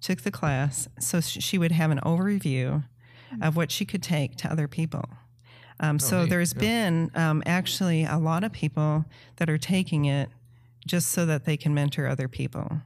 took 0.00 0.22
the 0.22 0.30
class, 0.30 0.88
so 0.98 1.20
she 1.20 1.58
would 1.58 1.72
have 1.72 1.90
an 1.90 2.00
overview 2.00 2.84
of 3.42 3.56
what 3.56 3.70
she 3.70 3.84
could 3.84 4.02
take 4.02 4.36
to 4.36 4.50
other 4.50 4.68
people. 4.68 5.04
Um, 5.80 5.98
so 5.98 6.20
neat. 6.20 6.30
there's 6.30 6.54
been 6.54 7.10
um, 7.14 7.42
actually 7.46 8.04
a 8.04 8.18
lot 8.18 8.44
of 8.44 8.52
people 8.52 9.04
that 9.36 9.50
are 9.50 9.58
taking 9.58 10.04
it 10.04 10.28
just 10.86 11.08
so 11.08 11.26
that 11.26 11.44
they 11.44 11.56
can 11.56 11.74
mentor 11.74 12.06
other 12.06 12.28
people. 12.28 12.80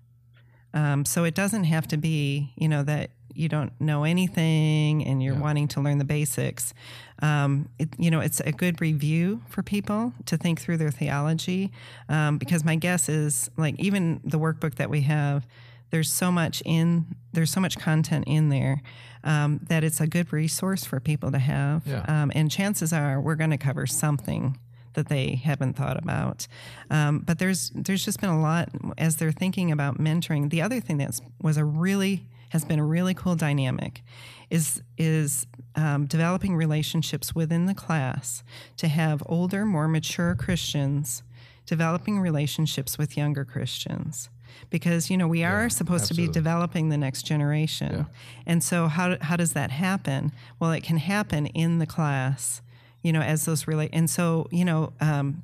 Um, 0.72 1.04
so 1.04 1.24
it 1.24 1.34
doesn't 1.34 1.64
have 1.64 1.88
to 1.88 1.96
be, 1.96 2.52
you 2.56 2.68
know, 2.68 2.82
that 2.84 3.10
you 3.38 3.48
don't 3.48 3.72
know 3.80 4.04
anything 4.04 5.04
and 5.06 5.22
you're 5.22 5.34
wanting 5.34 5.68
to 5.68 5.80
learn 5.80 5.98
the 5.98 6.04
basics. 6.04 6.74
Um, 7.22 7.68
it, 7.78 7.88
you 7.98 8.10
know, 8.10 8.20
it's 8.20 8.40
a 8.40 8.52
good 8.52 8.80
review 8.80 9.42
for 9.48 9.62
people 9.62 10.12
to 10.26 10.36
think 10.36 10.60
through 10.60 10.78
their 10.78 10.90
theology. 10.90 11.70
Um, 12.08 12.38
because 12.38 12.64
my 12.64 12.76
guess 12.76 13.08
is, 13.08 13.50
like, 13.56 13.78
even 13.78 14.20
the 14.24 14.38
workbook 14.38 14.74
that 14.76 14.90
we 14.90 15.02
have, 15.02 15.46
there's 15.90 16.12
so 16.12 16.30
much 16.30 16.62
in 16.66 17.06
there's 17.32 17.50
so 17.50 17.60
much 17.60 17.78
content 17.78 18.24
in 18.26 18.48
there 18.48 18.82
um, 19.24 19.60
that 19.68 19.84
it's 19.84 20.00
a 20.00 20.06
good 20.06 20.32
resource 20.32 20.84
for 20.84 21.00
people 21.00 21.30
to 21.32 21.38
have. 21.38 21.86
Yeah. 21.86 22.04
Um, 22.08 22.32
and 22.34 22.50
chances 22.50 22.92
are 22.92 23.20
we're 23.20 23.36
going 23.36 23.50
to 23.50 23.58
cover 23.58 23.86
something 23.86 24.58
that 24.94 25.08
they 25.08 25.36
haven't 25.36 25.74
thought 25.74 25.96
about. 25.96 26.46
Um, 26.90 27.20
but 27.20 27.38
there's 27.38 27.70
there's 27.74 28.04
just 28.04 28.20
been 28.20 28.30
a 28.30 28.40
lot 28.40 28.68
as 28.98 29.16
they're 29.16 29.32
thinking 29.32 29.70
about 29.70 29.98
mentoring. 29.98 30.50
The 30.50 30.60
other 30.60 30.80
thing 30.80 30.98
that 30.98 31.20
was 31.40 31.56
a 31.56 31.64
really 31.64 32.26
has 32.50 32.64
been 32.64 32.78
a 32.78 32.84
really 32.84 33.14
cool 33.14 33.36
dynamic 33.36 34.02
is 34.50 34.82
is 34.96 35.46
um, 35.76 36.06
developing 36.06 36.56
relationships 36.56 37.34
within 37.34 37.66
the 37.66 37.74
class 37.74 38.42
to 38.76 38.88
have 38.88 39.22
older, 39.26 39.64
more 39.64 39.88
mature 39.88 40.34
Christians 40.34 41.22
developing 41.66 42.18
relationships 42.18 42.96
with 42.96 43.16
younger 43.16 43.44
Christians. 43.44 44.30
Because 44.70 45.10
you 45.10 45.16
know 45.16 45.28
we 45.28 45.44
are 45.44 45.68
supposed 45.68 46.06
to 46.06 46.14
be 46.14 46.26
developing 46.26 46.88
the 46.88 46.96
next 46.96 47.24
generation, 47.24 48.06
and 48.46 48.64
so 48.64 48.88
how 48.88 49.16
how 49.20 49.36
does 49.36 49.52
that 49.52 49.70
happen? 49.70 50.32
Well, 50.58 50.72
it 50.72 50.82
can 50.82 50.96
happen 50.96 51.46
in 51.46 51.78
the 51.78 51.86
class, 51.86 52.62
you 53.02 53.12
know, 53.12 53.20
as 53.20 53.44
those 53.44 53.68
relate. 53.68 53.90
And 53.92 54.08
so 54.08 54.48
you 54.50 54.64
know, 54.64 54.94
um, 55.00 55.42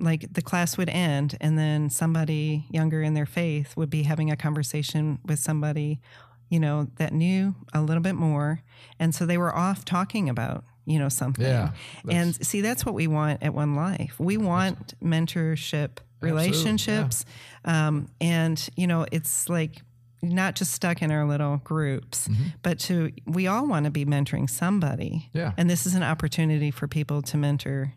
like 0.00 0.32
the 0.32 0.42
class 0.42 0.76
would 0.76 0.88
end, 0.88 1.36
and 1.40 1.58
then 1.58 1.90
somebody 1.90 2.66
younger 2.70 3.02
in 3.02 3.14
their 3.14 3.26
faith 3.26 3.76
would 3.76 3.90
be 3.90 4.02
having 4.04 4.30
a 4.30 4.36
conversation 4.36 5.18
with 5.24 5.38
somebody, 5.38 6.00
you 6.48 6.58
know, 6.58 6.88
that 6.96 7.12
knew 7.12 7.54
a 7.72 7.82
little 7.82 8.02
bit 8.02 8.14
more, 8.14 8.62
and 8.98 9.14
so 9.14 9.26
they 9.26 9.38
were 9.38 9.54
off 9.54 9.84
talking 9.84 10.28
about 10.28 10.64
you 10.86 10.98
know 10.98 11.08
something. 11.08 11.44
Yeah, 11.44 11.72
and 12.08 12.34
see, 12.44 12.60
that's 12.60 12.84
what 12.84 12.94
we 12.94 13.06
want 13.06 13.42
at 13.42 13.54
One 13.54 13.74
Life. 13.74 14.16
We 14.18 14.36
want 14.36 14.98
mentorship 15.00 15.98
relationships, 16.20 17.24
um, 17.64 18.08
and 18.20 18.68
you 18.76 18.86
know, 18.86 19.06
it's 19.12 19.48
like 19.48 19.82
not 20.22 20.54
just 20.54 20.72
stuck 20.72 21.02
in 21.02 21.10
our 21.10 21.26
little 21.26 21.58
groups, 21.58 22.28
but 22.62 22.78
to 22.78 23.12
we 23.26 23.46
all 23.46 23.66
want 23.66 23.84
to 23.84 23.90
be 23.90 24.04
mentoring 24.04 24.48
somebody. 24.48 25.28
Yeah. 25.32 25.52
And 25.56 25.68
this 25.68 25.86
is 25.86 25.94
an 25.94 26.02
opportunity 26.02 26.70
for 26.70 26.86
people 26.86 27.22
to 27.22 27.36
mentor, 27.36 27.94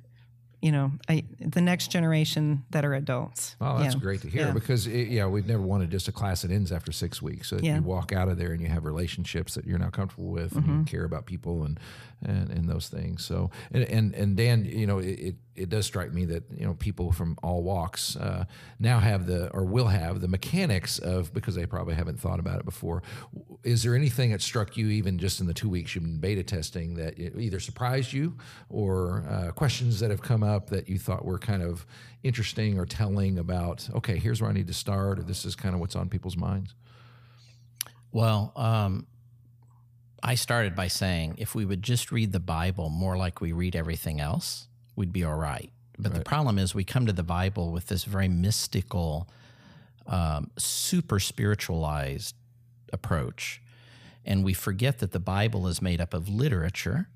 you 0.63 0.71
know, 0.71 0.91
I, 1.09 1.25
the 1.41 1.59
next 1.59 1.91
generation 1.91 2.63
that 2.71 2.85
are 2.85 2.93
adults. 2.93 3.57
Oh, 3.59 3.79
that's 3.79 3.95
Yeah. 3.95 3.99
great 3.99 4.21
to 4.21 4.29
hear 4.29 4.45
Yeah. 4.47 4.51
because 4.53 4.87
it, 4.87 5.09
yeah, 5.09 5.25
we've 5.27 5.45
never 5.45 5.61
wanted 5.61 5.91
just 5.91 6.07
a 6.07 6.13
class 6.13 6.43
that 6.43 6.51
ends 6.51 6.71
after 6.71 6.93
six 6.93 7.21
weeks. 7.21 7.49
So 7.49 7.59
Yeah. 7.61 7.75
you 7.75 7.81
walk 7.83 8.13
out 8.13 8.29
of 8.29 8.37
there 8.37 8.53
and 8.53 8.61
you 8.61 8.69
have 8.69 8.85
relationships 8.85 9.55
that 9.55 9.65
you're 9.67 9.77
now 9.77 9.89
comfortable 9.89 10.29
with 10.29 10.53
and 10.55 10.63
Mm-hmm. 10.63 10.79
you 10.79 10.85
care 10.85 11.03
about 11.03 11.25
people 11.25 11.65
and, 11.65 11.77
and 12.25 12.49
and 12.49 12.69
those 12.69 12.87
things. 12.87 13.25
So 13.25 13.51
and 13.73 13.83
and, 13.83 14.15
and 14.15 14.37
Dan, 14.37 14.63
you 14.63 14.87
know, 14.87 14.99
it, 14.99 15.19
it 15.19 15.35
it 15.55 15.69
does 15.69 15.85
strike 15.85 16.11
me 16.11 16.25
that 16.25 16.43
you 16.55 16.65
know 16.65 16.73
people 16.73 17.11
from 17.11 17.37
all 17.43 17.63
walks 17.63 18.15
uh, 18.15 18.45
now 18.79 18.99
have 18.99 19.25
the 19.27 19.49
or 19.51 19.63
will 19.63 19.87
have 19.87 20.21
the 20.21 20.27
mechanics 20.27 20.99
of 20.99 21.33
because 21.33 21.55
they 21.55 21.65
probably 21.65 21.93
haven't 21.93 22.19
thought 22.19 22.39
about 22.39 22.59
it 22.59 22.65
before. 22.65 23.03
Is 23.63 23.83
there 23.83 23.95
anything 23.95 24.31
that 24.31 24.41
struck 24.41 24.75
you 24.77 24.87
even 24.89 25.19
just 25.19 25.39
in 25.39 25.47
the 25.47 25.53
two 25.53 25.69
weeks 25.69 25.95
you've 25.95 26.03
been 26.03 26.19
beta 26.19 26.43
testing 26.43 26.95
that 26.95 27.19
either 27.19 27.59
surprised 27.59 28.13
you 28.13 28.35
or 28.69 29.25
uh, 29.29 29.51
questions 29.51 29.99
that 29.99 30.09
have 30.09 30.21
come 30.21 30.43
up 30.43 30.69
that 30.69 30.89
you 30.89 30.97
thought 30.97 31.23
were 31.23 31.39
kind 31.39 31.61
of 31.61 31.85
interesting 32.23 32.79
or 32.79 32.85
telling 32.85 33.37
about? 33.37 33.87
Okay, 33.95 34.17
here's 34.17 34.41
where 34.41 34.49
I 34.49 34.53
need 34.53 34.67
to 34.67 34.73
start, 34.73 35.19
or 35.19 35.23
this 35.23 35.45
is 35.45 35.55
kind 35.55 35.75
of 35.75 35.81
what's 35.81 35.95
on 35.95 36.09
people's 36.09 36.37
minds. 36.37 36.73
Well, 38.11 38.53
um, 38.55 39.07
I 40.21 40.35
started 40.35 40.75
by 40.75 40.87
saying 40.87 41.35
if 41.37 41.53
we 41.53 41.65
would 41.65 41.81
just 41.81 42.11
read 42.11 42.31
the 42.31 42.39
Bible 42.39 42.89
more 42.89 43.17
like 43.17 43.41
we 43.41 43.51
read 43.51 43.75
everything 43.75 44.21
else, 44.21 44.67
we'd 44.95 45.13
be 45.13 45.23
all 45.23 45.35
right. 45.35 45.71
But 45.99 46.15
the 46.15 46.21
problem 46.21 46.57
is, 46.57 46.73
we 46.73 46.83
come 46.83 47.05
to 47.05 47.13
the 47.13 47.23
Bible 47.23 47.71
with 47.71 47.87
this 47.87 48.03
very 48.03 48.27
mystical, 48.27 49.29
um, 50.07 50.49
super 50.57 51.19
spiritualized 51.19 52.35
approach. 52.91 53.61
And 54.25 54.43
we 54.43 54.53
forget 54.53 54.99
that 54.99 55.11
the 55.11 55.19
Bible 55.19 55.67
is 55.67 55.81
made 55.81 56.01
up 56.01 56.13
of 56.13 56.27
literature 56.27 57.09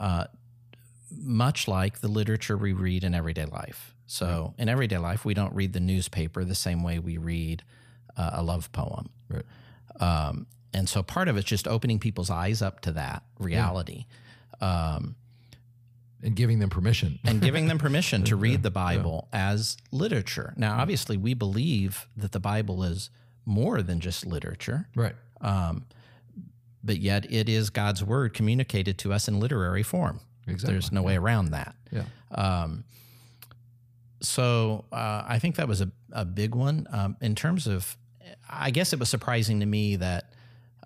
uh, 0.00 0.24
much 1.16 1.68
like 1.68 2.00
the 2.00 2.08
literature 2.08 2.56
we 2.56 2.72
read 2.72 3.04
in 3.04 3.14
everyday 3.14 3.44
life. 3.44 3.94
So, 4.06 4.54
in 4.58 4.68
everyday 4.68 4.98
life, 4.98 5.24
we 5.24 5.34
don't 5.34 5.54
read 5.54 5.72
the 5.72 5.80
newspaper 5.80 6.44
the 6.44 6.54
same 6.54 6.82
way 6.82 6.98
we 6.98 7.18
read 7.18 7.64
uh, 8.16 8.30
a 8.34 8.42
love 8.42 8.70
poem. 8.72 9.10
Right. 9.28 9.44
Um, 10.00 10.46
and 10.72 10.88
so, 10.88 11.02
part 11.02 11.28
of 11.28 11.36
it's 11.36 11.46
just 11.46 11.66
opening 11.66 11.98
people's 11.98 12.30
eyes 12.30 12.62
up 12.62 12.80
to 12.82 12.92
that 12.92 13.24
reality. 13.38 14.06
Um, 14.60 15.16
and 16.22 16.34
giving 16.34 16.58
them 16.58 16.70
permission. 16.70 17.18
and 17.24 17.40
giving 17.40 17.68
them 17.68 17.78
permission 17.78 18.24
to 18.24 18.36
read 18.46 18.62
the 18.62 18.70
Bible 18.70 19.28
as 19.32 19.76
literature. 19.92 20.54
Now, 20.56 20.78
obviously, 20.78 21.16
we 21.16 21.34
believe 21.34 22.06
that 22.16 22.32
the 22.32 22.40
Bible 22.40 22.82
is 22.82 23.10
more 23.44 23.82
than 23.82 24.00
just 24.00 24.26
literature, 24.26 24.88
right. 24.96 25.14
um, 25.40 25.86
but 26.82 26.98
yet 26.98 27.30
it 27.30 27.48
is 27.48 27.70
God's 27.70 28.02
word 28.02 28.34
communicated 28.34 28.98
to 28.98 29.12
us 29.12 29.28
in 29.28 29.38
literary 29.38 29.82
form. 29.82 30.20
Exactly. 30.46 30.74
There's 30.74 30.92
no 30.92 31.02
way 31.02 31.16
around 31.16 31.50
that. 31.50 31.74
Yeah. 31.90 32.04
Um, 32.32 32.84
so 34.20 34.84
uh, 34.92 35.24
I 35.26 35.38
think 35.38 35.56
that 35.56 35.68
was 35.68 35.80
a, 35.80 35.90
a 36.12 36.24
big 36.24 36.54
one. 36.54 36.86
Um, 36.90 37.16
in 37.20 37.34
terms 37.34 37.66
of, 37.66 37.96
I 38.48 38.70
guess 38.70 38.92
it 38.92 38.98
was 38.98 39.08
surprising 39.08 39.60
to 39.60 39.66
me 39.66 39.96
that, 39.96 40.32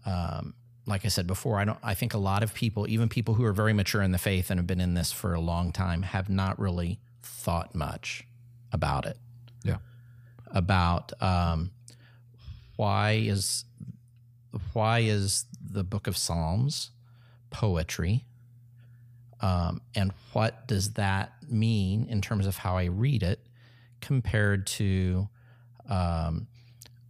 um, 0.04 0.54
like 0.86 1.04
I 1.04 1.08
said 1.08 1.26
before, 1.26 1.58
I 1.58 1.64
don't. 1.64 1.78
I 1.82 1.94
think 1.94 2.14
a 2.14 2.18
lot 2.18 2.42
of 2.42 2.54
people, 2.54 2.88
even 2.88 3.08
people 3.08 3.34
who 3.34 3.44
are 3.44 3.52
very 3.52 3.72
mature 3.72 4.02
in 4.02 4.12
the 4.12 4.18
faith 4.18 4.50
and 4.50 4.58
have 4.58 4.66
been 4.66 4.80
in 4.80 4.94
this 4.94 5.12
for 5.12 5.34
a 5.34 5.40
long 5.40 5.72
time, 5.72 6.02
have 6.02 6.28
not 6.28 6.58
really 6.58 7.00
thought 7.22 7.74
much 7.74 8.26
about 8.72 9.06
it. 9.06 9.18
Yeah. 9.62 9.76
About 10.50 11.12
um, 11.22 11.70
why 12.76 13.12
is 13.12 13.64
why 14.72 15.00
is 15.00 15.44
the 15.60 15.84
Book 15.84 16.06
of 16.06 16.16
Psalms 16.16 16.90
poetry? 17.50 18.24
Um, 19.40 19.80
and 19.94 20.12
what 20.32 20.66
does 20.66 20.94
that 20.94 21.32
mean 21.48 22.06
in 22.08 22.20
terms 22.20 22.46
of 22.46 22.58
how 22.58 22.76
I 22.76 22.84
read 22.86 23.22
it 23.22 23.40
compared 24.00 24.66
to 24.66 25.28
um, 25.88 26.46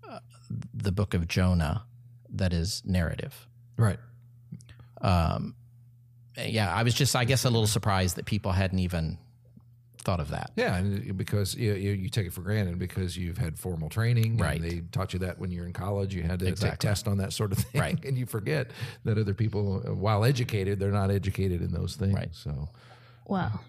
uh, 0.09 0.21
the 0.73 0.93
book 0.93 1.14
of 1.14 1.27
Jonah 1.27 1.85
that 2.29 2.53
is 2.53 2.83
narrative? 2.85 3.49
Right. 3.81 3.99
Um, 5.01 5.55
yeah, 6.37 6.72
I 6.72 6.83
was 6.83 6.95
just, 6.95 7.16
I 7.16 7.24
guess, 7.24 7.45
a 7.45 7.51
little 7.51 7.66
surprised 7.66 8.16
that 8.16 8.26
people 8.26 8.53
hadn't 8.53 8.78
even 8.78 9.18
thought 10.03 10.20
of 10.20 10.31
that. 10.31 10.51
Yeah, 10.57 10.76
and 10.76 11.16
because 11.16 11.55
you, 11.55 11.74
you, 11.74 11.91
you 11.93 12.09
take 12.09 12.26
it 12.26 12.33
for 12.33 12.41
granted 12.41 12.78
because 12.78 13.16
you've 13.16 13.37
had 13.39 13.59
formal 13.59 13.89
training, 13.91 14.33
and 14.33 14.41
Right. 14.41 14.61
they 14.62 14.81
taught 14.93 15.12
you 15.12 15.18
that 15.20 15.39
when 15.39 15.51
you're 15.51 15.66
in 15.66 15.72
college. 15.74 16.14
You 16.14 16.22
had 16.22 16.39
to 16.39 16.47
take 16.47 16.53
Exactly. 16.53 16.89
test 16.89 17.09
on 17.09 17.18
that 17.18 17.33
sort 17.35 17.53
of 17.53 17.59
thing, 17.59 17.81
Right. 17.81 18.05
And 18.05 18.16
you 18.16 18.24
forget 18.26 18.70
that 19.05 19.18
other 19.18 19.35
people, 19.35 19.83
uh, 19.87 19.95
while 19.95 20.24
educated, 20.24 20.78
they're 20.78 20.91
not 20.93 21.11
educated 21.11 21.61
in 21.61 21.72
those 21.72 21.97
things. 21.97 22.14
Right. 22.14 22.31
So 22.33 22.68
Wow. 23.26 23.61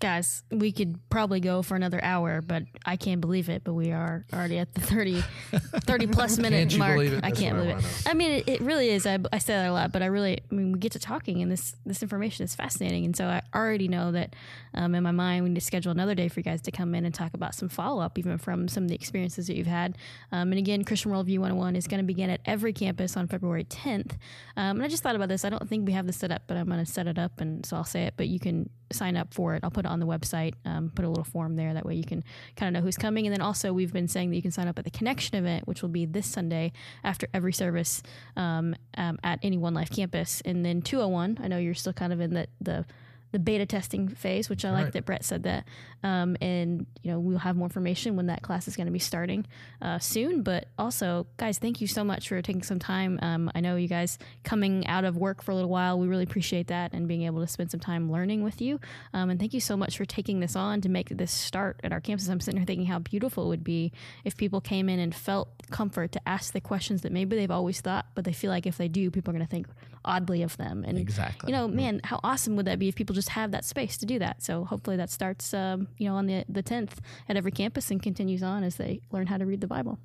Guys, 0.00 0.42
we 0.50 0.72
could 0.72 0.98
probably 1.10 1.40
go 1.40 1.60
for 1.60 1.76
another 1.76 2.02
hour, 2.02 2.40
but 2.40 2.62
I 2.86 2.96
can't 2.96 3.20
believe 3.20 3.50
it. 3.50 3.64
But 3.64 3.74
we 3.74 3.92
are 3.92 4.24
already 4.32 4.56
at 4.58 4.72
the 4.74 4.80
30, 4.80 5.20
30 5.52 6.06
plus 6.06 6.38
minute 6.38 6.70
Can't 6.70 6.78
mark. 6.78 6.94
believe 6.94 7.12
it? 7.12 7.20
I 7.22 7.30
can't 7.30 7.54
believe 7.56 7.76
it. 7.76 7.84
I 8.06 8.14
mean, 8.14 8.30
it, 8.30 8.48
it 8.48 8.60
really 8.62 8.88
is. 8.88 9.06
I, 9.06 9.18
I 9.30 9.36
say 9.36 9.52
that 9.52 9.68
a 9.68 9.72
lot, 9.74 9.92
but 9.92 10.00
I 10.02 10.06
really, 10.06 10.40
I 10.50 10.54
mean, 10.54 10.72
we 10.72 10.78
get 10.78 10.92
to 10.92 10.98
talking, 10.98 11.42
and 11.42 11.52
this 11.52 11.76
this 11.84 12.02
information 12.02 12.44
is 12.44 12.54
fascinating. 12.54 13.04
And 13.04 13.14
so 13.14 13.26
I 13.26 13.42
already 13.54 13.88
know 13.88 14.10
that 14.12 14.34
um, 14.72 14.94
in 14.94 15.02
my 15.02 15.10
mind, 15.10 15.44
we 15.44 15.50
need 15.50 15.56
to 15.56 15.60
schedule 15.60 15.92
another 15.92 16.14
day 16.14 16.28
for 16.28 16.40
you 16.40 16.44
guys 16.44 16.62
to 16.62 16.70
come 16.70 16.94
in 16.94 17.04
and 17.04 17.14
talk 17.14 17.34
about 17.34 17.54
some 17.54 17.68
follow 17.68 18.02
up, 18.02 18.18
even 18.18 18.38
from 18.38 18.68
some 18.68 18.84
of 18.84 18.88
the 18.88 18.94
experiences 18.94 19.48
that 19.48 19.56
you've 19.56 19.66
had. 19.66 19.98
Um, 20.32 20.50
and 20.52 20.58
again, 20.58 20.82
Christian 20.82 21.12
Worldview 21.12 21.40
101 21.40 21.76
is 21.76 21.86
going 21.86 22.00
to 22.00 22.06
begin 22.06 22.30
at 22.30 22.40
every 22.46 22.72
campus 22.72 23.18
on 23.18 23.28
February 23.28 23.64
10th. 23.64 24.12
Um, 24.56 24.76
and 24.76 24.82
I 24.82 24.88
just 24.88 25.02
thought 25.02 25.14
about 25.16 25.28
this. 25.28 25.44
I 25.44 25.50
don't 25.50 25.68
think 25.68 25.86
we 25.86 25.92
have 25.92 26.06
this 26.06 26.16
set 26.16 26.30
up, 26.32 26.44
but 26.46 26.56
I'm 26.56 26.66
going 26.68 26.82
to 26.82 26.90
set 26.90 27.06
it 27.06 27.18
up, 27.18 27.40
and 27.42 27.66
so 27.66 27.76
I'll 27.76 27.84
say 27.84 28.04
it. 28.04 28.14
But 28.16 28.28
you 28.28 28.40
can 28.40 28.70
sign 28.92 29.16
up 29.16 29.34
for 29.34 29.54
it. 29.54 29.62
I'll 29.62 29.70
put 29.70 29.84
it 29.84 29.89
on 29.90 30.00
the 30.00 30.06
website. 30.06 30.54
Um, 30.64 30.90
put 30.94 31.04
a 31.04 31.08
little 31.08 31.24
form 31.24 31.56
there. 31.56 31.74
That 31.74 31.84
way 31.84 31.94
you 31.94 32.04
can 32.04 32.24
kind 32.56 32.74
of 32.74 32.80
know 32.80 32.84
who's 32.84 32.96
coming. 32.96 33.26
And 33.26 33.34
then 33.34 33.42
also 33.42 33.72
we've 33.72 33.92
been 33.92 34.08
saying 34.08 34.30
that 34.30 34.36
you 34.36 34.42
can 34.42 34.50
sign 34.50 34.68
up 34.68 34.78
at 34.78 34.84
the 34.84 34.90
Connection 34.90 35.36
event, 35.36 35.66
which 35.66 35.82
will 35.82 35.88
be 35.88 36.06
this 36.06 36.26
Sunday 36.26 36.72
after 37.04 37.28
every 37.34 37.52
service 37.52 38.02
um, 38.36 38.74
um, 38.96 39.18
at 39.22 39.38
any 39.42 39.58
One 39.58 39.74
Life 39.74 39.90
campus. 39.90 40.40
And 40.44 40.64
then 40.64 40.82
201. 40.82 41.38
I 41.42 41.48
know 41.48 41.58
you're 41.58 41.74
still 41.74 41.92
kind 41.92 42.12
of 42.12 42.20
in 42.20 42.34
the 42.34 42.46
the 42.60 42.84
the 43.32 43.38
beta 43.38 43.66
testing 43.66 44.08
phase, 44.08 44.48
which 44.48 44.64
I 44.64 44.70
like 44.70 44.84
Right. 44.84 44.92
that 44.94 45.04
Brett 45.04 45.24
said 45.24 45.42
that. 45.44 45.64
Um, 46.02 46.36
and 46.40 46.86
you 47.02 47.10
know 47.10 47.20
we'll 47.20 47.38
have 47.38 47.56
more 47.56 47.66
information 47.66 48.16
when 48.16 48.26
that 48.26 48.42
class 48.42 48.66
is 48.66 48.74
going 48.76 48.86
to 48.86 48.92
be 48.92 48.98
starting 48.98 49.46
uh, 49.82 49.98
soon. 49.98 50.42
But 50.42 50.66
also, 50.78 51.26
guys, 51.36 51.58
thank 51.58 51.80
you 51.80 51.86
so 51.86 52.02
much 52.04 52.28
for 52.28 52.40
taking 52.42 52.62
some 52.62 52.78
time. 52.78 53.18
Um, 53.22 53.50
I 53.54 53.60
know 53.60 53.76
you 53.76 53.88
guys 53.88 54.18
coming 54.42 54.86
out 54.86 55.04
of 55.04 55.16
work 55.16 55.42
for 55.42 55.52
a 55.52 55.54
little 55.54 55.70
while. 55.70 55.98
We 55.98 56.06
really 56.08 56.24
appreciate 56.24 56.68
that 56.68 56.92
and 56.92 57.06
being 57.06 57.22
able 57.22 57.40
to 57.40 57.46
spend 57.46 57.70
some 57.70 57.80
time 57.80 58.10
learning 58.10 58.42
with 58.42 58.60
you. 58.60 58.80
Um, 59.12 59.30
and 59.30 59.38
thank 59.38 59.52
you 59.54 59.60
so 59.60 59.76
much 59.76 59.96
for 59.96 60.04
taking 60.04 60.40
this 60.40 60.56
on 60.56 60.80
to 60.80 60.88
make 60.88 61.10
this 61.10 61.30
start 61.32 61.80
at 61.84 61.92
our 61.92 62.00
campus. 62.00 62.28
I'm 62.28 62.40
sitting 62.40 62.58
here 62.58 62.66
thinking 62.66 62.86
how 62.86 62.98
beautiful 63.00 63.44
it 63.44 63.48
would 63.48 63.64
be 63.64 63.92
if 64.24 64.36
people 64.36 64.60
came 64.60 64.88
in 64.88 64.98
and 64.98 65.14
felt 65.14 65.48
comfort 65.70 66.12
to 66.12 66.28
ask 66.28 66.52
the 66.52 66.60
questions 66.60 67.02
that 67.02 67.12
maybe 67.12 67.36
they've 67.36 67.50
always 67.50 67.80
thought, 67.80 68.06
but 68.14 68.24
they 68.24 68.32
feel 68.32 68.50
like 68.50 68.66
if 68.66 68.76
they 68.78 68.88
do, 68.88 69.10
people 69.10 69.30
are 69.30 69.34
going 69.36 69.44
to 69.46 69.50
think 69.50 69.66
oddly 70.04 70.42
of 70.42 70.56
them. 70.56 70.84
And 70.86 70.98
Exactly. 70.98 71.50
you 71.52 71.56
know, 71.56 71.68
man, 71.68 72.00
how 72.04 72.20
awesome 72.24 72.56
would 72.56 72.66
that 72.66 72.78
be 72.78 72.88
if 72.88 72.94
people 72.94 73.14
just 73.14 73.30
have 73.30 73.50
that 73.52 73.64
space 73.64 73.96
to 73.98 74.06
do 74.06 74.18
that? 74.18 74.42
So 74.42 74.64
hopefully 74.64 74.96
that 74.96 75.10
starts, 75.10 75.52
um, 75.54 75.88
you 75.98 76.08
know, 76.08 76.16
on 76.16 76.26
the 76.26 76.44
the 76.48 76.62
tenth 76.62 77.00
at 77.28 77.36
every 77.36 77.52
campus 77.52 77.90
and 77.90 78.02
continues 78.02 78.42
on 78.42 78.64
as 78.64 78.76
they 78.76 79.00
learn 79.10 79.26
how 79.26 79.36
to 79.38 79.46
read 79.46 79.60
the 79.60 79.66
Bible. 79.66 79.98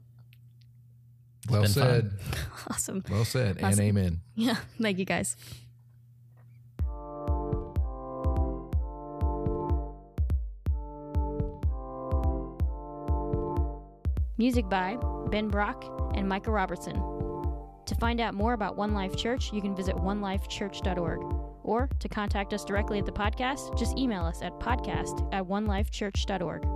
well 1.49 1.65
said. 1.67 2.11
Awesome. 2.69 3.03
Well 3.09 3.25
said. 3.25 3.57
And 3.61 3.79
amen. 3.79 4.21
Yeah. 4.35 4.57
Thank 4.81 4.97
you 4.99 5.05
guys. 5.05 5.37
Music 14.37 14.67
by 14.69 14.97
Ben 15.31 15.47
Brock 15.47 15.85
and 16.15 16.27
Micah 16.27 16.51
Robertson. 16.51 16.95
To 17.85 17.95
find 17.95 18.19
out 18.19 18.33
more 18.33 18.53
about 18.53 18.75
One 18.75 18.93
Life 18.93 19.15
Church, 19.15 19.53
you 19.53 19.61
can 19.61 19.75
visit 19.75 19.95
onelifechurch.org. 19.95 21.19
Or 21.63 21.89
to 21.99 22.09
contact 22.09 22.53
us 22.53 22.65
directly 22.65 22.99
at 22.99 23.05
the 23.05 23.11
podcast, 23.11 23.77
just 23.77 23.97
email 23.97 24.23
us 24.23 24.41
at 24.41 24.59
podcast 24.59 25.27
at 25.33 25.45
onelifechurch.org. 25.45 26.74